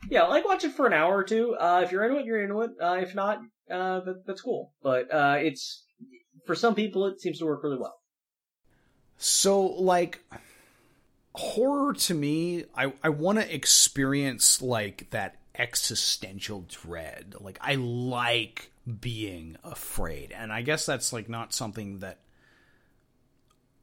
Yeah, 0.08 0.24
like 0.24 0.46
watch 0.46 0.64
it 0.64 0.72
for 0.72 0.86
an 0.86 0.92
hour 0.92 1.16
or 1.16 1.24
two. 1.24 1.54
Uh, 1.56 1.82
if 1.84 1.92
you're 1.92 2.04
into 2.04 2.18
it, 2.18 2.24
you're 2.24 2.42
into 2.42 2.62
it. 2.62 2.70
Uh, 2.80 2.98
if 3.00 3.14
not, 3.14 3.38
uh, 3.70 4.00
that, 4.00 4.22
that's 4.26 4.40
cool. 4.40 4.72
But 4.82 5.12
uh, 5.12 5.36
it's 5.38 5.84
for 6.46 6.54
some 6.54 6.74
people, 6.74 7.06
it 7.06 7.20
seems 7.20 7.38
to 7.38 7.44
work 7.44 7.62
really 7.62 7.78
well. 7.78 7.96
So, 9.18 9.62
like 9.62 10.24
horror 11.34 11.92
to 11.92 12.14
me, 12.14 12.64
I 12.74 12.92
I 13.02 13.10
want 13.10 13.38
to 13.38 13.54
experience 13.54 14.62
like 14.62 15.10
that 15.10 15.36
existential 15.54 16.64
dread. 16.68 17.34
Like 17.38 17.58
I 17.60 17.74
like 17.74 18.70
being 19.00 19.56
afraid. 19.62 20.32
And 20.32 20.52
I 20.52 20.62
guess 20.62 20.86
that's 20.86 21.12
like 21.12 21.28
not 21.28 21.52
something 21.52 21.98
that 21.98 22.18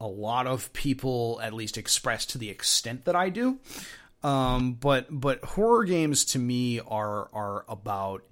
a 0.00 0.06
lot 0.06 0.46
of 0.46 0.72
people 0.72 1.40
at 1.42 1.52
least 1.52 1.78
express 1.78 2.26
to 2.26 2.38
the 2.38 2.50
extent 2.50 3.04
that 3.04 3.16
I 3.16 3.28
do. 3.30 3.58
Um, 4.22 4.74
but 4.74 5.06
but 5.10 5.44
horror 5.44 5.84
games 5.84 6.24
to 6.26 6.38
me 6.38 6.80
are 6.80 7.28
are 7.32 7.64
about 7.68 8.24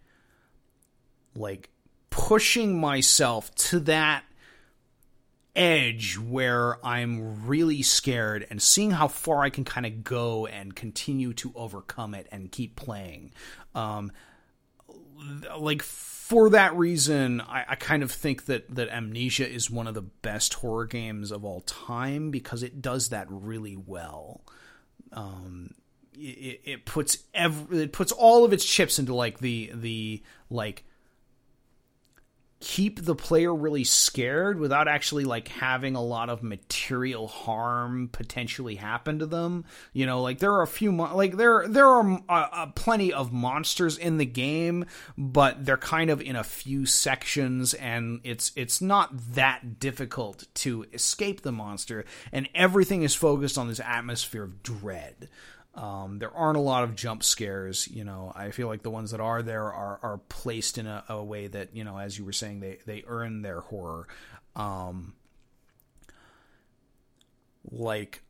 like 1.34 1.70
pushing 2.10 2.80
myself 2.80 3.54
to 3.54 3.80
that 3.80 4.24
edge 5.54 6.18
where 6.18 6.84
I'm 6.84 7.46
really 7.46 7.82
scared 7.82 8.46
and 8.50 8.60
seeing 8.60 8.90
how 8.90 9.08
far 9.08 9.42
I 9.42 9.50
can 9.50 9.64
kind 9.64 9.86
of 9.86 10.04
go 10.04 10.46
and 10.46 10.76
continue 10.76 11.32
to 11.34 11.52
overcome 11.54 12.14
it 12.14 12.26
and 12.30 12.52
keep 12.52 12.76
playing. 12.76 13.32
Um, 13.74 14.12
like 15.58 15.82
for 15.82 16.50
that 16.50 16.76
reason, 16.76 17.40
I, 17.40 17.64
I, 17.68 17.74
kind 17.76 18.02
of 18.02 18.10
think 18.10 18.46
that 18.46 18.74
that 18.74 18.90
Amnesia 18.90 19.48
is 19.48 19.70
one 19.70 19.86
of 19.86 19.94
the 19.94 20.02
best 20.02 20.54
horror 20.54 20.86
games 20.86 21.30
of 21.30 21.44
all 21.44 21.60
time 21.60 22.30
because 22.30 22.62
it 22.62 22.82
does 22.82 23.08
that 23.08 23.26
really 23.30 23.76
well. 23.76 24.42
Um, 25.12 25.70
it, 26.14 26.60
it 26.64 26.86
puts 26.86 27.18
every, 27.34 27.84
it 27.84 27.92
puts 27.92 28.12
all 28.12 28.44
of 28.44 28.52
its 28.52 28.64
chips 28.64 28.98
into 28.98 29.14
like 29.14 29.38
the 29.38 29.70
the 29.74 30.22
like 30.50 30.84
keep 32.58 33.04
the 33.04 33.14
player 33.14 33.54
really 33.54 33.84
scared 33.84 34.58
without 34.58 34.88
actually 34.88 35.24
like 35.24 35.48
having 35.48 35.94
a 35.94 36.02
lot 36.02 36.30
of 36.30 36.42
material 36.42 37.28
harm 37.28 38.08
potentially 38.10 38.76
happen 38.76 39.18
to 39.18 39.26
them. 39.26 39.64
You 39.92 40.06
know 40.06 40.22
like 40.22 40.38
there 40.38 40.52
are 40.52 40.62
a 40.62 40.66
few 40.66 40.90
mo- 40.90 41.14
like 41.14 41.36
there 41.36 41.68
there 41.68 41.86
are 41.86 42.22
uh, 42.28 42.66
plenty 42.74 43.12
of 43.12 43.32
monsters 43.32 43.98
in 43.98 44.16
the 44.16 44.24
game 44.24 44.86
but 45.18 45.64
they're 45.66 45.76
kind 45.76 46.08
of 46.08 46.22
in 46.22 46.34
a 46.34 46.44
few 46.44 46.86
sections 46.86 47.74
and 47.74 48.20
it's 48.24 48.52
it's 48.56 48.80
not 48.80 49.10
that 49.34 49.78
difficult 49.78 50.46
to 50.54 50.86
escape 50.94 51.42
the 51.42 51.52
monster 51.52 52.04
and 52.32 52.48
everything 52.54 53.02
is 53.02 53.14
focused 53.14 53.58
on 53.58 53.68
this 53.68 53.80
atmosphere 53.80 54.44
of 54.44 54.62
dread 54.62 55.28
um, 55.76 56.18
there 56.18 56.34
aren't 56.34 56.56
a 56.56 56.60
lot 56.60 56.84
of 56.84 56.96
jump 56.96 57.22
scares. 57.22 57.86
You 57.88 58.04
know, 58.04 58.32
I 58.34 58.50
feel 58.50 58.66
like 58.66 58.82
the 58.82 58.90
ones 58.90 59.10
that 59.10 59.20
are 59.20 59.42
there 59.42 59.72
are 59.72 59.98
are 60.02 60.18
placed 60.28 60.78
in 60.78 60.86
a, 60.86 61.04
a 61.08 61.22
way 61.22 61.46
that 61.48 61.76
you 61.76 61.84
know, 61.84 61.98
as 61.98 62.18
you 62.18 62.24
were 62.24 62.32
saying, 62.32 62.60
they 62.60 62.78
they 62.86 63.04
earn 63.06 63.42
their 63.42 63.60
horror. 63.60 64.08
Um, 64.54 65.14
like 67.70 68.22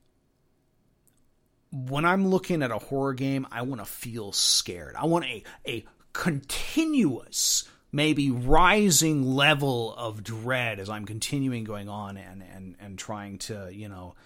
when 1.70 2.04
I'm 2.04 2.28
looking 2.28 2.62
at 2.62 2.70
a 2.72 2.78
horror 2.78 3.14
game, 3.14 3.46
I 3.52 3.62
want 3.62 3.80
to 3.80 3.86
feel 3.86 4.32
scared. 4.32 4.96
I 4.96 5.06
want 5.06 5.24
a 5.26 5.44
a 5.66 5.84
continuous 6.12 7.68
maybe 7.92 8.30
rising 8.30 9.24
level 9.24 9.94
of 9.94 10.24
dread 10.24 10.80
as 10.80 10.90
I'm 10.90 11.04
continuing 11.04 11.62
going 11.62 11.88
on 11.88 12.16
and 12.16 12.42
and 12.42 12.74
and 12.80 12.98
trying 12.98 13.38
to 13.38 13.70
you 13.72 13.88
know 13.88 14.16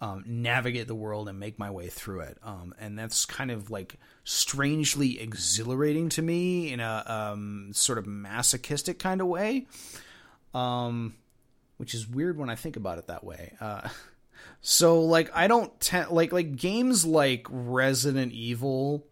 um, 0.00 0.24
navigate 0.26 0.86
the 0.86 0.94
world 0.94 1.28
and 1.28 1.40
make 1.40 1.58
my 1.58 1.70
way 1.70 1.88
through 1.88 2.20
it. 2.20 2.38
Um, 2.42 2.74
and 2.78 2.98
that's 2.98 3.24
kind 3.24 3.50
of 3.50 3.70
like 3.70 3.96
strangely 4.24 5.20
exhilarating 5.20 6.08
to 6.10 6.22
me 6.22 6.72
in 6.72 6.80
a 6.80 7.02
um, 7.06 7.70
sort 7.72 7.98
of 7.98 8.06
masochistic 8.06 8.98
kind 8.98 9.20
of 9.20 9.26
way, 9.26 9.66
um, 10.54 11.14
which 11.78 11.94
is 11.94 12.06
weird 12.06 12.36
when 12.36 12.50
I 12.50 12.56
think 12.56 12.76
about 12.76 12.98
it 12.98 13.06
that 13.06 13.24
way. 13.24 13.54
Uh, 13.60 13.88
so 14.60 15.02
like 15.02 15.30
I 15.34 15.46
don't 15.46 15.78
te- 15.80 16.06
like 16.10 16.32
like 16.32 16.56
games 16.56 17.06
like 17.06 17.46
Resident 17.48 18.32
Evil 18.32 19.06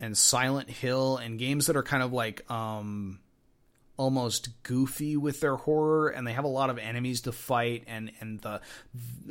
and 0.00 0.16
Silent 0.16 0.70
Hill 0.70 1.18
and 1.18 1.38
games 1.38 1.66
that 1.66 1.76
are 1.76 1.82
kind 1.82 2.02
of 2.02 2.12
like 2.12 2.50
um 2.50 3.20
almost 3.96 4.48
goofy 4.64 5.16
with 5.16 5.40
their 5.40 5.54
horror 5.54 6.08
and 6.08 6.26
they 6.26 6.32
have 6.32 6.44
a 6.44 6.48
lot 6.48 6.68
of 6.68 6.78
enemies 6.78 7.20
to 7.20 7.30
fight 7.30 7.84
and 7.86 8.10
and 8.20 8.40
the 8.40 8.60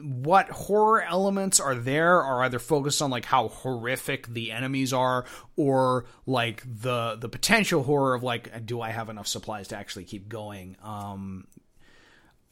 what 0.02 0.50
horror 0.50 1.02
elements 1.02 1.60
are 1.60 1.76
there 1.76 2.22
are 2.22 2.44
either 2.44 2.60
focused 2.60 3.02
on 3.02 3.10
like 3.10 3.26
how 3.26 3.50
horrific 3.50 4.26
the 4.28 4.52
enemies 4.52 4.94
are 4.94 5.26
or 5.58 6.06
like 6.26 6.64
the 6.82 7.18
the 7.20 7.28
potential 7.28 7.84
horror 7.84 8.14
of 8.14 8.24
like 8.24 8.66
do 8.66 8.80
I 8.80 8.92
have 8.92 9.10
enough 9.10 9.28
supplies 9.28 9.68
to 9.70 9.78
actually 9.78 10.06
keep 10.06 10.30
going? 10.30 10.78
Um 10.82 11.48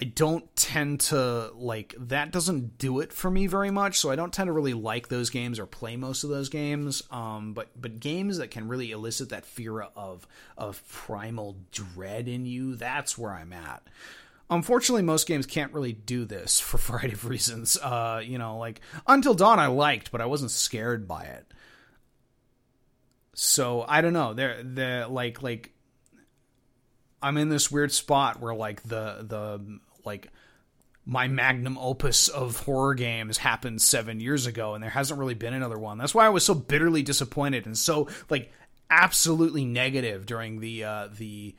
I 0.02 0.06
don't 0.06 0.56
tend 0.56 1.02
to 1.02 1.52
like 1.54 1.94
that 2.00 2.32
doesn't 2.32 2.80
do 2.80 3.02
it 3.02 3.14
for 3.14 3.30
me 3.30 3.46
very 3.46 3.70
much, 3.70 4.00
so 4.00 4.10
I 4.10 4.16
don't 4.16 4.34
tend 4.34 4.48
to 4.48 4.52
really 4.52 4.74
like 4.74 5.10
those 5.10 5.30
games 5.30 5.60
or 5.60 5.68
play 5.68 5.96
most 5.96 6.24
of 6.24 6.32
those 6.32 6.50
games. 6.50 7.04
Um, 7.12 7.54
but 7.54 7.70
but 7.80 8.00
games 8.00 8.40
that 8.40 8.50
can 8.50 8.68
really 8.68 8.90
elicit 8.90 9.30
that 9.30 9.46
fear 9.46 9.80
of 9.80 10.28
of 10.58 10.82
primal 10.88 11.56
dread 11.72 12.28
in 12.28 12.48
you, 12.48 12.76
that's 12.76 13.16
where 13.16 13.32
I'm 13.32 13.54
at. 13.54 13.84
Unfortunately, 14.50 15.04
most 15.04 15.28
games 15.28 15.46
can't 15.46 15.72
really 15.72 15.94
do 15.94 16.26
this 16.26 16.60
for 16.60 16.78
a 16.78 16.80
variety 16.80 17.14
of 17.14 17.26
reasons. 17.28 17.78
Uh, 17.78 18.24
you 18.26 18.40
know, 18.40 18.58
like 18.58 18.82
Until 19.06 19.36
Dawn, 19.36 19.60
I 19.60 19.68
liked, 19.68 20.12
but 20.12 20.20
I 20.20 20.26
wasn't 20.26 20.50
scared 20.50 21.08
by 21.08 21.26
it. 21.26 21.46
So 23.36 23.86
I 23.88 24.02
don't 24.02 24.14
know. 24.14 24.34
They're 24.34 24.64
they 24.64 25.04
like 25.04 25.44
like 25.44 25.74
I'm 27.22 27.38
in 27.38 27.50
this 27.50 27.70
weird 27.70 27.92
spot 27.92 28.40
where 28.40 28.56
like 28.56 28.82
the 28.82 29.24
the 29.28 29.80
like 30.06 30.30
my 31.06 31.28
magnum 31.28 31.78
opus 31.78 32.28
of 32.28 32.58
horror 32.58 32.94
games 32.94 33.38
happened 33.38 33.82
seven 33.82 34.20
years 34.20 34.46
ago 34.46 34.74
and 34.76 34.84
there 34.84 34.90
hasn't 34.90 35.20
really 35.20 35.34
been 35.34 35.54
another 35.54 35.78
one 35.78 35.98
that's 35.98 36.14
why 36.14 36.26
i 36.26 36.30
was 36.30 36.46
so 36.46 36.54
bitterly 36.54 37.02
disappointed 37.02 37.66
and 37.66 37.78
so 37.78 38.08
like 38.30 38.52
absolutely 38.90 39.66
negative 39.66 40.26
during 40.26 40.60
the 40.60 40.84
uh 40.84 41.08
the 41.18 41.56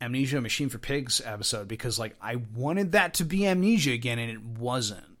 amnesia 0.00 0.40
machine 0.40 0.68
for 0.68 0.78
pigs 0.78 1.20
episode 1.24 1.66
because 1.66 1.98
like 1.98 2.14
i 2.20 2.36
wanted 2.54 2.92
that 2.92 3.14
to 3.14 3.24
be 3.24 3.46
amnesia 3.46 3.92
again 3.92 4.18
and 4.18 4.30
it 4.30 4.42
wasn't 4.42 5.16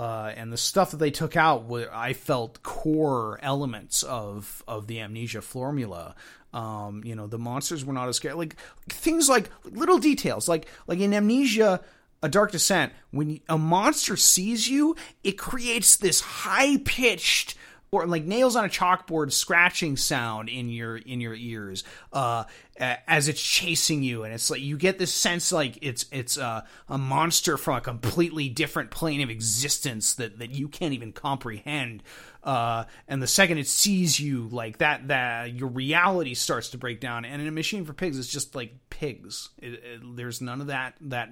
uh, 0.00 0.32
and 0.34 0.50
the 0.50 0.56
stuff 0.56 0.92
that 0.92 0.96
they 0.96 1.10
took 1.10 1.36
out, 1.36 1.66
were, 1.66 1.90
I 1.92 2.14
felt 2.14 2.62
core 2.62 3.38
elements 3.42 4.02
of 4.02 4.64
of 4.66 4.86
the 4.86 5.00
amnesia 5.00 5.42
formula. 5.42 6.14
Um, 6.52 7.02
you 7.04 7.14
know, 7.14 7.26
the 7.26 7.38
monsters 7.38 7.84
were 7.84 7.92
not 7.92 8.08
as 8.08 8.16
scary. 8.16 8.34
Like 8.34 8.56
things 8.88 9.28
like 9.28 9.50
little 9.64 9.98
details, 9.98 10.48
like 10.48 10.66
like 10.86 10.98
in 10.98 11.14
Amnesia, 11.14 11.80
A 12.22 12.28
Dark 12.28 12.52
Descent, 12.52 12.92
when 13.10 13.40
a 13.48 13.56
monster 13.56 14.16
sees 14.16 14.68
you, 14.68 14.96
it 15.22 15.38
creates 15.38 15.96
this 15.96 16.20
high 16.20 16.78
pitched 16.78 17.54
or 17.92 18.06
like 18.06 18.24
nails 18.24 18.56
on 18.56 18.64
a 18.64 18.68
chalkboard 18.68 19.32
scratching 19.32 19.96
sound 19.96 20.48
in 20.48 20.68
your 20.68 20.96
in 20.96 21.20
your 21.20 21.34
ears 21.34 21.84
uh, 22.12 22.44
as 22.78 23.28
it's 23.28 23.42
chasing 23.42 24.02
you 24.02 24.24
and 24.24 24.32
it's 24.32 24.50
like 24.50 24.60
you 24.60 24.76
get 24.76 24.98
this 24.98 25.12
sense 25.12 25.52
like 25.52 25.78
it's 25.82 26.06
it's 26.12 26.38
uh, 26.38 26.62
a 26.88 26.98
monster 26.98 27.56
from 27.56 27.76
a 27.76 27.80
completely 27.80 28.48
different 28.48 28.90
plane 28.90 29.20
of 29.20 29.30
existence 29.30 30.14
that 30.14 30.38
that 30.38 30.50
you 30.50 30.68
can't 30.68 30.94
even 30.94 31.12
comprehend 31.12 32.02
uh, 32.44 32.84
and 33.08 33.22
the 33.22 33.26
second 33.26 33.58
it 33.58 33.66
sees 33.66 34.18
you 34.18 34.48
like 34.48 34.78
that 34.78 35.08
that 35.08 35.52
your 35.52 35.68
reality 35.68 36.34
starts 36.34 36.70
to 36.70 36.78
break 36.78 37.00
down 37.00 37.24
and 37.24 37.42
in 37.42 37.48
a 37.48 37.52
machine 37.52 37.84
for 37.84 37.92
pigs 37.92 38.18
it's 38.18 38.28
just 38.28 38.54
like 38.54 38.74
pigs. 39.00 39.48
It, 39.58 39.72
it, 39.72 40.16
there's 40.16 40.40
none 40.40 40.60
of 40.60 40.66
that 40.68 40.94
that 41.00 41.30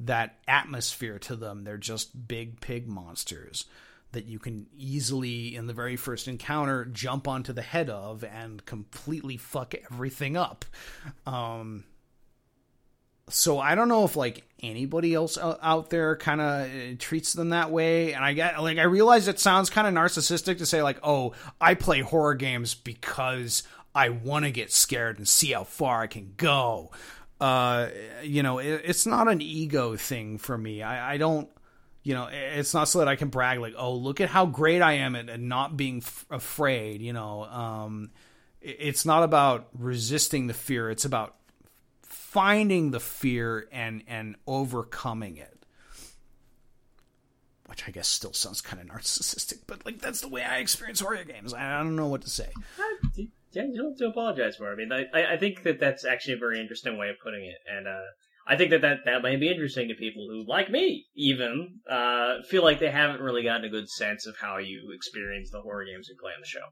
that 0.00 0.38
atmosphere 0.48 1.18
to 1.18 1.36
them. 1.36 1.64
They're 1.64 1.76
just 1.76 2.28
big 2.28 2.60
pig 2.60 2.88
monsters 2.88 3.66
that 4.12 4.26
you 4.26 4.38
can 4.38 4.66
easily 4.76 5.56
in 5.56 5.66
the 5.66 5.72
very 5.72 5.96
first 5.96 6.28
encounter 6.28 6.84
jump 6.86 7.26
onto 7.26 7.52
the 7.52 7.62
head 7.62 7.90
of 7.90 8.24
and 8.24 8.64
completely 8.64 9.36
fuck 9.36 9.74
everything 9.90 10.36
up 10.36 10.64
um 11.26 11.84
so 13.28 13.58
I 13.58 13.74
don't 13.74 13.88
know 13.88 14.04
if 14.04 14.16
like 14.16 14.44
anybody 14.62 15.14
else 15.14 15.38
out 15.38 15.90
there 15.90 16.16
kind 16.16 16.40
of 16.40 16.66
uh, 16.66 16.96
treats 16.98 17.32
them 17.32 17.50
that 17.50 17.70
way. 17.70 18.12
And 18.12 18.24
I 18.24 18.32
get 18.32 18.60
like 18.62 18.78
I 18.78 18.82
realize 18.82 19.28
it 19.28 19.40
sounds 19.40 19.70
kind 19.70 19.86
of 19.86 19.94
narcissistic 19.94 20.58
to 20.58 20.66
say 20.66 20.82
like, 20.82 20.98
"Oh, 21.02 21.32
I 21.60 21.74
play 21.74 22.00
horror 22.00 22.34
games 22.34 22.74
because 22.74 23.62
I 23.94 24.10
want 24.10 24.44
to 24.44 24.50
get 24.50 24.72
scared 24.72 25.18
and 25.18 25.26
see 25.26 25.52
how 25.52 25.64
far 25.64 26.02
I 26.02 26.06
can 26.08 26.34
go." 26.36 26.90
Uh, 27.40 27.88
you 28.22 28.42
know, 28.42 28.58
it, 28.58 28.82
it's 28.84 29.06
not 29.06 29.28
an 29.28 29.40
ego 29.40 29.96
thing 29.96 30.38
for 30.38 30.56
me. 30.56 30.82
I, 30.82 31.14
I 31.14 31.16
don't 31.16 31.48
you 32.02 32.14
know 32.14 32.28
it's 32.30 32.74
not 32.74 32.88
so 32.88 32.98
that 32.98 33.08
i 33.08 33.16
can 33.16 33.28
brag 33.28 33.58
like 33.60 33.74
oh 33.76 33.94
look 33.94 34.20
at 34.20 34.28
how 34.28 34.46
great 34.46 34.82
i 34.82 34.94
am 34.94 35.14
at, 35.14 35.28
at 35.28 35.40
not 35.40 35.76
being 35.76 35.98
f- 35.98 36.26
afraid 36.30 37.00
you 37.00 37.12
know 37.12 37.44
um, 37.44 38.10
it's 38.60 39.04
not 39.04 39.22
about 39.22 39.68
resisting 39.78 40.46
the 40.46 40.54
fear 40.54 40.90
it's 40.90 41.04
about 41.04 41.36
finding 42.32 42.92
the 42.92 43.00
fear 43.00 43.68
and 43.72 44.02
and 44.08 44.36
overcoming 44.46 45.36
it. 45.36 45.66
Which 47.66 47.86
i 47.86 47.90
guess 47.90 48.08
still 48.08 48.32
sounds 48.32 48.62
kind 48.62 48.80
of 48.80 48.88
narcissistic 48.88 49.58
but 49.66 49.84
like 49.84 49.98
that's 49.98 50.22
the 50.22 50.28
way 50.28 50.42
i 50.42 50.56
experience 50.56 51.00
horror 51.00 51.24
games. 51.24 51.52
I 51.52 51.76
don't 51.82 51.94
know 51.94 52.08
what 52.08 52.22
to 52.22 52.30
say. 52.30 52.50
Yeah 53.54 53.64
you 53.64 53.76
don't 53.76 53.90
have 53.90 53.98
to 53.98 54.06
apologize 54.06 54.56
for 54.56 54.70
it. 54.70 54.72
I 54.72 54.76
mean 54.76 54.92
i, 54.92 55.34
I 55.34 55.36
think 55.36 55.62
that 55.64 55.78
that's 55.78 56.06
actually 56.06 56.34
a 56.34 56.38
very 56.38 56.58
interesting 56.58 56.96
way 56.96 57.10
of 57.10 57.16
putting 57.22 57.44
it. 57.44 57.58
And 57.70 57.86
uh 57.86 58.00
I 58.52 58.56
think 58.58 58.70
that, 58.70 58.82
that 58.82 58.98
that 59.06 59.22
may 59.22 59.36
be 59.36 59.50
interesting 59.50 59.88
to 59.88 59.94
people 59.94 60.26
who, 60.28 60.44
like 60.46 60.70
me, 60.70 61.06
even 61.16 61.80
uh, 61.90 62.42
feel 62.50 62.62
like 62.62 62.80
they 62.80 62.90
haven't 62.90 63.22
really 63.22 63.42
gotten 63.42 63.64
a 63.64 63.70
good 63.70 63.88
sense 63.88 64.26
of 64.26 64.36
how 64.38 64.58
you 64.58 64.92
experience 64.94 65.48
the 65.50 65.62
horror 65.62 65.86
games 65.86 66.06
we 66.10 66.18
play 66.20 66.32
on 66.34 66.42
the 66.42 66.46
show. 66.46 66.66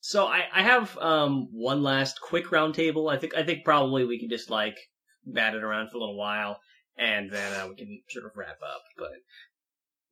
So 0.00 0.26
I, 0.26 0.42
I 0.54 0.62
have 0.64 0.98
um, 0.98 1.48
one 1.50 1.82
last 1.82 2.20
quick 2.20 2.48
roundtable. 2.48 3.10
I 3.10 3.16
think 3.16 3.34
I 3.34 3.42
think 3.42 3.64
probably 3.64 4.04
we 4.04 4.20
can 4.20 4.28
just 4.28 4.50
like 4.50 4.76
bat 5.24 5.54
it 5.54 5.64
around 5.64 5.88
for 5.88 5.96
a 5.96 6.00
little 6.00 6.18
while, 6.18 6.60
and 6.98 7.30
then 7.30 7.58
uh, 7.58 7.68
we 7.68 7.76
can 7.76 8.02
sort 8.10 8.26
of 8.26 8.32
wrap 8.36 8.58
up. 8.62 8.82
But 8.98 9.12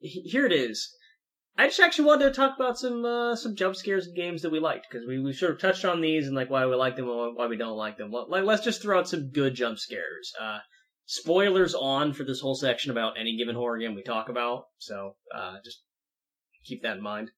here 0.01 0.47
it 0.47 0.53
is. 0.53 0.97
I 1.57 1.67
just 1.67 1.81
actually 1.81 2.07
wanted 2.07 2.25
to 2.25 2.33
talk 2.33 2.57
about 2.57 2.79
some 2.79 3.05
uh, 3.05 3.37
some 3.37 3.55
jump 3.55 3.77
scares 3.77 4.07
and 4.07 4.17
games 4.17 4.43
that 4.43 4.51
we 4.51 4.61
liked 4.61 4.87
because 4.91 5.07
we, 5.07 5.19
we 5.19 5.33
sort 5.33 5.53
of 5.53 5.61
touched 5.61 5.85
on 5.85 6.01
these 6.01 6.27
and 6.27 6.35
like 6.35 6.49
why 6.49 6.65
we 6.67 6.75
like 6.75 6.97
them 6.97 7.09
and 7.09 7.37
why 7.37 7.47
we 7.47 7.57
don't 7.57 7.77
like 7.77 7.99
them. 7.99 8.11
Like 8.11 8.45
let's 8.45 8.65
just 8.65 8.81
throw 8.81 8.99
out 8.99 9.09
some 9.09 9.31
good 9.31 9.55
jump 9.55 9.79
scares. 9.79 10.33
Uh, 10.41 10.59
spoilers 11.05 11.75
on 11.75 12.13
for 12.13 12.25
this 12.25 12.41
whole 12.41 12.55
section 12.55 12.91
about 12.91 13.19
any 13.19 13.37
given 13.37 13.57
horror 13.57 13.79
game 13.79 13.95
we 13.95 14.03
talk 14.03 14.29
about, 14.29 14.65
so 14.79 15.17
uh, 15.35 15.57
just 15.65 15.83
keep 16.65 16.83
that 16.83 16.97
in 16.97 17.03
mind. 17.03 17.31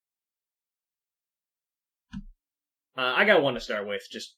Uh, 2.96 3.14
I 3.16 3.24
got 3.24 3.42
one 3.42 3.54
to 3.54 3.60
start 3.60 3.88
with, 3.88 4.02
just 4.10 4.36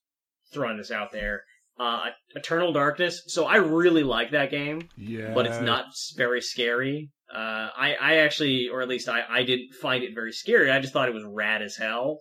throwing 0.52 0.78
this 0.78 0.92
out 0.92 1.10
there. 1.12 1.42
Uh, 1.78 2.06
Eternal 2.36 2.72
Darkness. 2.72 3.24
So 3.26 3.46
I 3.46 3.56
really 3.56 4.04
like 4.04 4.30
that 4.30 4.52
game, 4.52 4.88
yeah, 4.96 5.34
but 5.34 5.46
it's 5.46 5.60
not 5.60 5.86
very 6.16 6.40
scary. 6.40 7.10
Uh, 7.32 7.68
I, 7.76 7.96
I 8.00 8.14
actually, 8.18 8.68
or 8.68 8.82
at 8.82 8.88
least 8.88 9.08
I, 9.08 9.22
I 9.28 9.42
didn't 9.42 9.74
find 9.74 10.04
it 10.04 10.14
very 10.14 10.32
scary. 10.32 10.70
I 10.70 10.80
just 10.80 10.92
thought 10.92 11.08
it 11.08 11.14
was 11.14 11.24
rad 11.26 11.62
as 11.62 11.76
hell. 11.76 12.18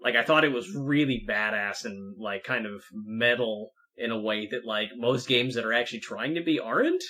Like, 0.00 0.16
I 0.16 0.24
thought 0.24 0.44
it 0.44 0.52
was 0.52 0.74
really 0.74 1.24
badass 1.28 1.84
and, 1.84 2.16
like, 2.18 2.44
kind 2.44 2.66
of 2.66 2.82
metal 2.92 3.70
in 3.96 4.10
a 4.10 4.20
way 4.20 4.48
that, 4.50 4.64
like, 4.64 4.90
most 4.96 5.28
games 5.28 5.54
that 5.54 5.64
are 5.64 5.72
actually 5.72 6.00
trying 6.00 6.34
to 6.34 6.42
be 6.42 6.58
aren't. 6.58 7.02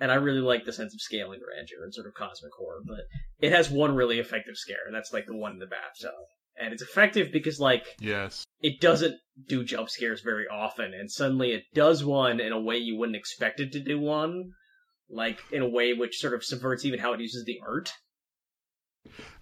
And 0.00 0.10
I 0.12 0.16
really 0.16 0.40
like 0.40 0.64
the 0.64 0.72
sense 0.72 0.94
of 0.94 1.00
scale 1.00 1.32
and 1.32 1.42
grandeur 1.42 1.84
and 1.84 1.92
sort 1.92 2.06
of 2.06 2.14
cosmic 2.14 2.52
horror, 2.56 2.80
but 2.86 3.00
it 3.40 3.52
has 3.52 3.70
one 3.70 3.94
really 3.94 4.18
effective 4.18 4.56
scare, 4.56 4.86
and 4.86 4.94
that's, 4.94 5.12
like, 5.12 5.26
the 5.26 5.36
one 5.36 5.52
in 5.52 5.58
the 5.58 5.66
bathtub. 5.66 6.14
And 6.60 6.72
it's 6.72 6.82
effective 6.82 7.30
because, 7.32 7.60
like, 7.60 7.84
yes, 8.00 8.44
it 8.62 8.80
doesn't 8.80 9.16
do 9.48 9.64
jump 9.64 9.90
scares 9.90 10.22
very 10.22 10.46
often, 10.46 10.92
and 10.94 11.10
suddenly 11.10 11.52
it 11.52 11.64
does 11.74 12.04
one 12.04 12.40
in 12.40 12.52
a 12.52 12.60
way 12.60 12.78
you 12.78 12.96
wouldn't 12.96 13.16
expect 13.16 13.60
it 13.60 13.72
to 13.72 13.80
do 13.80 13.98
one 13.98 14.52
like 15.10 15.40
in 15.52 15.62
a 15.62 15.68
way 15.68 15.94
which 15.94 16.18
sort 16.18 16.34
of 16.34 16.44
subverts 16.44 16.84
even 16.84 17.00
how 17.00 17.12
it 17.12 17.20
uses 17.20 17.44
the 17.44 17.60
art. 17.66 17.92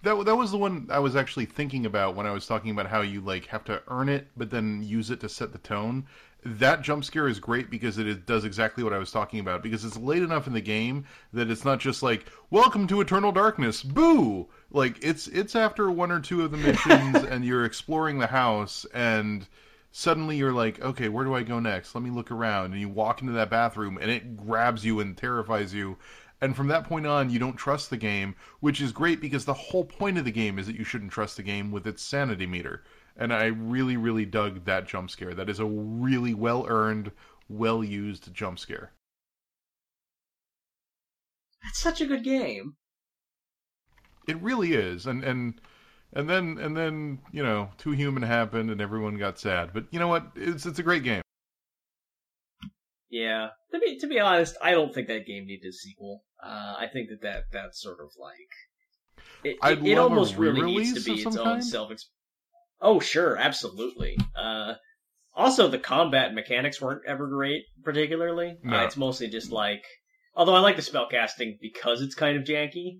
That 0.03 0.25
that 0.25 0.35
was 0.37 0.51
the 0.51 0.57
one 0.57 0.87
I 0.89 0.99
was 0.99 1.15
actually 1.15 1.45
thinking 1.45 1.85
about 1.85 2.15
when 2.15 2.25
I 2.25 2.31
was 2.31 2.47
talking 2.47 2.71
about 2.71 2.87
how 2.87 3.01
you 3.01 3.21
like 3.21 3.47
have 3.47 3.65
to 3.65 3.81
earn 3.87 4.09
it, 4.09 4.27
but 4.37 4.49
then 4.49 4.81
use 4.81 5.09
it 5.09 5.19
to 5.21 5.29
set 5.29 5.51
the 5.51 5.57
tone. 5.57 6.05
That 6.45 6.83
jump 6.83 7.03
scare 7.03 7.27
is 7.27 7.39
great 7.39 7.69
because 7.69 7.97
it 7.97 8.25
does 8.25 8.45
exactly 8.45 8.83
what 8.83 8.93
I 8.93 8.99
was 8.99 9.11
talking 9.11 9.39
about. 9.39 9.63
Because 9.63 9.83
it's 9.83 9.97
late 9.97 10.23
enough 10.23 10.47
in 10.47 10.53
the 10.53 10.61
game 10.61 11.05
that 11.33 11.49
it's 11.49 11.65
not 11.65 11.79
just 11.79 12.01
like 12.01 12.27
"Welcome 12.49 12.87
to 12.87 13.01
Eternal 13.01 13.33
Darkness," 13.33 13.83
boo. 13.83 14.47
Like 14.71 15.03
it's 15.03 15.27
it's 15.27 15.55
after 15.55 15.91
one 15.91 16.11
or 16.11 16.21
two 16.21 16.43
of 16.45 16.51
the 16.51 16.57
missions, 16.57 17.15
and 17.29 17.43
you're 17.43 17.65
exploring 17.65 18.19
the 18.19 18.27
house, 18.27 18.85
and 18.93 19.47
suddenly 19.91 20.37
you're 20.37 20.53
like, 20.53 20.79
okay, 20.81 21.09
where 21.09 21.25
do 21.25 21.33
I 21.33 21.43
go 21.43 21.59
next? 21.59 21.95
Let 21.95 22.03
me 22.03 22.09
look 22.09 22.31
around. 22.31 22.71
And 22.71 22.81
you 22.81 22.89
walk 22.89 23.21
into 23.21 23.33
that 23.33 23.49
bathroom 23.49 23.97
and 23.99 24.11
it 24.11 24.37
grabs 24.37 24.85
you 24.85 24.99
and 24.99 25.17
terrifies 25.17 25.73
you. 25.73 25.97
And 26.39 26.55
from 26.55 26.67
that 26.67 26.83
point 26.83 27.07
on, 27.07 27.29
you 27.29 27.39
don't 27.39 27.55
trust 27.55 27.89
the 27.89 27.97
game, 27.97 28.35
which 28.59 28.79
is 28.79 28.91
great 28.91 29.19
because 29.21 29.45
the 29.45 29.53
whole 29.53 29.85
point 29.85 30.17
of 30.19 30.25
the 30.25 30.31
game 30.31 30.59
is 30.59 30.67
that 30.67 30.75
you 30.75 30.83
shouldn't 30.83 31.11
trust 31.11 31.37
the 31.37 31.43
game 31.43 31.71
with 31.71 31.87
its 31.87 32.03
sanity 32.03 32.45
meter. 32.45 32.83
And 33.15 33.33
I 33.33 33.45
really, 33.45 33.97
really 33.97 34.25
dug 34.25 34.65
that 34.65 34.87
jump 34.87 35.09
scare. 35.09 35.33
That 35.33 35.49
is 35.49 35.59
a 35.59 35.65
really 35.65 36.35
well 36.35 36.65
earned, 36.69 37.11
well 37.49 37.83
used 37.83 38.31
jump 38.33 38.59
scare. 38.59 38.93
That's 41.63 41.79
such 41.79 42.01
a 42.01 42.05
good 42.05 42.23
game. 42.23 42.75
It 44.27 44.39
really 44.41 44.73
is. 44.73 45.07
And 45.07 45.23
and 45.23 45.59
And 46.13 46.29
then 46.29 46.57
and 46.59 46.75
then 46.75 47.19
you 47.31 47.43
know, 47.43 47.69
Too 47.77 47.91
Human 47.91 48.23
happened, 48.23 48.71
and 48.71 48.81
everyone 48.81 49.17
got 49.17 49.39
sad. 49.39 49.71
But 49.73 49.85
you 49.91 49.99
know 49.99 50.07
what? 50.07 50.31
It's 50.35 50.65
it's 50.65 50.79
a 50.79 50.83
great 50.83 51.03
game. 51.03 51.21
Yeah. 53.09 53.49
To 53.73 53.79
be 53.79 53.99
to 53.99 54.07
be 54.07 54.19
honest, 54.19 54.55
I 54.61 54.71
don't 54.71 54.93
think 54.93 55.07
that 55.07 55.25
game 55.25 55.45
needed 55.45 55.67
a 55.67 55.73
sequel. 55.73 56.23
Uh, 56.43 56.75
I 56.77 56.87
think 56.91 57.09
that, 57.09 57.21
that 57.21 57.43
that's 57.51 57.81
sort 57.81 57.99
of 57.99 58.11
like 58.19 58.35
it. 59.43 59.57
I'd 59.61 59.79
it, 59.79 59.91
it 59.91 59.97
almost 59.97 60.37
really 60.37 60.61
needs 60.61 60.93
to 60.93 61.01
be 61.01 61.21
its 61.21 61.35
own 61.35 61.61
self. 61.61 61.91
Oh 62.79 62.99
sure, 62.99 63.37
absolutely. 63.37 64.17
Uh, 64.35 64.75
also, 65.33 65.67
the 65.67 65.79
combat 65.79 66.33
mechanics 66.33 66.81
weren't 66.81 67.03
ever 67.07 67.27
great, 67.27 67.63
particularly. 67.83 68.57
No. 68.63 68.77
Uh, 68.77 68.85
it's 68.85 68.97
mostly 68.97 69.29
just 69.29 69.51
like. 69.51 69.83
Although 70.35 70.55
I 70.55 70.59
like 70.59 70.75
the 70.75 70.83
spell 70.83 71.07
casting 71.09 71.57
because 71.59 72.01
it's 72.01 72.13
kind 72.13 72.37
of 72.37 72.43
janky. 72.43 72.99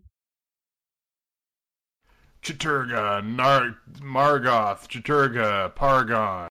Chattur'gha, 2.48 3.26
Nar- 3.26 3.76
Margoth, 4.00 4.88
Chattur'gha, 4.88 5.76
Pargon. 5.76 6.48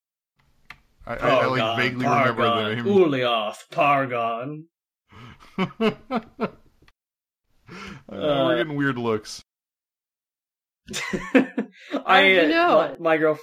I, 1.07 1.15
I, 1.15 1.29
I 1.29 1.45
like 1.45 1.77
vaguely 1.77 2.05
Pargon, 2.05 2.35
remember 2.35 2.69
the 2.69 2.75
name. 2.75 2.85
Ulyaoth, 2.85 3.69
Pargon. 3.71 4.65
Uh, 5.57 6.47
Uh, 8.09 8.45
we're 8.47 8.57
getting 8.57 8.77
weird 8.77 8.97
looks. 8.97 9.43
I 12.05 12.21
did 12.21 12.49
you 12.49 12.55
uh, 12.55 12.57
know? 12.57 12.77
my, 12.77 12.95
my 12.97 13.17
girl, 13.17 13.37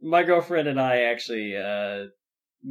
my 0.00 0.22
girlfriend 0.22 0.66
and 0.66 0.80
I 0.80 1.02
actually 1.02 1.54
uh, 1.54 2.06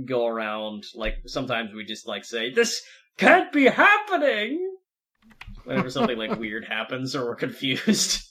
go 0.05 0.25
around 0.25 0.85
like 0.95 1.17
sometimes 1.27 1.75
we 1.75 1.85
just 1.85 2.07
like 2.07 2.25
say 2.25 2.51
this 2.51 2.81
can't 3.17 3.51
be 3.51 3.65
happening 3.65 4.77
whenever 5.63 5.91
something 5.91 6.17
like 6.17 6.39
weird 6.39 6.65
happens 6.65 7.15
or 7.15 7.25
we're 7.25 7.35
confused. 7.35 8.23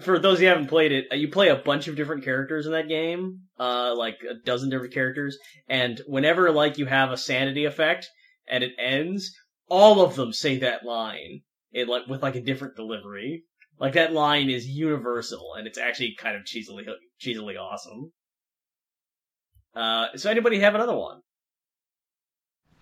For 0.00 0.18
those 0.18 0.38
who 0.38 0.46
haven't 0.46 0.68
played 0.68 0.92
it, 0.92 1.06
uh, 1.12 1.16
you 1.16 1.28
play 1.28 1.48
a 1.48 1.56
bunch 1.56 1.86
of 1.86 1.96
different 1.96 2.24
characters 2.24 2.64
in 2.64 2.72
that 2.72 2.88
game, 2.88 3.40
uh, 3.60 3.94
like 3.94 4.18
a 4.28 4.34
dozen 4.34 4.70
different 4.70 4.94
characters, 4.94 5.36
and 5.68 6.00
whenever 6.06 6.50
like 6.50 6.78
you 6.78 6.86
have 6.86 7.10
a 7.10 7.16
sanity 7.16 7.66
effect 7.66 8.08
and 8.48 8.64
it 8.64 8.72
ends, 8.78 9.36
all 9.68 10.00
of 10.00 10.16
them 10.16 10.32
say 10.32 10.58
that 10.58 10.84
line 10.84 11.42
in 11.72 11.88
like 11.88 12.06
with 12.06 12.22
like 12.22 12.36
a 12.36 12.40
different 12.40 12.76
delivery. 12.76 13.44
Like 13.78 13.94
that 13.94 14.12
line 14.12 14.48
is 14.48 14.66
universal, 14.66 15.54
and 15.54 15.66
it's 15.66 15.78
actually 15.78 16.14
kind 16.18 16.36
of 16.36 16.44
cheesily 16.44 16.86
cheesily 17.18 17.56
awesome. 17.56 18.12
Uh, 19.74 20.08
so 20.16 20.30
anybody 20.30 20.60
have 20.60 20.74
another 20.74 20.96
one? 20.96 21.20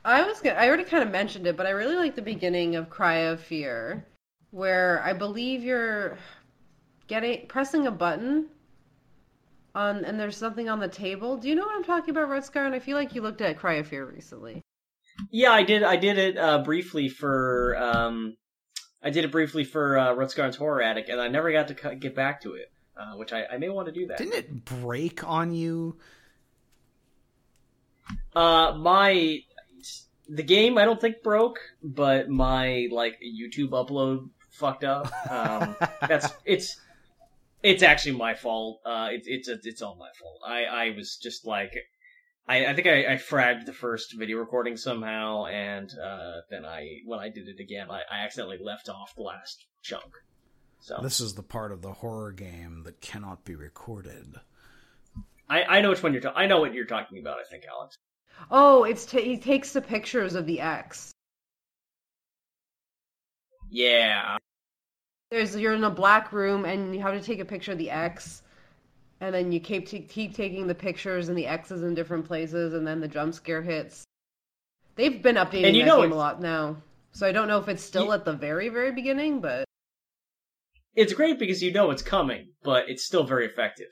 I 0.05 0.23
was 0.25 0.41
gonna, 0.41 0.57
I 0.57 0.67
already 0.67 0.85
kind 0.85 1.03
of 1.03 1.11
mentioned 1.11 1.47
it, 1.47 1.57
but 1.57 1.67
I 1.67 1.71
really 1.71 1.97
like 1.97 2.17
the 2.17 2.23
beginning 2.23 2.77
of 2.77 2.91
Cry 2.91 3.17
of 3.17 3.41
Fear, 3.41 4.07
where 4.51 5.03
I 5.05 5.13
believe 5.13 5.63
you're 5.63 6.19
getting 7.11 7.47
pressing 7.49 7.87
a 7.87 7.91
button 7.91 8.47
on, 9.75 10.05
and 10.05 10.19
there's 10.19 10.37
something 10.37 10.69
on 10.69 10.79
the 10.81 10.89
table. 10.89 11.37
Do 11.37 11.49
you 11.49 11.55
know 11.57 11.67
what 11.67 11.75
I'm 11.75 11.85
talking 11.85 12.11
about, 12.11 12.29
Rutskarn? 12.29 12.67
And 12.67 12.75
I 12.75 12.79
feel 12.79 12.97
like 12.97 13.15
you 13.15 13.21
looked 13.21 13.43
at 13.43 13.59
Cry 13.59 13.75
of 13.75 13.89
Fear 13.89 14.07
recently. 14.07 14.63
Yeah, 15.31 15.51
I 15.51 15.65
did. 15.65 15.83
I 15.83 15.97
did 15.97 16.17
it 16.17 16.39
uh, 16.39 16.63
briefly 16.63 17.09
for. 17.09 17.77
Um, 17.77 18.37
I 19.03 19.11
did 19.11 19.25
it 19.25 19.33
briefly 19.33 19.65
for 19.65 19.99
uh, 19.99 20.15
Rutskarn's 20.15 20.57
Horror 20.57 20.83
Attic, 20.83 21.09
and 21.09 21.21
I 21.21 21.29
never 21.29 21.51
got 21.53 21.69
to 21.69 21.75
cu- 21.75 21.97
get 21.97 22.15
back 22.15 22.43
to 22.43 22.55
it, 22.55 22.71
uh, 22.97 23.17
which 23.17 23.33
I, 23.33 23.45
I 23.53 23.59
may 23.59 23.69
want 23.69 23.87
to 23.87 23.93
do 23.93 24.07
that. 24.07 24.19
Didn't 24.19 24.35
it 24.35 24.65
break 24.65 25.27
on 25.29 25.53
you? 25.53 25.99
Uh, 28.35 28.77
my 28.79 29.41
the 30.29 30.43
game 30.45 30.79
I 30.79 30.85
don't 30.85 31.01
think 31.01 31.23
broke, 31.23 31.59
but 31.83 32.29
my 32.29 32.89
like 32.93 33.21
YouTube 33.21 33.71
upload 33.71 34.31
fucked 34.51 34.85
up. 34.85 35.11
Um, 35.31 35.77
that's 36.07 36.29
it's 36.45 36.81
it's 37.63 37.83
actually 37.83 38.17
my 38.17 38.35
fault. 38.35 38.81
Uh, 38.85 39.09
it's 39.11 39.27
it's 39.29 39.67
it's 39.67 39.83
all 39.83 39.97
my 39.97 40.11
fault. 40.21 40.41
I 40.47 40.65
I 40.65 40.95
was 40.97 41.17
just 41.17 41.47
like. 41.47 41.73
I, 42.49 42.67
I 42.67 42.75
think 42.75 42.89
I, 42.89 43.13
I 43.13 43.17
fragged 43.17 43.67
the 43.67 43.73
first 43.73 44.19
video 44.19 44.39
recording 44.39 44.77
somehow, 44.77 45.47
and 45.47 45.89
uh, 46.03 46.41
then 46.51 46.65
I 46.65 46.99
when 47.05 47.21
I 47.21 47.29
did 47.29 47.47
it 47.47 47.61
again, 47.61 47.89
I, 47.91 48.01
I 48.11 48.25
accidentally 48.25 48.59
left 48.61 48.89
off 48.89 49.15
the 49.15 49.23
last 49.23 49.67
chunk. 49.83 50.13
So 50.81 50.99
This 51.03 51.21
is 51.21 51.35
the 51.35 51.43
part 51.43 51.71
of 51.71 51.83
the 51.83 51.93
horror 51.93 52.33
game 52.33 52.83
that 52.85 53.01
cannot 53.01 53.45
be 53.45 53.55
recorded. 53.55 54.35
I, 55.49 55.63
I 55.65 55.81
know 55.81 55.91
which 55.91 56.03
one 56.03 56.13
you're. 56.13 56.23
Ta- 56.23 56.33
I 56.35 56.47
know 56.47 56.59
what 56.61 56.75
you're 56.75 56.87
talking 56.87 57.19
about. 57.19 57.39
I 57.39 57.45
think 57.45 57.65
Alex. 57.71 57.97
Oh, 58.51 58.85
it's 58.85 59.05
ta 59.05 59.19
he 59.19 59.37
takes 59.37 59.73
the 59.73 59.83
pictures 59.83 60.35
of 60.35 60.47
the 60.47 60.61
X. 60.61 61.13
Yeah, 63.69 64.39
There's 65.31 65.55
you're 65.57 65.75
in 65.75 65.85
a 65.85 65.91
black 65.91 66.33
room 66.33 66.65
and 66.65 66.95
you 66.95 67.01
have 67.03 67.15
to 67.15 67.21
take 67.25 67.39
a 67.39 67.45
picture 67.45 67.73
of 67.73 67.79
the 67.79 67.91
X, 67.91 68.43
and 69.21 69.35
then 69.35 69.53
you 69.53 69.61
keep 69.61 69.87
t- 69.87 70.01
keep 70.01 70.35
taking 70.35 70.67
the 70.67 70.75
pictures 70.75 71.29
and 71.29 71.39
the 71.39 71.47
X's 71.47 71.83
in 71.83 71.95
different 71.95 72.27
places, 72.27 72.75
and 72.75 72.87
then 72.87 73.01
the 73.01 73.09
jump 73.09 73.35
scare 73.35 73.63
hits. 73.63 74.05
They've 74.97 75.23
been 75.23 75.37
updating 75.37 75.75
you 75.75 75.85
that 75.85 75.87
know 75.87 76.03
game 76.03 76.13
a 76.13 76.17
lot 76.17 76.41
now, 76.41 76.79
so 77.13 77.27
I 77.27 77.33
don't 77.33 77.47
know 77.49 77.59
if 77.59 77.69
it's 77.69 77.83
still 77.83 78.07
Ye- 78.07 78.13
at 78.13 78.25
the 78.25 78.33
very 78.33 78.69
very 78.71 78.91
beginning, 78.93 79.41
but 79.41 79.65
it's 80.97 81.13
great 81.13 81.39
because 81.39 81.63
you 81.63 81.73
know 81.73 81.91
it's 81.93 82.03
coming, 82.03 82.49
but 82.65 82.89
it's 82.89 83.05
still 83.05 83.23
very 83.23 83.47
effective. 83.47 83.91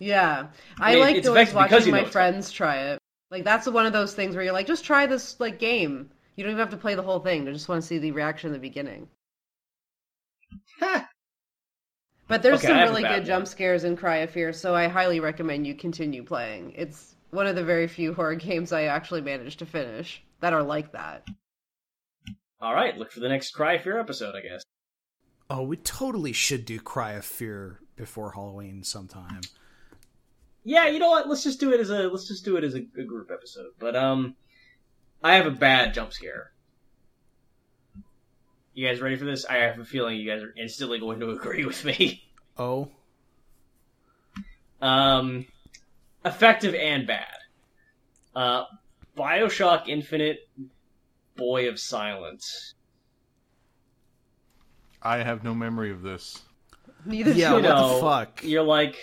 yeah, 0.00 0.48
I 0.80 0.94
mean, 0.94 1.00
liked 1.00 1.18
it's 1.18 1.28
always 1.28 1.54
watching 1.54 1.92
my 1.92 2.04
friends 2.04 2.50
try 2.50 2.78
it. 2.78 2.98
Like 3.30 3.44
that's 3.44 3.68
one 3.68 3.86
of 3.86 3.92
those 3.92 4.12
things 4.14 4.34
where 4.34 4.44
you're 4.44 4.52
like, 4.52 4.66
just 4.66 4.84
try 4.84 5.06
this 5.06 5.38
like 5.38 5.60
game. 5.60 6.10
You 6.34 6.42
don't 6.42 6.50
even 6.50 6.60
have 6.60 6.70
to 6.70 6.76
play 6.76 6.96
the 6.96 7.02
whole 7.02 7.20
thing. 7.20 7.48
I 7.48 7.52
just 7.52 7.68
want 7.68 7.80
to 7.80 7.86
see 7.86 7.98
the 7.98 8.10
reaction 8.10 8.48
in 8.48 8.52
the 8.54 8.58
beginning. 8.58 9.08
Ha! 10.80 11.08
But 12.26 12.42
there's 12.42 12.60
Okay, 12.60 12.68
some 12.68 12.76
I 12.76 12.80
have 12.80 12.88
a 12.88 12.92
really 12.92 13.02
bad 13.02 13.18
good 13.18 13.26
jump 13.26 13.46
scares 13.46 13.84
in 13.84 13.96
Cry 13.96 14.16
of 14.18 14.30
Fear, 14.30 14.54
so 14.54 14.74
I 14.74 14.88
highly 14.88 15.20
recommend 15.20 15.66
you 15.66 15.74
continue 15.74 16.24
playing. 16.24 16.72
It's 16.74 17.16
one 17.30 17.46
of 17.46 17.54
the 17.54 17.62
very 17.62 17.86
few 17.86 18.14
horror 18.14 18.34
games 18.36 18.72
I 18.72 18.84
actually 18.84 19.20
managed 19.20 19.58
to 19.58 19.66
finish 19.66 20.22
that 20.40 20.54
are 20.54 20.62
like 20.62 20.92
that. 20.92 21.26
All 22.60 22.72
right, 22.74 22.96
look 22.96 23.12
for 23.12 23.20
the 23.20 23.28
next 23.28 23.50
Cry 23.50 23.74
of 23.74 23.82
Fear 23.82 24.00
episode, 24.00 24.34
I 24.34 24.40
guess. 24.40 24.62
Oh, 25.50 25.62
we 25.62 25.76
totally 25.76 26.32
should 26.32 26.64
do 26.64 26.80
Cry 26.80 27.12
of 27.12 27.26
Fear 27.26 27.80
before 27.96 28.32
Halloween 28.32 28.82
sometime. 28.82 29.42
Yeah, 30.64 30.86
you 30.88 30.98
know 30.98 31.10
what? 31.10 31.28
Let's 31.28 31.42
just 31.44 31.60
do 31.60 31.74
it 31.74 31.80
as 31.80 31.90
a 31.90 32.08
let's 32.08 32.26
just 32.26 32.44
do 32.44 32.56
it 32.56 32.64
as 32.64 32.74
a, 32.74 32.86
a 32.98 33.04
group 33.04 33.30
episode. 33.30 33.72
But 33.78 33.94
um, 33.96 34.34
I 35.22 35.34
have 35.34 35.46
a 35.46 35.50
bad 35.50 35.92
jump 35.92 36.14
scare. 36.14 36.53
You 38.74 38.86
guys 38.88 39.00
ready 39.00 39.16
for 39.16 39.24
this? 39.24 39.44
I 39.44 39.56
have 39.58 39.78
a 39.78 39.84
feeling 39.84 40.16
you 40.18 40.28
guys 40.28 40.42
are 40.42 40.52
instantly 40.60 40.98
going 40.98 41.20
to 41.20 41.30
agree 41.36 41.64
with 41.64 41.84
me. 41.84 42.24
Oh, 42.58 42.88
Um, 44.80 45.46
effective 46.24 46.74
and 46.74 47.06
bad. 47.06 47.26
Uh, 48.34 48.64
Bioshock 49.16 49.88
Infinite, 49.88 50.40
Boy 51.36 51.68
of 51.68 51.78
Silence. 51.78 52.74
I 55.02 55.18
have 55.18 55.44
no 55.44 55.54
memory 55.54 55.90
of 55.90 56.02
this. 56.02 56.42
Neither 57.04 57.32
Yeah, 57.32 57.50
do 57.50 57.56
you 57.56 57.62
what 57.62 57.62
the 57.62 57.74
I. 57.74 57.80
know, 57.80 58.00
fuck? 58.00 58.42
You're 58.44 58.62
like, 58.62 58.96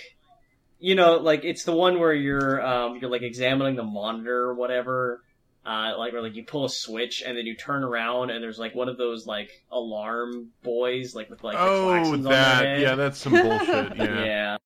you 0.80 0.96
know, 0.96 1.18
like 1.18 1.46
it's 1.46 1.64
the 1.64 1.74
one 1.74 2.00
where 2.00 2.14
you're 2.14 2.66
um 2.66 2.98
you're 3.00 3.10
like 3.12 3.22
examining 3.22 3.76
the 3.76 3.84
monitor 3.84 4.36
or 4.50 4.56
whatever. 4.56 5.22
Uh, 5.64 5.94
like 5.98 6.12
where 6.12 6.24
like 6.24 6.36
you 6.36 6.44
pull 6.44 6.66
a 6.66 6.70
switch 6.70 7.22
and 7.26 7.38
then 7.38 7.46
you 7.46 7.56
turn 7.56 7.84
around 7.84 8.32
and 8.32 8.44
there's 8.44 8.58
like 8.58 8.74
one 8.74 8.90
of 8.90 8.98
those 8.98 9.28
like 9.28 9.52
alarm 9.72 10.50
boys 10.64 11.14
like 11.14 11.30
with 11.30 11.44
like 11.44 11.56
the 11.56 11.62
oh, 11.62 11.90
on 11.90 12.24
their 12.24 12.34
that. 12.34 12.66
head. 12.66 12.82
Yeah, 12.82 12.96
that's 12.96 13.20
some 13.20 13.34
bullshit. 13.34 13.96
Yeah. 13.98 14.26
yeah. 14.26 14.58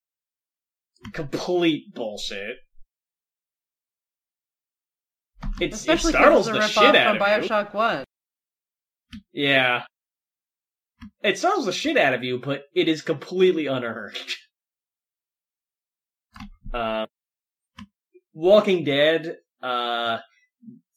Complete 1.12 1.93
bullshit. 1.93 2.58
It's, 5.60 5.76
Especially 5.76 6.10
it 6.10 6.16
startles 6.16 6.48
the 6.48 6.62
shit 6.68 6.84
off 6.84 6.96
out 6.96 7.18
from 7.18 7.28
of 7.28 7.43
you. 7.43 7.50
Bioshock 7.50 7.74
One. 7.74 8.04
Yeah. 9.34 9.84
It 11.24 11.38
startles 11.38 11.66
the 11.66 11.72
shit 11.74 11.98
out 11.98 12.14
of 12.14 12.24
you, 12.24 12.39
but 12.39 12.64
it 12.74 12.88
is 12.88 13.02
completely 13.02 13.68
unearned. 13.68 14.18
Uh, 16.74 17.06
Walking 18.34 18.84
Dead, 18.84 19.38
uh, 19.64 20.18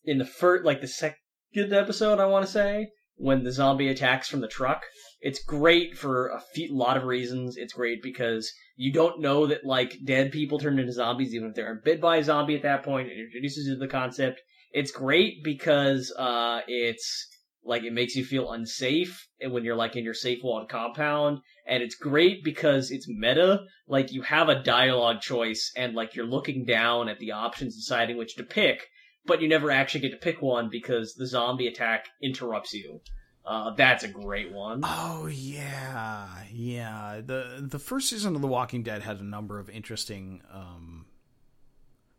in 0.08 0.18
the 0.18 0.24
first, 0.24 0.64
like 0.64 0.80
the 0.80 0.88
second 0.88 1.16
episode, 1.54 2.18
I 2.18 2.24
want 2.26 2.46
to 2.46 2.50
say, 2.50 2.88
when 3.16 3.44
the 3.44 3.52
zombie 3.52 3.88
attacks 3.88 4.28
from 4.28 4.40
the 4.40 4.48
truck, 4.48 4.82
it's 5.20 5.44
great 5.44 5.98
for 5.98 6.28
a 6.28 6.40
lot 6.70 6.96
of 6.96 7.04
reasons. 7.04 7.56
It's 7.56 7.74
great 7.74 8.02
because 8.02 8.50
you 8.76 8.90
don't 8.92 9.20
know 9.20 9.46
that, 9.46 9.64
like, 9.64 9.98
dead 10.04 10.32
people 10.32 10.58
turn 10.58 10.78
into 10.78 10.92
zombies, 10.92 11.34
even 11.34 11.48
if 11.48 11.54
they're 11.54 11.82
bit 11.84 12.00
by 12.00 12.16
a 12.16 12.24
zombie 12.24 12.56
at 12.56 12.62
that 12.62 12.84
point. 12.84 13.08
It 13.08 13.18
introduces 13.18 13.66
you 13.66 13.74
to 13.74 13.78
the 13.78 13.88
concept. 13.88 14.40
It's 14.72 14.90
great 14.90 15.44
because, 15.44 16.12
uh, 16.16 16.62
it's, 16.66 17.28
like 17.64 17.82
it 17.82 17.92
makes 17.92 18.16
you 18.16 18.24
feel 18.24 18.52
unsafe 18.52 19.28
when 19.42 19.62
you're 19.62 19.76
like 19.76 19.94
in 19.94 20.04
your 20.04 20.14
safe 20.14 20.38
walled 20.42 20.70
compound 20.70 21.40
and 21.66 21.82
it's 21.82 21.96
great 21.96 22.42
because 22.42 22.90
it's 22.90 23.08
meta 23.08 23.60
like 23.86 24.10
you 24.10 24.22
have 24.22 24.48
a 24.48 24.62
dialogue 24.62 25.20
choice 25.20 25.70
and 25.76 25.94
like 25.94 26.14
you're 26.14 26.24
looking 26.24 26.64
down 26.64 27.08
at 27.08 27.18
the 27.18 27.32
options 27.32 27.76
deciding 27.76 28.16
which 28.16 28.36
to 28.36 28.42
pick 28.42 28.86
but 29.28 29.40
you 29.40 29.48
never 29.48 29.70
actually 29.70 30.00
get 30.00 30.10
to 30.10 30.16
pick 30.16 30.42
one 30.42 30.68
because 30.68 31.14
the 31.14 31.26
zombie 31.26 31.68
attack 31.68 32.08
interrupts 32.20 32.74
you 32.74 33.00
Uh, 33.46 33.70
that's 33.76 34.04
a 34.04 34.08
great 34.08 34.52
one. 34.52 34.80
Oh 34.82 35.26
yeah, 35.26 36.26
yeah. 36.52 37.20
the 37.24 37.64
The 37.66 37.78
first 37.78 38.10
season 38.10 38.34
of 38.34 38.42
The 38.42 38.48
Walking 38.48 38.82
Dead 38.82 39.02
had 39.02 39.20
a 39.20 39.24
number 39.24 39.58
of 39.58 39.70
interesting, 39.70 40.42
um, 40.52 41.06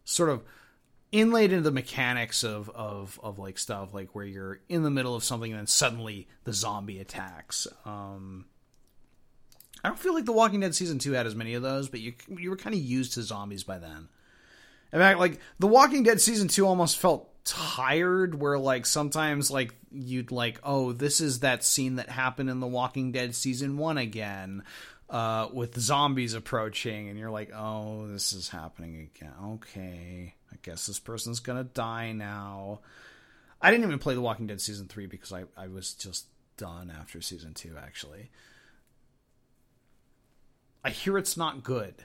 sort 0.05 0.29
of 0.29 0.43
inlaid 1.11 1.51
into 1.51 1.63
the 1.63 1.71
mechanics 1.71 2.43
of 2.43 2.69
of 2.69 3.19
of 3.21 3.37
like 3.37 3.57
stuff 3.59 3.93
like 3.93 4.15
where 4.15 4.25
you're 4.25 4.61
in 4.69 4.83
the 4.83 4.89
middle 4.89 5.15
of 5.15 5.23
something 5.23 5.51
and 5.51 5.59
then 5.59 5.67
suddenly 5.67 6.27
the 6.45 6.53
zombie 6.53 6.99
attacks. 6.99 7.67
Um, 7.85 8.45
I 9.83 9.87
don't 9.89 9.99
feel 9.99 10.13
like 10.13 10.25
The 10.25 10.33
Walking 10.33 10.59
Dead 10.61 10.75
season 10.75 10.99
two 10.99 11.13
had 11.13 11.27
as 11.27 11.35
many 11.35 11.53
of 11.53 11.61
those, 11.61 11.89
but 11.89 11.99
you 11.99 12.13
you 12.27 12.49
were 12.49 12.57
kind 12.57 12.75
of 12.75 12.81
used 12.81 13.13
to 13.13 13.23
zombies 13.23 13.63
by 13.63 13.77
then. 13.77 14.09
In 14.91 14.99
fact, 14.99 15.19
like 15.19 15.39
The 15.59 15.67
Walking 15.67 16.03
Dead 16.03 16.19
season 16.19 16.47
two 16.47 16.65
almost 16.65 16.97
felt 16.97 17.29
tired 17.49 18.39
where 18.39 18.59
like 18.59 18.85
sometimes 18.85 19.49
like 19.49 19.73
you'd 19.91 20.31
like 20.31 20.59
oh 20.63 20.91
this 20.91 21.19
is 21.19 21.39
that 21.39 21.63
scene 21.63 21.95
that 21.95 22.07
happened 22.07 22.47
in 22.47 22.59
the 22.59 22.67
walking 22.67 23.11
dead 23.11 23.33
season 23.33 23.75
one 23.77 23.97
again 23.97 24.61
uh 25.09 25.47
with 25.51 25.79
zombies 25.79 26.35
approaching 26.35 27.09
and 27.09 27.17
you're 27.17 27.31
like 27.31 27.51
oh 27.55 28.07
this 28.07 28.33
is 28.33 28.49
happening 28.49 29.09
again. 29.15 29.33
Okay 29.43 30.35
i 30.51 30.55
guess 30.61 30.85
this 30.85 30.99
person's 30.99 31.39
gonna 31.39 31.63
die 31.63 32.11
now. 32.11 32.81
I 33.61 33.71
didn't 33.71 33.85
even 33.85 33.99
play 33.99 34.13
the 34.13 34.21
walking 34.21 34.45
dead 34.45 34.61
season 34.61 34.87
three 34.87 35.07
because 35.07 35.33
i 35.33 35.45
i 35.57 35.67
was 35.67 35.93
just 35.93 36.27
done 36.57 36.93
after 36.95 37.19
season 37.19 37.55
two 37.55 37.75
actually. 37.81 38.29
I 40.83 40.91
hear 40.91 41.17
it's 41.17 41.35
not 41.35 41.63
good 41.63 41.95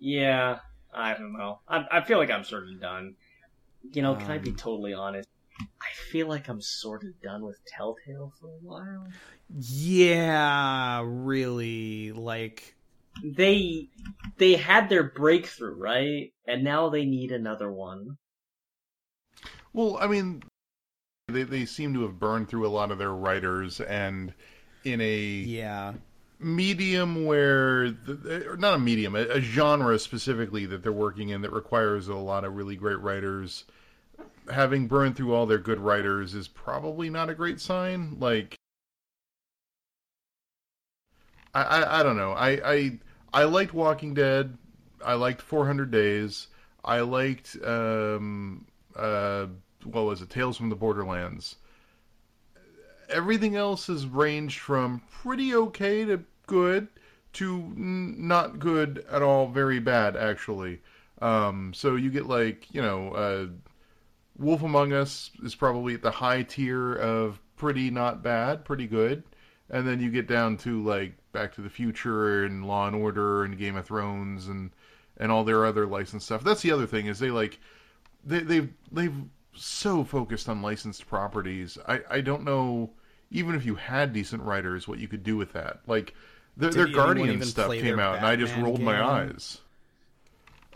Yeah, 0.00 0.60
I 0.92 1.14
don't 1.14 1.32
know. 1.32 1.60
I, 1.68 1.86
I 1.90 2.00
feel 2.02 2.18
like 2.18 2.30
I'm 2.30 2.44
sort 2.44 2.64
of 2.68 2.80
done. 2.80 3.16
You 3.92 4.02
know, 4.02 4.16
can 4.16 4.32
I 4.34 4.38
be 4.38 4.52
Um, 4.52 4.54
totally 4.54 4.94
honest? 4.94 5.28
I 5.82 5.92
feel 6.12 6.28
like 6.28 6.48
I'm 6.48 6.60
sort 6.62 7.04
of 7.04 7.20
done 7.22 7.44
with 7.44 7.58
Telltale 7.66 8.32
for 8.40 8.48
a 8.48 8.58
while. 8.60 9.14
yeah 9.58 11.02
really 11.04 12.12
like 12.12 12.74
They 13.22 13.90
they 14.38 14.56
had 14.56 14.88
their 14.88 15.04
breakthrough, 15.04 15.76
right? 15.76 16.34
And 16.48 16.64
now 16.64 16.88
they 16.88 17.04
need 17.04 17.30
another 17.30 17.70
one. 17.72 18.18
Well, 19.72 19.96
I 19.98 20.06
mean, 20.06 20.42
they 21.28 21.44
they 21.44 21.66
seem 21.66 21.94
to 21.94 22.02
have 22.02 22.18
burned 22.20 22.48
through 22.48 22.66
a 22.66 22.70
lot 22.70 22.90
of 22.92 22.98
their 22.98 23.14
writers, 23.14 23.80
and 23.80 24.34
in 24.84 25.00
a 25.00 25.50
yeah 25.50 25.94
medium 26.38 27.24
where 27.24 27.90
the, 27.90 28.56
not 28.58 28.74
a 28.74 28.78
medium, 28.78 29.16
a, 29.16 29.20
a 29.20 29.40
genre 29.40 29.98
specifically 29.98 30.66
that 30.66 30.82
they're 30.82 30.92
working 30.92 31.30
in 31.30 31.42
that 31.42 31.52
requires 31.52 32.08
a 32.08 32.14
lot 32.14 32.44
of 32.44 32.54
really 32.54 32.76
great 32.76 33.00
writers. 33.00 33.64
Having 34.50 34.86
burned 34.88 35.16
through 35.16 35.34
all 35.34 35.46
their 35.46 35.58
good 35.58 35.80
writers 35.80 36.34
is 36.34 36.48
probably 36.48 37.10
not 37.10 37.28
a 37.28 37.34
great 37.34 37.60
sign. 37.60 38.16
Like, 38.18 38.56
I 41.54 41.62
I, 41.62 42.00
I 42.00 42.02
don't 42.02 42.16
know. 42.16 42.32
I, 42.32 42.50
I 42.72 42.98
I 43.32 43.44
liked 43.44 43.74
Walking 43.74 44.14
Dead. 44.14 44.56
I 45.04 45.14
liked 45.14 45.42
400 45.42 45.90
Days. 45.90 46.48
I 46.84 47.00
liked 47.00 47.56
um 47.64 48.66
uh 48.96 49.46
what 49.84 50.04
was 50.04 50.22
it? 50.22 50.30
Tales 50.30 50.56
from 50.56 50.70
the 50.70 50.76
Borderlands 50.76 51.56
everything 53.08 53.56
else 53.56 53.86
has 53.86 54.06
ranged 54.06 54.58
from 54.58 55.02
pretty 55.10 55.54
okay 55.54 56.04
to 56.04 56.24
good 56.46 56.88
to 57.34 57.72
not 57.76 58.58
good 58.58 59.04
at 59.10 59.22
all, 59.22 59.48
very 59.48 59.78
bad 59.78 60.16
actually. 60.16 60.80
Um, 61.20 61.72
so 61.74 61.96
you 61.96 62.10
get 62.10 62.26
like 62.26 62.72
you 62.72 62.82
know, 62.82 63.12
uh, 63.12 63.46
Wolf 64.38 64.62
Among 64.62 64.92
Us 64.92 65.30
is 65.42 65.54
probably 65.54 65.94
at 65.94 66.02
the 66.02 66.10
high 66.10 66.42
tier 66.42 66.94
of 66.94 67.40
pretty 67.56 67.90
not 67.90 68.22
bad, 68.22 68.64
pretty 68.64 68.86
good, 68.86 69.24
and 69.70 69.86
then 69.86 70.00
you 70.00 70.10
get 70.10 70.26
down 70.26 70.56
to 70.58 70.82
like 70.82 71.14
Back 71.32 71.54
to 71.54 71.60
the 71.60 71.70
Future 71.70 72.44
and 72.44 72.66
Law 72.66 72.86
and 72.86 72.96
Order 72.96 73.44
and 73.44 73.58
Game 73.58 73.76
of 73.76 73.86
Thrones 73.86 74.48
and 74.48 74.70
and 75.18 75.30
all 75.30 75.44
their 75.44 75.66
other 75.66 75.86
licensed 75.86 76.26
stuff. 76.26 76.42
That's 76.42 76.62
the 76.62 76.72
other 76.72 76.86
thing 76.86 77.06
is 77.06 77.18
they 77.18 77.30
like 77.30 77.58
they 78.24 78.40
they've 78.40 78.72
they've 78.90 79.16
so 79.54 80.04
focused 80.04 80.48
on 80.48 80.62
licensed 80.62 81.06
properties. 81.06 81.76
I 81.86 82.00
I 82.10 82.20
don't 82.20 82.44
know 82.44 82.90
even 83.30 83.54
if 83.54 83.64
you 83.66 83.74
had 83.74 84.12
decent 84.12 84.42
writers 84.42 84.86
what 84.88 84.98
you 84.98 85.08
could 85.08 85.22
do 85.22 85.36
with 85.36 85.52
that. 85.52 85.80
Like 85.86 86.14
their, 86.56 86.70
their 86.70 86.86
Guardian 86.88 87.42
stuff 87.44 87.72
came 87.72 87.84
their 87.96 88.00
out 88.00 88.16
and 88.18 88.26
I 88.26 88.36
just 88.36 88.52
Batman 88.52 88.64
rolled 88.64 88.80
my 88.80 89.02
eyes. 89.02 89.58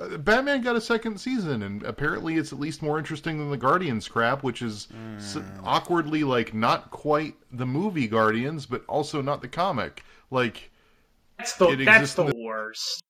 Uh, 0.00 0.16
Batman 0.16 0.62
got 0.62 0.74
a 0.74 0.80
second 0.80 1.18
season, 1.20 1.62
and 1.62 1.82
apparently 1.82 2.36
it's 2.36 2.50
at 2.52 2.58
least 2.58 2.80
more 2.82 2.98
interesting 2.98 3.38
than 3.38 3.50
the 3.50 3.58
Guardians 3.58 4.08
crap, 4.08 4.42
which 4.42 4.62
is 4.62 4.88
s- 5.16 5.34
Hmm. 5.34 5.42
awkwardly 5.64 6.24
like 6.24 6.54
not 6.54 6.90
quite 6.90 7.34
the 7.52 7.66
movie 7.66 8.08
Guardians, 8.08 8.64
but 8.64 8.84
also 8.86 9.20
not 9.20 9.42
the 9.42 9.48
comic. 9.48 10.02
Like, 10.30 10.70
That's 11.38 11.54
the 11.56 11.68
It 11.68 11.84
that's 11.84 11.96
exists 11.96 12.14
the 12.16 12.26
in 12.26 12.42
worst. 12.42 13.02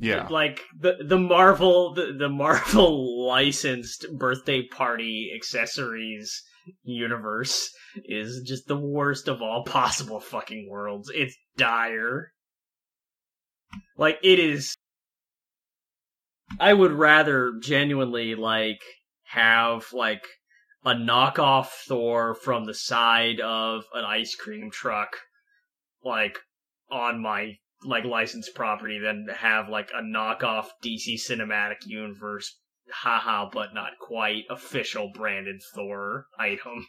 yeah, 0.00 0.26
Like 0.28 0.62
the 0.78 0.96
the 1.04 1.18
Marvel 1.18 1.94
the, 1.94 2.14
the 2.18 2.28
Marvel 2.28 3.26
licensed 3.28 4.06
birthday 4.18 4.62
party 4.66 5.30
accessories 5.36 6.42
universe 6.82 7.72
is 8.04 8.42
just 8.46 8.66
the 8.66 8.76
worst 8.76 9.28
of 9.28 9.42
all 9.42 9.64
possible 9.66 10.20
fucking 10.20 10.68
worlds. 10.68 11.10
It's 11.14 11.36
dire. 11.56 12.32
Like 13.96 14.18
it 14.22 14.38
is 14.38 14.74
I 16.58 16.72
would 16.72 16.92
rather 16.92 17.52
genuinely 17.60 18.34
like 18.34 18.82
have 19.24 19.92
like 19.92 20.24
a 20.84 20.94
knockoff 20.94 21.68
Thor 21.86 22.34
from 22.34 22.64
the 22.64 22.74
side 22.74 23.40
of 23.40 23.84
an 23.94 24.04
ice 24.04 24.34
cream 24.34 24.70
truck 24.72 25.16
like 26.02 26.38
on 26.90 27.22
my 27.22 27.58
like 27.84 28.04
licensed 28.04 28.54
property 28.54 28.98
than 28.98 29.28
have 29.34 29.68
like 29.68 29.90
a 29.94 30.02
knockoff 30.02 30.66
DC 30.84 31.14
Cinematic 31.14 31.86
Universe 31.86 32.58
haha 32.92 33.48
but 33.52 33.74
not 33.74 33.98
quite 34.00 34.44
official 34.50 35.10
branded 35.14 35.62
Thor 35.74 36.26
item. 36.38 36.86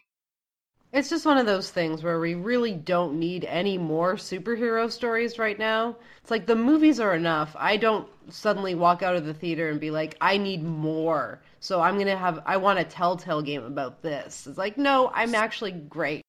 It's 0.94 1.10
just 1.10 1.26
one 1.26 1.38
of 1.38 1.46
those 1.46 1.72
things 1.72 2.04
where 2.04 2.20
we 2.20 2.34
really 2.34 2.74
don't 2.74 3.18
need 3.18 3.46
any 3.46 3.78
more 3.78 4.16
superhero 4.16 4.92
stories 4.92 5.40
right 5.40 5.58
now. 5.58 5.96
It's 6.22 6.32
like 6.32 6.46
the 6.46 6.56
movies 6.56 7.00
are 7.00 7.16
enough. 7.16 7.56
I 7.58 7.78
don't 7.78 8.10
suddenly 8.30 8.76
walk 8.76 9.02
out 9.02 9.16
of 9.16 9.26
the 9.26 9.34
theater 9.34 9.70
and 9.70 9.80
be 9.80 9.90
like, 9.90 10.18
I 10.20 10.38
need 10.38 10.64
more. 10.64 11.42
So 11.62 11.80
I'm 11.80 11.96
going 11.96 12.08
to 12.08 12.18
have, 12.18 12.42
I 12.46 12.58
want 12.58 12.80
a 12.80 12.84
Telltale 12.84 13.42
game 13.42 13.64
about 13.64 14.02
this. 14.02 14.48
It's 14.48 14.58
like, 14.58 14.78
no, 14.78 15.12
I'm 15.14 15.34
actually 15.34 15.72
great. 15.72 16.24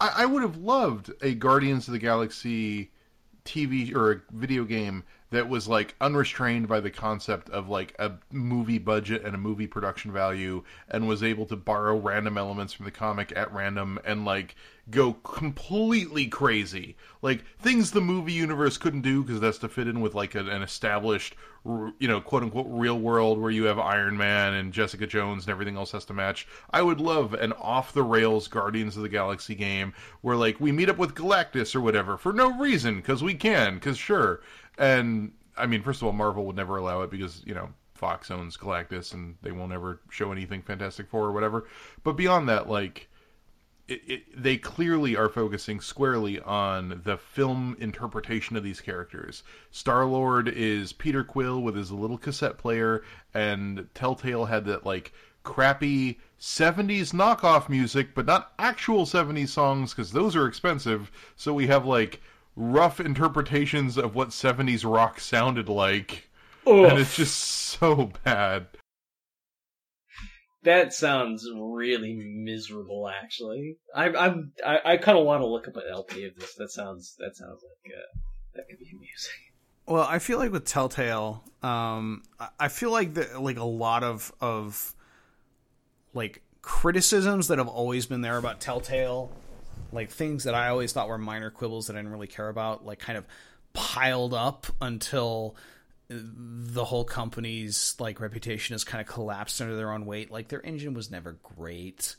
I, 0.00 0.12
I 0.16 0.26
would 0.26 0.42
have 0.42 0.56
loved 0.56 1.12
a 1.22 1.34
Guardians 1.34 1.86
of 1.86 1.92
the 1.92 1.98
Galaxy 2.00 2.90
TV 3.44 3.94
or 3.94 4.12
a 4.12 4.20
video 4.32 4.64
game 4.64 5.04
that 5.30 5.48
was 5.48 5.68
like 5.68 5.94
unrestrained 6.00 6.68
by 6.68 6.80
the 6.80 6.90
concept 6.90 7.50
of 7.50 7.68
like 7.68 7.94
a 7.98 8.12
movie 8.32 8.78
budget 8.78 9.24
and 9.24 9.34
a 9.34 9.38
movie 9.38 9.66
production 9.66 10.10
value 10.10 10.62
and 10.88 11.06
was 11.06 11.22
able 11.22 11.46
to 11.46 11.56
borrow 11.56 11.96
random 11.96 12.38
elements 12.38 12.72
from 12.72 12.86
the 12.86 12.90
comic 12.90 13.32
at 13.36 13.52
random 13.52 13.98
and 14.04 14.24
like 14.24 14.54
go 14.90 15.12
completely 15.12 16.26
crazy. 16.26 16.96
Like 17.20 17.44
things 17.58 17.90
the 17.90 18.00
movie 18.00 18.32
universe 18.32 18.78
couldn't 18.78 19.02
do 19.02 19.22
because 19.22 19.40
that's 19.40 19.58
to 19.58 19.68
fit 19.68 19.88
in 19.88 20.00
with 20.00 20.14
like 20.14 20.34
an, 20.34 20.48
an 20.48 20.62
established 20.62 21.34
you 21.98 22.08
know 22.08 22.20
quote 22.20 22.42
unquote 22.42 22.66
real 22.68 22.98
world 22.98 23.38
where 23.38 23.50
you 23.50 23.64
have 23.64 23.78
iron 23.78 24.16
man 24.16 24.54
and 24.54 24.72
jessica 24.72 25.06
jones 25.06 25.44
and 25.44 25.50
everything 25.50 25.76
else 25.76 25.92
has 25.92 26.04
to 26.06 26.14
match. 26.14 26.46
I 26.70 26.80
would 26.80 27.00
love 27.00 27.34
an 27.34 27.52
off 27.52 27.92
the 27.92 28.02
rails 28.02 28.48
guardians 28.48 28.96
of 28.96 29.02
the 29.02 29.08
galaxy 29.08 29.54
game 29.54 29.92
where 30.22 30.36
like 30.36 30.58
we 30.60 30.72
meet 30.72 30.88
up 30.88 30.96
with 30.96 31.14
galactus 31.14 31.74
or 31.74 31.80
whatever 31.82 32.16
for 32.16 32.32
no 32.32 32.58
reason 32.58 32.96
because 32.96 33.22
we 33.22 33.34
can 33.34 33.74
because 33.74 33.98
sure 33.98 34.40
and 34.78 35.32
i 35.56 35.66
mean 35.66 35.82
first 35.82 36.00
of 36.00 36.06
all 36.06 36.12
marvel 36.12 36.44
would 36.46 36.56
never 36.56 36.76
allow 36.76 37.02
it 37.02 37.10
because 37.10 37.42
you 37.44 37.54
know 37.54 37.68
fox 37.94 38.30
owns 38.30 38.56
galactus 38.56 39.12
and 39.12 39.36
they 39.42 39.50
won't 39.50 39.72
ever 39.72 40.00
show 40.10 40.30
anything 40.30 40.62
fantastic 40.62 41.08
four 41.08 41.24
or 41.24 41.32
whatever 41.32 41.66
but 42.04 42.12
beyond 42.12 42.48
that 42.48 42.68
like 42.68 43.08
it, 43.88 44.02
it, 44.06 44.42
they 44.42 44.58
clearly 44.58 45.16
are 45.16 45.30
focusing 45.30 45.80
squarely 45.80 46.38
on 46.40 47.00
the 47.04 47.16
film 47.16 47.74
interpretation 47.80 48.54
of 48.54 48.62
these 48.62 48.82
characters. 48.82 49.42
Star 49.70 50.04
Lord 50.04 50.46
is 50.46 50.92
Peter 50.92 51.24
Quill 51.24 51.62
with 51.62 51.74
his 51.74 51.90
little 51.90 52.18
cassette 52.18 52.58
player, 52.58 53.02
and 53.32 53.88
Telltale 53.94 54.44
had 54.44 54.66
that 54.66 54.84
like 54.84 55.12
crappy 55.42 56.18
70s 56.38 57.14
knockoff 57.14 57.70
music, 57.70 58.14
but 58.14 58.26
not 58.26 58.52
actual 58.58 59.06
70s 59.06 59.48
songs 59.48 59.94
because 59.94 60.12
those 60.12 60.36
are 60.36 60.46
expensive. 60.46 61.10
So 61.36 61.54
we 61.54 61.66
have 61.68 61.86
like 61.86 62.20
rough 62.58 62.98
interpretations 63.00 63.96
of 63.96 64.14
what 64.14 64.30
70s 64.30 64.84
rock 64.90 65.20
sounded 65.20 65.68
like, 65.68 66.28
and 66.66 66.98
it's 66.98 67.16
just 67.16 67.36
so 67.38 68.10
bad. 68.24 68.66
That 70.64 70.92
sounds 70.92 71.48
really 71.54 72.14
miserable. 72.14 73.08
Actually, 73.08 73.76
I, 73.94 74.08
I'm 74.08 74.52
I, 74.66 74.80
I 74.84 74.96
kind 74.96 75.16
of 75.16 75.24
want 75.24 75.40
to 75.40 75.46
look 75.46 75.68
up 75.68 75.76
an 75.76 75.84
LP 75.90 76.24
of 76.24 76.34
this. 76.36 76.54
That 76.56 76.70
sounds 76.70 77.14
that 77.18 77.36
sounds 77.36 77.62
like 77.62 77.92
uh, 77.94 78.18
that 78.54 78.68
could 78.68 78.78
be 78.78 78.86
amusing. 78.90 79.32
Well, 79.86 80.02
I 80.02 80.18
feel 80.18 80.38
like 80.38 80.50
with 80.52 80.64
Telltale, 80.66 81.44
um, 81.62 82.22
I- 82.40 82.48
I 82.60 82.68
feel 82.68 82.90
like 82.90 83.14
the, 83.14 83.40
like 83.40 83.56
a 83.58 83.64
lot 83.64 84.02
of 84.02 84.32
of 84.40 84.94
like 86.12 86.42
criticisms 86.60 87.48
that 87.48 87.58
have 87.58 87.68
always 87.68 88.06
been 88.06 88.20
there 88.20 88.36
about 88.36 88.60
Telltale, 88.60 89.30
like 89.92 90.10
things 90.10 90.44
that 90.44 90.54
I 90.54 90.68
always 90.68 90.92
thought 90.92 91.08
were 91.08 91.18
minor 91.18 91.50
quibbles 91.50 91.86
that 91.86 91.96
I 91.96 91.98
didn't 92.00 92.12
really 92.12 92.26
care 92.26 92.48
about, 92.48 92.84
like 92.84 92.98
kind 92.98 93.16
of 93.18 93.24
piled 93.72 94.34
up 94.34 94.66
until 94.80 95.56
the 96.10 96.84
whole 96.86 97.04
company's 97.04 97.94
like 97.98 98.18
reputation 98.20 98.72
has 98.74 98.82
kind 98.84 99.00
of 99.00 99.06
collapsed 99.06 99.60
under 99.60 99.76
their 99.76 99.92
own 99.92 100.06
weight. 100.06 100.30
Like 100.30 100.48
their 100.48 100.64
engine 100.64 100.94
was 100.94 101.10
never 101.10 101.32
great. 101.56 102.16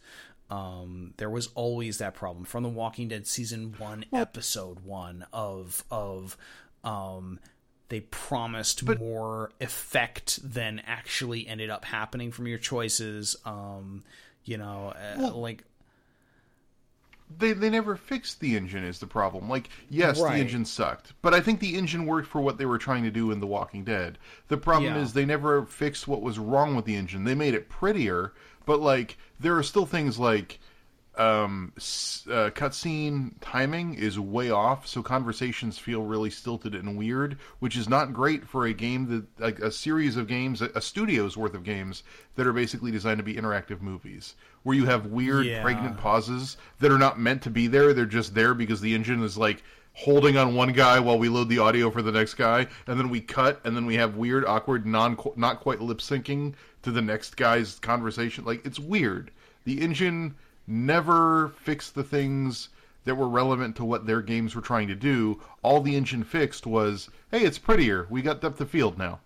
Um, 0.52 1.14
there 1.18 1.30
was 1.30 1.48
always 1.56 2.00
that 2.00 2.16
problem 2.16 2.46
from 2.46 2.64
The 2.64 2.70
Walking 2.70 3.08
Dead 3.08 3.28
season 3.28 3.76
one, 3.78 4.06
episode 4.14 4.80
one 4.82 5.26
of 5.32 5.84
of 5.92 6.38
um, 6.84 7.40
they 7.90 8.00
promised 8.02 8.86
But- 8.86 9.00
more 9.00 9.52
effect 9.60 10.40
than 10.44 10.82
actually 10.86 11.48
ended 11.48 11.70
up 11.70 11.86
happening 11.86 12.32
from 12.32 12.48
your 12.48 12.58
choices. 12.60 13.36
Um, 13.46 14.04
you 14.44 14.58
know, 14.58 14.94
uh, 14.96 15.16
Well, 15.18 15.42
like 15.42 15.64
they 17.38 17.54
they 17.54 17.70
never 17.70 17.96
fixed 17.96 18.40
the 18.40 18.56
engine 18.56 18.84
is 18.84 19.00
the 19.00 19.08
problem. 19.08 19.50
Like, 19.50 19.70
yes, 19.90 20.20
Right. 20.20 20.36
the 20.36 20.42
engine 20.42 20.66
sucked, 20.66 21.14
but 21.22 21.34
I 21.34 21.42
think 21.42 21.60
the 21.60 21.76
engine 21.76 22.06
worked 22.06 22.28
for 22.28 22.42
what 22.42 22.58
they 22.58 22.66
were 22.66 22.78
trying 22.78 23.04
to 23.04 23.12
do 23.12 23.32
in 23.32 23.40
The 23.40 23.48
Walking 23.48 23.84
Dead. 23.84 24.18
The 24.48 24.58
problem 24.58 24.96
Yeah. 24.96 25.02
is 25.02 25.14
they 25.14 25.26
never 25.26 25.66
fixed 25.66 26.08
what 26.08 26.22
was 26.22 26.40
wrong 26.40 26.76
with 26.76 26.86
the 26.86 26.96
engine. 26.96 27.24
They 27.26 27.36
made 27.36 27.54
it 27.54 27.70
prettier, 27.70 28.34
but 28.66 28.80
like 28.82 29.18
there 29.40 29.56
are 29.58 29.64
still 29.64 29.86
things 29.86 30.18
like 30.18 30.60
um 31.20 31.74
uh, 31.76 32.50
cutscene 32.52 33.34
timing 33.42 33.94
is 33.94 34.18
way 34.20 34.50
off 34.50 34.88
so 34.88 35.04
conversations 35.04 35.78
feel 35.78 36.04
really 36.04 36.30
stilted 36.30 36.74
and 36.74 36.98
weird 36.98 37.38
which 37.60 37.76
is 37.76 37.90
not 37.90 38.14
great 38.14 38.48
for 38.48 38.66
a 38.66 38.74
game 38.74 39.06
that 39.08 39.26
like 39.40 39.60
a 39.60 39.70
series 39.72 40.16
of 40.16 40.28
games 40.28 40.62
a, 40.62 40.70
a 40.76 40.82
studio's 40.82 41.36
worth 41.36 41.54
of 41.54 41.64
games 41.66 42.04
that 42.36 42.48
are 42.48 42.54
basically 42.54 42.90
designed 42.90 43.18
to 43.18 43.24
be 43.24 43.34
interactive 43.36 43.82
movies 43.82 44.36
where 44.64 44.76
you 44.76 44.86
have 44.86 45.08
weird 45.08 45.46
Yeah. 45.46 45.62
pregnant 45.62 45.98
pauses 45.98 46.56
that 46.80 46.92
are 46.92 46.98
not 46.98 47.20
meant 47.20 47.42
to 47.44 47.50
be 47.50 47.68
there. 47.68 47.94
They're 47.94 48.06
just 48.06 48.34
there 48.36 48.54
because 48.54 48.82
the 48.82 48.94
engine 48.96 49.24
is 49.24 49.38
like 49.38 49.64
holding 49.94 50.38
on 50.38 50.54
one 50.56 50.72
guy 50.72 51.00
while 51.00 51.18
we 51.20 51.28
load 51.30 51.50
the 51.50 51.60
audio 51.60 51.90
for 51.92 52.02
the 52.02 52.12
next 52.12 52.36
guy 52.36 52.68
and 52.88 52.98
then 53.00 53.10
we 53.10 53.20
cut 53.20 53.60
and 53.66 53.76
then 53.76 53.86
we 53.86 53.96
have 53.96 54.16
weird 54.16 54.46
awkward 54.46 54.86
non 54.86 55.18
not 55.36 55.60
quite 55.60 55.82
lip 55.82 55.98
syncing 56.00 56.54
to 56.84 56.92
the 56.92 57.02
next 57.02 57.36
guy's 57.36 57.80
conversation. 57.80 58.46
Like 58.46 58.66
it's 58.66 58.80
weird. 58.80 59.32
The 59.66 59.82
engine 59.82 60.36
never 60.70 61.50
fixed 61.50 61.96
the 61.96 62.04
things 62.04 62.70
that 63.06 63.16
were 63.16 63.28
relevant 63.28 63.76
to 63.78 63.86
what 63.86 64.06
their 64.06 64.22
games 64.22 64.56
were 64.56 64.62
trying 64.62 64.88
to 64.88 64.96
do. 64.96 65.42
All 65.64 65.82
the 65.82 65.96
engine 65.96 66.24
fixed 66.24 66.68
was, 66.68 67.10
hey, 67.32 67.42
it's 67.42 67.58
prettier. 67.58 68.08
We 68.10 68.22
got 68.22 68.42
depth 68.42 68.62
of 68.62 68.70
field 68.70 68.98
now. 68.98 69.20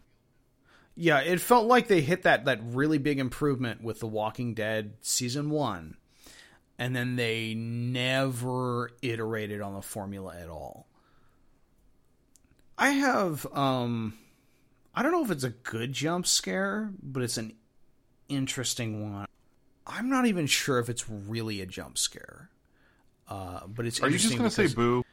Yeah, 0.95 1.19
it 1.19 1.41
felt 1.41 1.65
like 1.65 1.87
they 1.87 2.01
hit 2.01 2.21
that 2.23 2.45
that 2.45 2.59
really 2.63 2.99
big 2.99 3.19
improvement 3.19 3.83
with 3.83 3.99
The 3.99 4.07
Walking 4.07 4.53
Dead 4.53 4.93
season 5.01 5.49
1 5.49 5.97
and 6.77 6.95
then 6.95 7.15
they 7.15 7.53
never 7.53 8.91
iterated 9.01 9.61
on 9.61 9.73
the 9.73 9.81
formula 9.81 10.35
at 10.37 10.49
all. 10.49 10.87
I 12.77 12.89
have 12.91 13.45
um 13.53 14.15
I 14.95 15.01
don't 15.01 15.11
know 15.11 15.23
if 15.23 15.31
it's 15.31 15.43
a 15.43 15.49
good 15.49 15.93
jump 15.93 16.27
scare, 16.27 16.91
but 17.01 17.23
it's 17.23 17.37
an 17.37 17.53
interesting 18.29 19.11
one. 19.11 19.27
I'm 19.85 20.09
not 20.09 20.25
even 20.25 20.47
sure 20.47 20.79
if 20.79 20.89
it's 20.89 21.09
really 21.09 21.61
a 21.61 21.65
jump 21.65 21.97
scare. 21.97 22.49
Uh, 23.27 23.67
but 23.67 23.85
it's 23.85 24.01
Are 24.01 24.09
you 24.09 24.17
just 24.17 24.37
going 24.37 24.49
to 24.49 24.51
say 24.51 24.73
boo? 24.73 25.03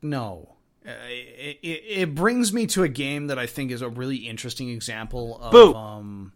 no. 0.00 0.56
Uh, 0.84 0.90
it, 1.06 1.58
it, 1.62 1.82
it 1.86 2.14
brings 2.14 2.52
me 2.52 2.66
to 2.66 2.82
a 2.82 2.88
game 2.88 3.28
that 3.28 3.38
I 3.38 3.46
think 3.46 3.70
is 3.70 3.82
a 3.82 3.88
really 3.88 4.16
interesting 4.16 4.68
example 4.68 5.38
of. 5.40 5.52
Boo. 5.52 5.74
Um, 5.74 6.32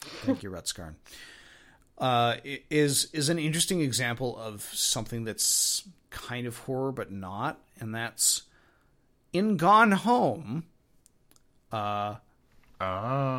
thank 0.00 0.42
you, 0.42 0.50
Rutskarn. 0.50 0.94
Uh, 1.98 2.36
is 2.68 3.10
is 3.12 3.28
an 3.28 3.38
interesting 3.38 3.80
example 3.80 4.36
of 4.36 4.62
something 4.72 5.22
that's 5.22 5.86
kind 6.10 6.48
of 6.48 6.58
horror 6.58 6.90
but 6.90 7.12
not, 7.12 7.60
and 7.78 7.94
that's 7.94 8.42
in 9.32 9.56
Gone 9.56 9.92
Home. 9.92 10.64
Uh, 11.70 12.16
Ah, 12.80 13.38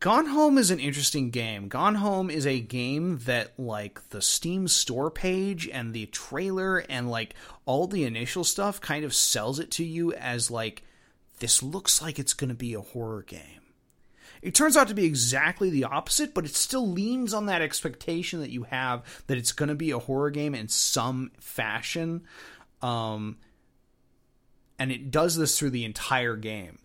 Gone 0.00 0.24
Home 0.28 0.56
is 0.56 0.70
an 0.70 0.80
interesting 0.80 1.28
game. 1.28 1.68
Gone 1.68 1.96
Home 1.96 2.30
is 2.30 2.46
a 2.46 2.58
game 2.58 3.18
that 3.26 3.52
like 3.58 4.08
the 4.08 4.22
Steam 4.22 4.66
store 4.66 5.10
page 5.10 5.68
and 5.68 5.92
the 5.92 6.06
trailer 6.06 6.78
and 6.78 7.10
like 7.10 7.34
all 7.66 7.86
the 7.86 8.04
initial 8.04 8.42
stuff 8.42 8.80
kind 8.80 9.04
of 9.04 9.14
sells 9.14 9.58
it 9.58 9.70
to 9.72 9.84
you 9.84 10.14
as 10.14 10.50
like 10.50 10.84
this 11.40 11.62
looks 11.62 12.00
like 12.00 12.18
it's 12.18 12.32
going 12.32 12.48
to 12.48 12.54
be 12.54 12.72
a 12.72 12.80
horror 12.80 13.22
game. 13.22 13.60
It 14.40 14.54
turns 14.54 14.74
out 14.74 14.88
to 14.88 14.94
be 14.94 15.04
exactly 15.04 15.68
the 15.68 15.84
opposite, 15.84 16.32
but 16.32 16.46
it 16.46 16.56
still 16.56 16.88
leans 16.88 17.34
on 17.34 17.44
that 17.46 17.60
expectation 17.60 18.40
that 18.40 18.48
you 18.48 18.62
have 18.62 19.02
that 19.26 19.36
it's 19.36 19.52
going 19.52 19.68
to 19.68 19.74
be 19.74 19.90
a 19.90 19.98
horror 19.98 20.30
game 20.30 20.54
in 20.54 20.68
some 20.68 21.30
fashion. 21.40 22.22
Um 22.80 23.36
and 24.78 24.90
it 24.90 25.10
does 25.10 25.36
this 25.36 25.58
through 25.58 25.70
the 25.70 25.84
entire 25.84 26.36
game 26.36 26.78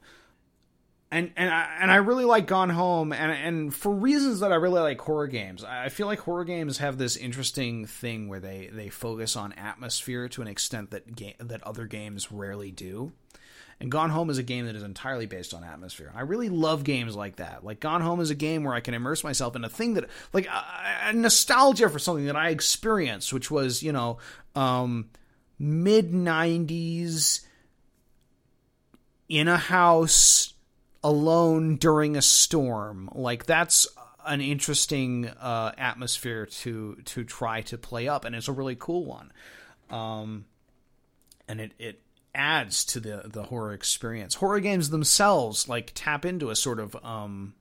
and 1.15 1.31
and 1.37 1.49
I, 1.49 1.77
and 1.79 1.89
I 1.89 1.95
really 1.95 2.25
like 2.25 2.45
Gone 2.45 2.69
Home, 2.69 3.13
and 3.13 3.31
and 3.31 3.73
for 3.73 3.89
reasons 3.89 4.41
that 4.41 4.51
I 4.51 4.55
really 4.55 4.81
like 4.81 4.99
horror 4.99 5.27
games. 5.27 5.63
I 5.63 5.87
feel 5.87 6.07
like 6.07 6.19
horror 6.19 6.43
games 6.43 6.79
have 6.79 6.97
this 6.97 7.15
interesting 7.15 7.85
thing 7.85 8.27
where 8.27 8.41
they 8.41 8.69
they 8.71 8.89
focus 8.89 9.37
on 9.37 9.53
atmosphere 9.53 10.27
to 10.27 10.41
an 10.41 10.49
extent 10.49 10.91
that 10.91 11.15
ga- 11.15 11.37
that 11.39 11.63
other 11.63 11.85
games 11.85 12.33
rarely 12.33 12.69
do. 12.69 13.13
And 13.79 13.89
Gone 13.89 14.09
Home 14.09 14.29
is 14.29 14.37
a 14.37 14.43
game 14.43 14.65
that 14.65 14.75
is 14.75 14.83
entirely 14.83 15.25
based 15.25 15.53
on 15.53 15.63
atmosphere. 15.63 16.11
I 16.13 16.21
really 16.21 16.49
love 16.49 16.83
games 16.83 17.15
like 17.15 17.37
that. 17.37 17.63
Like 17.63 17.79
Gone 17.79 18.01
Home 18.01 18.19
is 18.19 18.29
a 18.29 18.35
game 18.35 18.65
where 18.65 18.73
I 18.73 18.81
can 18.81 18.93
immerse 18.93 19.23
myself 19.23 19.55
in 19.55 19.63
a 19.63 19.69
thing 19.69 19.93
that, 19.93 20.09
like, 20.33 20.47
a, 20.47 21.09
a 21.09 21.13
nostalgia 21.13 21.89
for 21.89 21.99
something 21.99 22.25
that 22.25 22.37
I 22.37 22.49
experienced, 22.49 23.31
which 23.31 23.49
was, 23.49 23.81
you 23.81 23.93
know, 23.93 24.17
um, 24.53 25.09
mid 25.59 26.11
'90s 26.11 27.41
in 29.27 29.47
a 29.47 29.57
house 29.57 30.54
alone 31.05 31.75
during 31.75 32.17
a 32.17 32.21
storm. 32.21 33.09
Like 33.13 33.45
that's 33.45 33.87
an 34.25 34.41
interesting 34.41 35.27
uh, 35.27 35.71
atmosphere 35.77 36.47
to 36.47 36.95
to 37.05 37.23
try 37.23 37.61
to 37.61 37.77
play 37.77 38.07
up, 38.07 38.25
and 38.25 38.35
it's 38.35 38.47
a 38.47 38.51
really 38.51 38.75
cool 38.75 39.05
one. 39.05 39.31
Um, 39.89 40.45
and 41.47 41.61
it 41.61 41.73
it 41.77 42.01
adds 42.33 42.83
to 42.85 42.99
the 42.99 43.21
the 43.25 43.43
horror 43.43 43.73
experience. 43.73 44.35
Horror 44.35 44.59
games 44.59 44.89
themselves 44.89 45.69
like 45.69 45.91
tap 45.93 46.25
into 46.25 46.49
a 46.49 46.55
sort 46.55 46.79
of 46.79 46.95
um, 47.05 47.53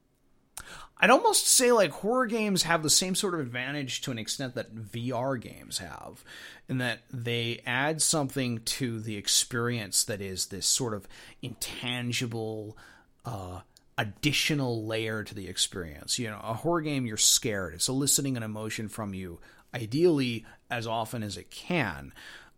I'd 0.98 1.10
almost 1.10 1.46
say 1.46 1.70
like 1.70 1.90
horror 1.90 2.26
games 2.26 2.62
have 2.62 2.82
the 2.82 2.88
same 2.88 3.14
sort 3.14 3.34
of 3.34 3.40
advantage 3.40 4.00
to 4.02 4.10
an 4.10 4.18
extent 4.18 4.54
that 4.54 4.74
VR 4.74 5.38
games 5.38 5.78
have, 5.78 6.24
in 6.66 6.78
that 6.78 7.00
they 7.12 7.60
add 7.66 8.00
something 8.00 8.60
to 8.60 9.00
the 9.00 9.16
experience 9.16 10.04
that 10.04 10.22
is 10.22 10.46
this 10.46 10.66
sort 10.66 10.94
of 10.94 11.06
intangible, 11.42 12.78
uh, 13.24 13.60
additional 13.96 14.84
layer 14.84 15.22
to 15.24 15.34
the 15.34 15.48
experience. 15.48 16.18
You 16.18 16.30
know, 16.30 16.40
a 16.42 16.54
horror 16.54 16.80
game, 16.80 17.06
you're 17.06 17.16
scared, 17.16 17.74
it's 17.74 17.88
eliciting 17.88 18.36
an 18.36 18.42
emotion 18.42 18.88
from 18.88 19.14
you, 19.14 19.40
ideally 19.74 20.44
as 20.70 20.86
often 20.86 21.22
as 21.22 21.36
it 21.36 21.50
can. 21.50 22.12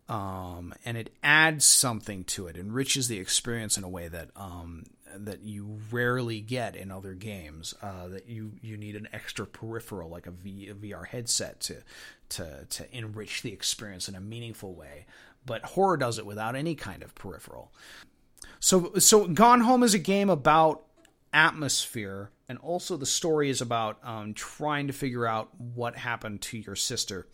Um, 0.09 0.73
and 0.85 0.97
it 0.97 1.13
adds 1.23 1.65
something 1.65 2.25
to 2.25 2.47
it, 2.47 2.57
enriches 2.57 3.09
the 3.09 3.19
experience 3.19 3.77
in 3.77 3.83
a 3.83 3.89
way 3.89 4.07
that 4.07 4.31
um, 4.37 4.85
that 5.15 5.43
you 5.43 5.81
rarely 5.91 6.41
get 6.41 6.77
in 6.77 6.91
other 6.93 7.15
games. 7.15 7.75
Uh, 7.83 8.09
that 8.09 8.29
you 8.29 8.53
you 8.63 8.77
need 8.77 8.95
an 8.95 9.09
extra 9.13 9.47
peripheral 9.47 10.09
like 10.09 10.27
a, 10.27 10.31
v, 10.31 10.69
a 10.69 10.75
VR 10.75 11.07
headset 11.07 11.61
to 11.61 11.77
to 12.31 12.67
to 12.71 12.97
enrich 12.97 13.43
the 13.43 13.53
experience 13.53 14.09
in 14.09 14.15
a 14.15 14.21
meaningful 14.21 14.75
way. 14.75 15.07
But 15.45 15.65
horror 15.65 15.97
does 15.97 16.19
it 16.19 16.27
without 16.27 16.55
any 16.55 16.77
kind 16.77 17.03
of 17.03 17.15
peripheral. 17.15 17.73
So 18.61 18.95
so 18.99 19.27
Gone 19.27 19.61
Home 19.61 19.83
is 19.83 19.95
a 19.95 19.99
game 19.99 20.31
about 20.31 20.83
atmosphere, 21.33 22.31
and 22.49 22.59
also 22.59 22.97
the 22.97 23.07
story 23.07 23.51
is 23.51 23.61
about 23.61 23.99
um, 24.03 24.35
trying 24.35 24.87
to 24.87 24.93
figure 24.93 25.27
out 25.27 25.51
what 25.59 25.97
happened 25.97 26.43
to 26.43 26.59
your 26.59 26.77
sister. 26.77 27.27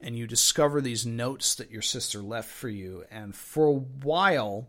And 0.00 0.18
you 0.18 0.26
discover 0.26 0.80
these 0.80 1.06
notes 1.06 1.54
that 1.54 1.70
your 1.70 1.82
sister 1.82 2.20
left 2.20 2.50
for 2.50 2.68
you, 2.68 3.04
and 3.10 3.34
for 3.34 3.66
a 3.66 3.72
while 3.72 4.68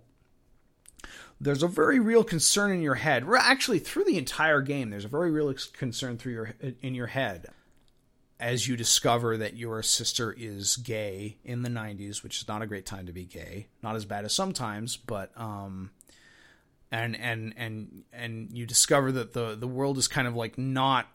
there's 1.39 1.63
a 1.63 1.67
very 1.67 1.99
real 1.99 2.23
concern 2.23 2.71
in 2.71 2.82
your 2.82 2.95
head. 2.95 3.26
Actually, 3.38 3.80
through 3.80 4.05
the 4.05 4.17
entire 4.17 4.61
game, 4.61 4.89
there's 4.89 5.05
a 5.05 5.09
very 5.09 5.32
real 5.32 5.53
concern 5.73 6.17
through 6.17 6.34
your 6.34 6.53
in 6.82 6.95
your 6.95 7.07
head 7.07 7.47
as 8.39 8.67
you 8.67 8.75
discover 8.75 9.38
that 9.38 9.55
your 9.55 9.81
sister 9.81 10.36
is 10.38 10.75
gay 10.77 11.38
in 11.43 11.61
the 11.61 11.69
90s, 11.69 12.21
which 12.21 12.38
is 12.41 12.47
not 12.47 12.61
a 12.61 12.67
great 12.67 12.86
time 12.86 13.05
to 13.05 13.13
be 13.13 13.25
gay. 13.25 13.67
Not 13.81 13.95
as 13.95 14.05
bad 14.05 14.25
as 14.25 14.33
sometimes, 14.33 14.97
but 14.97 15.31
um 15.38 15.91
and 16.91 17.15
and 17.19 17.53
and 17.57 18.03
and 18.13 18.49
you 18.51 18.65
discover 18.65 19.11
that 19.13 19.33
the 19.33 19.55
the 19.55 19.67
world 19.67 19.97
is 19.97 20.07
kind 20.07 20.27
of 20.27 20.36
like 20.36 20.57
not 20.57 21.07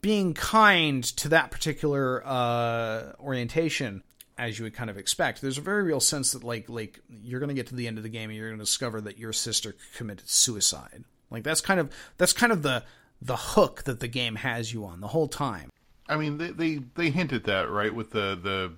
being 0.00 0.34
kind 0.34 1.02
to 1.02 1.30
that 1.30 1.50
particular 1.50 2.22
uh 2.26 3.12
orientation 3.18 4.02
as 4.36 4.58
you 4.58 4.64
would 4.64 4.74
kind 4.74 4.90
of 4.90 4.98
expect. 4.98 5.40
There's 5.40 5.58
a 5.58 5.62
very 5.62 5.82
real 5.82 6.00
sense 6.00 6.32
that 6.32 6.44
like 6.44 6.68
like 6.68 7.00
you're 7.08 7.40
going 7.40 7.48
to 7.48 7.54
get 7.54 7.68
to 7.68 7.74
the 7.74 7.86
end 7.86 7.96
of 7.96 8.02
the 8.02 8.10
game 8.10 8.28
and 8.28 8.36
you're 8.36 8.48
going 8.48 8.58
to 8.58 8.64
discover 8.64 9.00
that 9.02 9.18
your 9.18 9.32
sister 9.32 9.74
committed 9.96 10.28
suicide. 10.28 11.04
Like 11.30 11.44
that's 11.44 11.62
kind 11.62 11.80
of 11.80 11.90
that's 12.18 12.34
kind 12.34 12.52
of 12.52 12.62
the 12.62 12.84
the 13.22 13.36
hook 13.36 13.84
that 13.84 14.00
the 14.00 14.08
game 14.08 14.34
has 14.36 14.72
you 14.72 14.84
on 14.84 15.00
the 15.00 15.08
whole 15.08 15.28
time. 15.28 15.70
I 16.08 16.16
mean, 16.16 16.38
they 16.38 16.50
they, 16.50 16.80
they 16.94 17.10
hint 17.10 17.32
at 17.32 17.44
that 17.44 17.70
right 17.70 17.94
with 17.94 18.10
the 18.10 18.38
the 18.40 18.72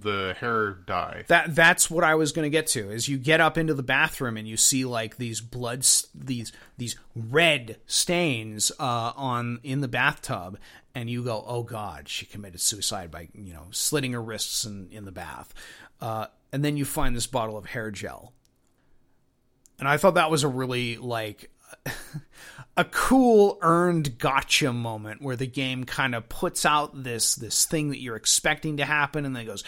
the 0.00 0.34
hair 0.38 0.72
dye. 0.86 1.24
That 1.28 1.54
that's 1.54 1.90
what 1.90 2.04
I 2.04 2.14
was 2.14 2.32
going 2.32 2.44
to 2.44 2.50
get 2.50 2.66
to. 2.68 2.90
Is 2.90 3.08
you 3.08 3.18
get 3.18 3.40
up 3.40 3.58
into 3.58 3.74
the 3.74 3.82
bathroom 3.82 4.36
and 4.36 4.48
you 4.48 4.56
see 4.56 4.84
like 4.84 5.16
these 5.16 5.40
blood 5.40 5.86
these 6.14 6.52
these 6.76 6.96
red 7.14 7.78
stains 7.86 8.72
uh, 8.78 9.12
on 9.16 9.60
in 9.62 9.80
the 9.80 9.88
bathtub, 9.88 10.58
and 10.94 11.10
you 11.10 11.22
go, 11.22 11.44
"Oh 11.46 11.62
God, 11.62 12.08
she 12.08 12.26
committed 12.26 12.60
suicide 12.60 13.10
by 13.10 13.28
you 13.34 13.52
know 13.52 13.66
slitting 13.70 14.12
her 14.12 14.22
wrists 14.22 14.64
in 14.64 14.88
in 14.90 15.04
the 15.04 15.12
bath," 15.12 15.52
uh, 16.00 16.26
and 16.52 16.64
then 16.64 16.76
you 16.76 16.84
find 16.84 17.14
this 17.14 17.26
bottle 17.26 17.56
of 17.56 17.66
hair 17.66 17.90
gel, 17.90 18.32
and 19.78 19.88
I 19.88 19.96
thought 19.96 20.14
that 20.14 20.30
was 20.30 20.42
a 20.44 20.48
really 20.48 20.96
like 20.96 21.50
a 22.76 22.84
cool 22.84 23.58
earned 23.62 24.18
gotcha 24.18 24.72
moment 24.72 25.22
where 25.22 25.36
the 25.36 25.46
game 25.46 25.84
kind 25.84 26.14
of 26.14 26.28
puts 26.28 26.66
out 26.66 27.02
this 27.04 27.34
this 27.34 27.64
thing 27.64 27.90
that 27.90 28.00
you're 28.00 28.16
expecting 28.16 28.76
to 28.76 28.84
happen 28.84 29.24
and 29.24 29.34
then 29.34 29.46
goes 29.46 29.64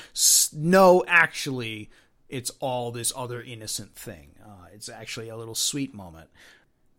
no 0.53 1.03
actually 1.09 1.91
it's 2.29 2.51
all 2.61 2.93
this 2.93 3.13
other 3.17 3.41
innocent 3.41 3.95
thing. 3.95 4.35
Uh, 4.45 4.67
it's 4.75 4.89
actually 4.89 5.29
a 5.29 5.37
little 5.37 5.55
sweet 5.55 5.95
moment. 5.95 6.29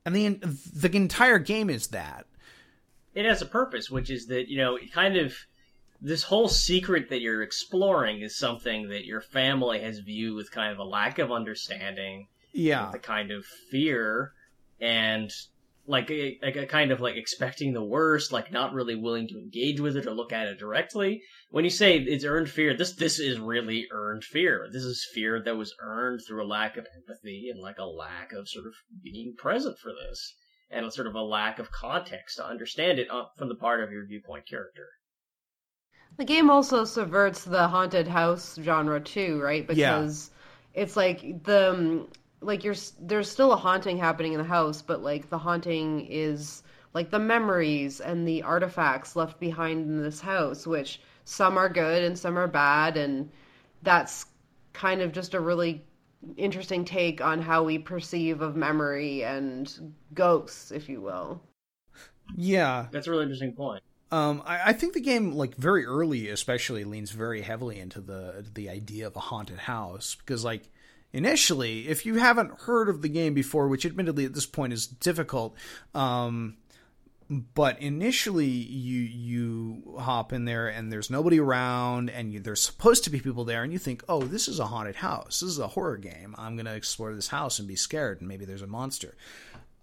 And 0.05 0.15
the 0.15 0.29
the 0.73 0.95
entire 0.95 1.39
game 1.39 1.69
is 1.69 1.87
that. 1.87 2.25
It 3.13 3.25
has 3.25 3.41
a 3.41 3.45
purpose 3.45 3.89
which 3.89 4.09
is 4.09 4.27
that 4.27 4.49
you 4.49 4.57
know 4.57 4.77
kind 4.93 5.17
of 5.17 5.35
this 6.01 6.23
whole 6.23 6.47
secret 6.47 7.09
that 7.09 7.21
you're 7.21 7.43
exploring 7.43 8.21
is 8.21 8.35
something 8.35 8.89
that 8.89 9.05
your 9.05 9.21
family 9.21 9.81
has 9.81 9.99
viewed 9.99 10.35
with 10.35 10.49
kind 10.51 10.71
of 10.71 10.79
a 10.79 10.83
lack 10.83 11.19
of 11.19 11.31
understanding 11.31 12.27
yeah. 12.53 12.89
the 12.91 12.99
kind 12.99 13.31
of 13.31 13.45
fear 13.45 14.31
and 14.79 15.29
like 15.89 16.11
a, 16.11 16.37
like 16.43 16.55
a 16.55 16.67
kind 16.67 16.91
of 16.91 17.01
like 17.01 17.15
expecting 17.15 17.73
the 17.73 17.83
worst, 17.83 18.31
like 18.31 18.51
not 18.51 18.73
really 18.73 18.93
willing 18.93 19.27
to 19.27 19.39
engage 19.39 19.79
with 19.79 19.97
it 19.97 20.05
or 20.05 20.11
look 20.11 20.31
at 20.31 20.47
it 20.47 20.59
directly. 20.59 21.23
When 21.49 21.63
you 21.63 21.71
say 21.71 21.97
it's 21.97 22.23
earned 22.23 22.47
fear, 22.47 22.77
this 22.77 22.93
this 22.93 23.17
is 23.19 23.39
really 23.39 23.87
earned 23.91 24.23
fear. 24.23 24.69
This 24.71 24.83
is 24.83 25.09
fear 25.15 25.41
that 25.43 25.57
was 25.57 25.73
earned 25.81 26.21
through 26.27 26.45
a 26.45 26.47
lack 26.47 26.77
of 26.77 26.85
empathy 26.95 27.49
and 27.51 27.59
like 27.59 27.79
a 27.79 27.85
lack 27.85 28.33
of 28.33 28.47
sort 28.47 28.67
of 28.67 28.73
being 29.03 29.33
present 29.35 29.79
for 29.79 29.91
this, 29.91 30.35
and 30.69 30.85
a 30.85 30.91
sort 30.91 31.07
of 31.07 31.15
a 31.15 31.23
lack 31.23 31.57
of 31.57 31.71
context 31.71 32.37
to 32.37 32.45
understand 32.45 32.99
it 32.99 33.09
uh, 33.09 33.23
from 33.35 33.49
the 33.49 33.55
part 33.55 33.83
of 33.83 33.91
your 33.91 34.05
viewpoint 34.05 34.47
character. 34.47 34.89
The 36.17 36.25
game 36.25 36.51
also 36.51 36.85
subverts 36.85 37.45
the 37.45 37.67
haunted 37.67 38.07
house 38.07 38.59
genre 38.61 39.01
too, 39.01 39.41
right? 39.41 39.65
Because 39.65 40.29
yeah. 40.75 40.83
it's 40.83 40.95
like 40.95 41.43
the 41.45 41.71
um, 41.71 42.07
like 42.41 42.63
you're 42.63 42.75
there's 43.01 43.29
still 43.29 43.51
a 43.51 43.57
haunting 43.57 43.97
happening 43.97 44.33
in 44.33 44.39
the 44.39 44.45
house, 44.45 44.81
but 44.81 45.03
like 45.03 45.29
the 45.29 45.37
haunting 45.37 46.07
is 46.09 46.63
like 46.93 47.11
the 47.11 47.19
memories 47.19 47.99
and 47.99 48.27
the 48.27 48.43
artifacts 48.43 49.15
left 49.15 49.39
behind 49.39 49.87
in 49.87 50.01
this 50.01 50.19
house, 50.19 50.65
which 50.65 51.01
some 51.25 51.57
are 51.57 51.69
good 51.69 52.03
and 52.03 52.17
some 52.17 52.37
are 52.37 52.47
bad, 52.47 52.97
and 52.97 53.29
that's 53.83 54.25
kind 54.73 55.01
of 55.01 55.11
just 55.11 55.33
a 55.33 55.39
really 55.39 55.83
interesting 56.37 56.83
take 56.83 57.21
on 57.21 57.41
how 57.41 57.63
we 57.63 57.77
perceive 57.77 58.41
of 58.41 58.55
memory 58.55 59.23
and 59.23 59.93
ghosts, 60.13 60.71
if 60.71 60.89
you 60.89 61.01
will. 61.01 61.41
Yeah, 62.35 62.87
that's 62.91 63.07
a 63.07 63.11
really 63.11 63.23
interesting 63.23 63.53
point. 63.53 63.83
Um, 64.11 64.41
I, 64.45 64.69
I, 64.69 64.73
think 64.73 64.93
the 64.93 65.01
game, 65.01 65.33
like 65.33 65.55
very 65.55 65.85
early, 65.85 66.29
especially 66.29 66.83
leans 66.83 67.11
very 67.11 67.41
heavily 67.41 67.79
into 67.79 68.01
the 68.01 68.43
the 68.55 68.67
idea 68.67 69.05
of 69.05 69.15
a 69.15 69.19
haunted 69.19 69.59
house 69.59 70.15
because, 70.15 70.43
like, 70.43 70.71
initially, 71.13 71.87
if 71.87 72.05
you 72.05 72.15
haven't 72.15 72.61
heard 72.61 72.89
of 72.89 73.01
the 73.01 73.09
game 73.09 73.33
before, 73.33 73.67
which 73.67 73.85
admittedly 73.85 74.25
at 74.25 74.33
this 74.33 74.45
point 74.45 74.73
is 74.73 74.87
difficult, 74.87 75.55
um, 75.93 76.57
but 77.29 77.79
initially 77.79 78.47
you 78.47 79.01
you 79.01 79.97
hop 79.99 80.33
in 80.33 80.45
there 80.45 80.67
and 80.67 80.91
there's 80.91 81.11
nobody 81.11 81.39
around 81.39 82.09
and 82.09 82.33
you, 82.33 82.39
there's 82.39 82.61
supposed 82.61 83.03
to 83.03 83.11
be 83.11 83.19
people 83.19 83.45
there 83.45 83.61
and 83.61 83.71
you 83.71 83.77
think 83.77 84.03
oh 84.09 84.21
this 84.21 84.47
is 84.47 84.59
a 84.59 84.65
haunted 84.65 84.95
house. 84.95 85.41
This 85.41 85.49
is 85.49 85.59
a 85.59 85.67
horror 85.67 85.97
game. 85.97 86.33
I'm 86.37 86.55
going 86.55 86.65
to 86.65 86.73
explore 86.73 87.13
this 87.13 87.27
house 87.27 87.59
and 87.59 87.67
be 87.67 87.75
scared 87.75 88.19
and 88.19 88.27
maybe 88.27 88.45
there's 88.45 88.63
a 88.63 88.67
monster. 88.67 89.15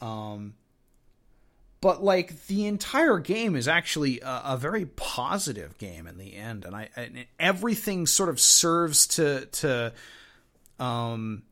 Um, 0.00 0.54
but 1.80 2.02
like 2.02 2.46
the 2.46 2.66
entire 2.66 3.18
game 3.18 3.54
is 3.54 3.68
actually 3.68 4.20
a, 4.20 4.42
a, 4.44 4.56
very 4.56 4.86
positive 4.86 5.78
game 5.78 6.06
in 6.06 6.18
the 6.18 6.34
end 6.34 6.64
and 6.64 6.74
i 6.74 6.88
and 6.96 7.24
everything 7.38 8.06
sort 8.06 8.28
of 8.28 8.40
serves 8.40 9.06
to 9.06 9.46
to 9.46 9.92
um, 10.78 11.42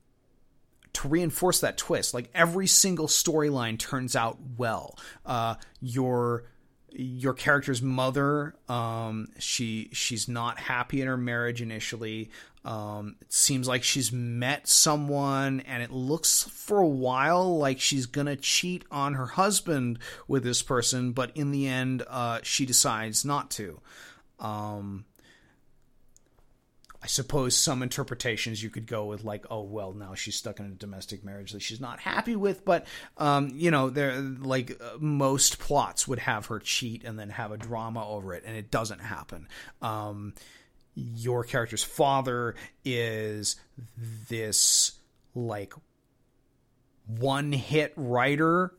to 0.94 1.08
reinforce 1.08 1.60
that 1.60 1.76
twist. 1.76 2.14
Like 2.14 2.30
every 2.34 2.66
single 2.66 3.06
storyline 3.06 3.78
turns 3.78 4.16
out 4.16 4.38
well. 4.56 4.98
Uh, 5.26 5.56
your 5.80 6.44
your 6.96 7.34
character's 7.34 7.82
mother, 7.82 8.54
um, 8.68 9.28
she 9.38 9.90
she's 9.92 10.28
not 10.28 10.58
happy 10.58 11.00
in 11.00 11.08
her 11.08 11.16
marriage 11.16 11.60
initially. 11.60 12.30
Um, 12.64 13.16
it 13.20 13.32
seems 13.32 13.68
like 13.68 13.82
she's 13.82 14.10
met 14.10 14.68
someone, 14.68 15.60
and 15.60 15.82
it 15.82 15.90
looks 15.90 16.44
for 16.44 16.78
a 16.78 16.86
while 16.86 17.58
like 17.58 17.80
she's 17.80 18.06
gonna 18.06 18.36
cheat 18.36 18.84
on 18.90 19.14
her 19.14 19.26
husband 19.26 19.98
with 20.28 20.44
this 20.44 20.62
person, 20.62 21.12
but 21.12 21.36
in 21.36 21.50
the 21.50 21.66
end, 21.66 22.04
uh, 22.08 22.40
she 22.42 22.64
decides 22.64 23.24
not 23.24 23.50
to. 23.52 23.80
Um, 24.38 25.04
I 27.04 27.06
suppose 27.06 27.54
some 27.54 27.82
interpretations 27.82 28.62
you 28.62 28.70
could 28.70 28.86
go 28.86 29.04
with, 29.04 29.24
like, 29.24 29.44
oh 29.50 29.60
well, 29.60 29.92
now 29.92 30.14
she's 30.14 30.36
stuck 30.36 30.58
in 30.58 30.64
a 30.64 30.70
domestic 30.70 31.22
marriage 31.22 31.52
that 31.52 31.60
she's 31.60 31.78
not 31.78 32.00
happy 32.00 32.34
with. 32.34 32.64
But 32.64 32.86
um, 33.18 33.50
you 33.52 33.70
know, 33.70 33.90
there 33.90 34.18
like 34.22 34.80
uh, 34.80 34.96
most 34.98 35.58
plots 35.58 36.08
would 36.08 36.20
have 36.20 36.46
her 36.46 36.60
cheat 36.60 37.04
and 37.04 37.18
then 37.18 37.28
have 37.28 37.52
a 37.52 37.58
drama 37.58 38.08
over 38.08 38.32
it, 38.32 38.44
and 38.46 38.56
it 38.56 38.70
doesn't 38.70 39.00
happen. 39.00 39.48
Um, 39.82 40.32
your 40.94 41.44
character's 41.44 41.84
father 41.84 42.54
is 42.86 43.56
this 44.30 44.92
like 45.34 45.74
one 47.06 47.52
hit 47.52 47.92
writer 47.96 48.72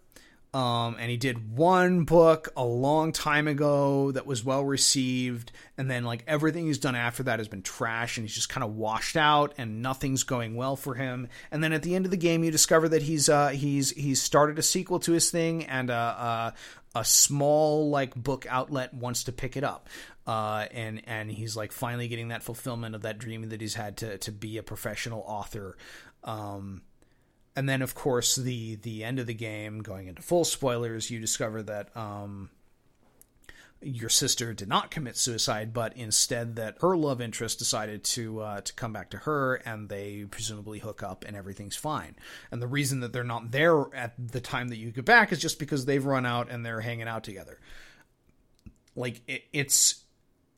um, 0.56 0.96
and 0.98 1.12
he 1.12 1.18
did 1.18 1.58
one 1.58 2.06
book 2.06 2.48
a 2.56 2.64
long 2.64 3.12
time 3.12 3.46
ago 3.46 4.14
that 4.14 4.26
was 4.26 4.46
well 4.46 4.64
received, 4.64 5.52
and 5.78 5.92
then 5.92 6.06
like 6.06 6.24
everything 6.28 6.68
he's 6.68 6.78
done 6.78 6.96
after 6.96 7.24
that 7.24 7.40
has 7.40 7.50
been 7.50 7.62
trash, 7.62 8.16
and 8.16 8.26
he's 8.26 8.34
just 8.34 8.48
kind 8.48 8.64
of 8.64 8.74
washed 8.74 9.18
out, 9.18 9.54
and 9.58 9.82
nothing's 9.82 10.24
going 10.24 10.56
well 10.56 10.78
for 10.78 10.96
him. 10.96 11.28
And 11.52 11.62
then 11.62 11.74
at 11.74 11.84
the 11.84 11.94
end 11.94 12.06
of 12.06 12.12
the 12.12 12.16
game, 12.16 12.42
you 12.42 12.52
discover 12.52 12.88
that 12.88 13.02
he's 13.02 13.28
uh, 13.28 13.50
he's 13.50 13.90
he's 13.92 14.22
started 14.22 14.58
a 14.58 14.62
sequel 14.62 15.02
to 15.02 15.12
his 15.12 15.30
thing, 15.30 15.66
and 15.66 15.90
uh, 15.90 15.94
uh, 15.94 16.52
a 16.96 17.04
small 17.04 17.90
like 17.90 18.16
book 18.16 18.46
outlet 18.50 18.94
wants 18.94 19.26
to 19.26 19.34
pick 19.34 19.58
it 19.58 19.66
up. 19.66 19.90
Uh, 20.26 20.68
and 20.72 21.02
and 21.06 21.30
he's 21.30 21.58
like 21.58 21.74
finally 21.74 22.08
getting 22.08 22.30
that 22.30 22.44
fulfillment 22.44 22.96
of 22.96 23.02
that 23.02 23.18
dream 23.18 23.50
that 23.50 23.60
he's 23.60 23.76
had 23.76 23.98
to 23.98 24.18
to 24.20 24.32
be 24.32 24.58
a 24.58 24.64
professional 24.64 25.22
author. 25.28 25.76
Um, 26.24 26.82
and 27.56 27.68
then 27.68 27.82
of 27.82 27.96
course 27.96 28.36
the 28.36 28.76
the 28.76 29.04
end 29.04 29.20
of 29.20 29.28
the 29.28 29.34
game 29.34 29.80
going 29.80 30.08
into 30.08 30.22
full 30.22 30.46
spoilers 30.46 31.10
you 31.10 31.20
discover 31.20 31.64
that 31.64 31.96
um, 31.96 32.50
your 33.82 34.10
sister 34.10 34.54
did 34.54 34.68
not 34.68 34.90
commit 34.90 35.16
suicide 35.18 35.74
but 35.74 35.96
instead 35.96 36.56
that 36.56 36.78
her 36.82 36.98
love 36.98 37.22
interest 37.22 37.60
decided 37.60 38.04
to 38.04 38.40
uh, 38.42 38.62
to 38.62 38.74
come 38.74 38.92
back 38.92 39.10
to 39.12 39.18
her 39.18 39.56
and 39.66 39.90
they 39.90 40.26
presumably 40.30 40.80
hook 40.80 41.04
up 41.04 41.24
and 41.28 41.36
everything's 41.36 41.76
fine. 41.76 42.16
And 42.52 42.62
the 42.62 42.68
reason 42.68 43.02
that 43.02 43.14
they're 43.14 43.24
not 43.24 43.52
there 43.52 43.94
at 43.94 44.14
the 44.18 44.42
time 44.42 44.70
that 44.70 44.78
you 44.78 44.92
get 44.92 45.06
back 45.06 45.32
is 45.32 45.40
just 45.40 45.60
because 45.60 45.86
they've 45.86 46.06
run 46.06 46.26
out 46.26 46.50
and 46.50 46.66
they're 46.66 46.82
hanging 46.82 47.08
out 47.08 47.24
together. 47.24 47.60
Like 48.96 49.22
it, 49.28 49.44
it's 49.54 50.05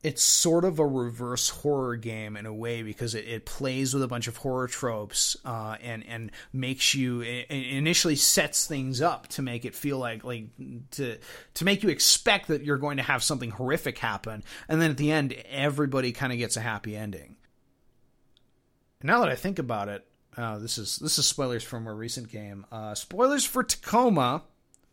it's 0.08 0.24
sort 0.24 0.64
of 0.64 0.80
a 0.80 0.88
reverse 0.88 1.50
horror 1.50 1.98
game 1.98 2.38
in 2.38 2.46
a 2.46 2.54
way 2.54 2.82
because 2.82 3.14
it, 3.14 3.28
it 3.28 3.46
plays 3.46 3.94
with 3.94 4.02
a 4.02 4.08
bunch 4.08 4.30
of 4.30 4.38
horror 4.38 4.68
tropes 4.68 5.36
uh, 5.44 5.76
and 5.82 6.06
and 6.08 6.32
makes 6.54 6.96
you 6.96 7.20
it 7.20 7.46
initially 7.50 8.16
sets 8.16 8.66
things 8.66 9.02
up 9.02 9.28
to 9.28 9.42
make 9.42 9.66
it 9.66 9.76
feel 9.76 9.98
like 9.98 10.24
like 10.24 10.46
to 10.92 11.18
to 11.54 11.66
make 11.66 11.84
you 11.84 11.90
expect 11.90 12.48
that 12.48 12.64
you're 12.64 12.78
going 12.78 12.96
to 12.96 13.04
have 13.04 13.22
something 13.22 13.52
horrific 13.52 13.98
happen 13.98 14.46
and 14.70 14.82
then 14.82 14.92
at 14.92 14.98
the 14.98 15.12
end 15.12 15.34
everybody 15.50 16.14
kind 16.14 16.32
of 16.32 16.40
gets 16.40 16.56
a 16.56 16.62
happy 16.62 16.96
ending. 16.96 17.36
now 19.04 19.20
that 19.20 19.28
I 19.28 19.36
think 19.36 19.60
about 19.60 19.90
it, 19.90 20.08
uh, 20.38 20.58
this 20.58 20.78
is 20.78 20.98
this 21.00 21.20
is 21.20 21.26
spoilers 21.26 21.66
from 21.66 21.86
a 21.86 21.94
recent 21.94 22.32
game. 22.32 22.66
Uh, 22.72 22.96
spoilers 22.96 23.44
for 23.44 23.62
Tacoma. 23.62 24.44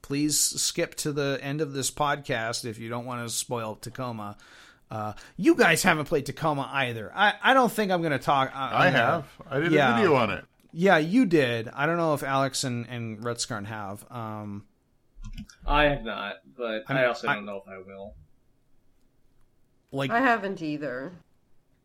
Please 0.02 0.38
skip 0.38 0.96
to 0.96 1.12
the 1.12 1.38
end 1.40 1.60
of 1.60 1.72
this 1.72 1.90
podcast 1.90 2.64
if 2.64 2.78
you 2.78 2.88
don't 2.88 3.06
want 3.06 3.26
to 3.26 3.32
spoil 3.32 3.76
Tacoma. 3.76 4.36
Uh, 4.90 5.12
you 5.36 5.54
guys 5.54 5.82
haven't 5.82 6.06
played 6.06 6.26
Tacoma 6.26 6.68
either. 6.72 7.10
I, 7.14 7.34
I 7.42 7.54
don't 7.54 7.72
think 7.72 7.90
I'm 7.90 8.00
going 8.00 8.12
to 8.12 8.18
talk. 8.18 8.50
Uh, 8.54 8.70
I 8.72 8.90
have. 8.90 9.26
I 9.50 9.60
did 9.60 9.72
yeah. 9.72 9.94
a 9.94 9.96
video 9.96 10.14
on 10.14 10.30
it. 10.30 10.44
Yeah, 10.72 10.98
you 10.98 11.26
did. 11.26 11.68
I 11.68 11.86
don't 11.86 11.96
know 11.96 12.14
if 12.14 12.22
Alex 12.22 12.64
and, 12.64 12.86
and 12.88 13.18
Rutskarn 13.20 13.66
have. 13.66 14.04
Um, 14.10 14.64
I 15.66 15.84
have 15.84 16.04
not, 16.04 16.36
but 16.56 16.84
I'm, 16.88 16.96
i 16.96 17.06
also 17.06 17.28
don't 17.28 17.46
know 17.46 17.62
if 17.64 17.68
I 17.68 17.78
will. 17.78 18.14
Like 19.92 20.10
I 20.10 20.20
haven't 20.20 20.60
either. 20.60 21.12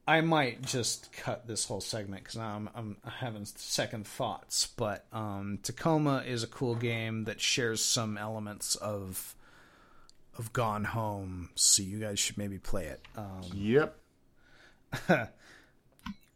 I 0.08 0.22
might 0.22 0.64
just 0.64 1.14
cut 1.14 1.46
this 1.46 1.66
whole 1.66 1.82
segment 1.82 2.24
because 2.24 2.38
I'm, 2.38 2.68
I'm 2.74 2.98
having 3.06 3.46
second 3.46 4.08
thoughts. 4.08 4.68
But 4.76 5.06
um, 5.14 5.60
Tacoma 5.62 6.24
is 6.26 6.42
a 6.42 6.48
cool 6.48 6.74
game 6.74 7.26
that 7.26 7.40
shares 7.40 7.86
some 7.86 8.18
elements 8.18 8.76
of 8.76 9.36
of 10.40 10.54
Gone 10.54 10.86
Home, 10.86 11.50
so 11.56 11.84
you 11.84 12.00
guys 12.00 12.18
should 12.18 12.38
maybe 12.38 12.58
play 12.58 12.86
it. 12.86 13.02
Um, 13.16 13.42
Yep. 13.54 13.96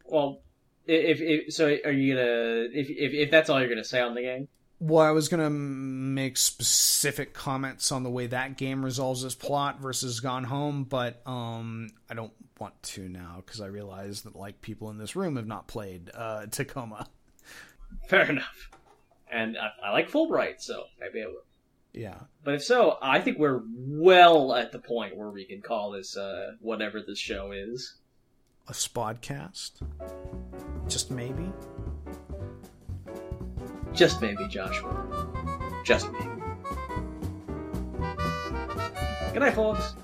Well, 0.06 0.42
if, 0.86 1.20
if 1.20 1.54
so, 1.54 1.66
are 1.66 1.90
you 1.90 2.14
gonna 2.14 2.68
if, 2.72 2.90
if 2.90 3.14
if 3.14 3.30
that's 3.30 3.48
all 3.48 3.58
you're 3.58 3.70
gonna 3.70 3.82
say 3.82 4.00
on 4.00 4.14
the 4.14 4.20
game? 4.20 4.48
well, 4.78 5.04
I 5.04 5.12
was 5.12 5.28
gonna 5.28 5.48
make 5.48 6.36
specific 6.36 7.32
comments 7.32 7.90
on 7.90 8.02
the 8.02 8.10
way 8.10 8.26
that 8.26 8.58
game 8.58 8.84
resolves 8.84 9.24
its 9.24 9.34
plot 9.34 9.80
versus 9.80 10.20
Gone 10.20 10.44
Home, 10.44 10.84
but 10.84 11.22
um, 11.26 11.88
I 12.10 12.14
don't 12.14 12.34
want 12.60 12.80
to 12.82 13.08
now 13.08 13.42
because 13.44 13.62
I 13.62 13.66
realize 13.66 14.22
that 14.22 14.36
like 14.36 14.60
people 14.60 14.90
in 14.90 14.98
this 14.98 15.16
room 15.16 15.36
have 15.36 15.46
not 15.46 15.68
played 15.68 16.10
uh, 16.14 16.46
Tacoma. 16.46 17.08
Fair 18.08 18.28
enough. 18.30 18.70
And 19.32 19.56
I, 19.56 19.88
I 19.88 19.92
like 19.92 20.10
Fullbright, 20.10 20.60
so 20.60 20.84
maybe 21.00 21.22
I 21.22 21.26
will. 21.26 21.42
Yeah, 21.94 22.16
But 22.42 22.54
if 22.54 22.64
so, 22.64 22.98
I 23.00 23.20
think 23.20 23.38
we're 23.38 23.62
well 23.72 24.52
at 24.52 24.72
the 24.72 24.80
point 24.80 25.16
where 25.16 25.30
we 25.30 25.44
can 25.44 25.62
call 25.62 25.92
this 25.92 26.16
uh, 26.16 26.54
whatever 26.60 27.00
this 27.00 27.18
show 27.20 27.52
is. 27.52 27.94
a 28.68 28.72
spodcast, 28.72 29.80
just 30.88 31.10
maybe. 31.12 31.52
Just 33.92 34.20
maybe, 34.20 34.48
Joshua. 34.48 34.92
Just 35.84 36.10
maybe. 36.10 36.42
Good 39.32 39.40
night, 39.40 39.54
folks. 39.54 39.94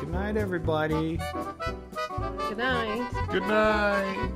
Good 0.00 0.10
night, 0.10 0.36
everybody. 0.36 1.18
Good 2.48 2.58
night. 2.58 3.10
Good 3.30 3.42
night. 3.44 4.30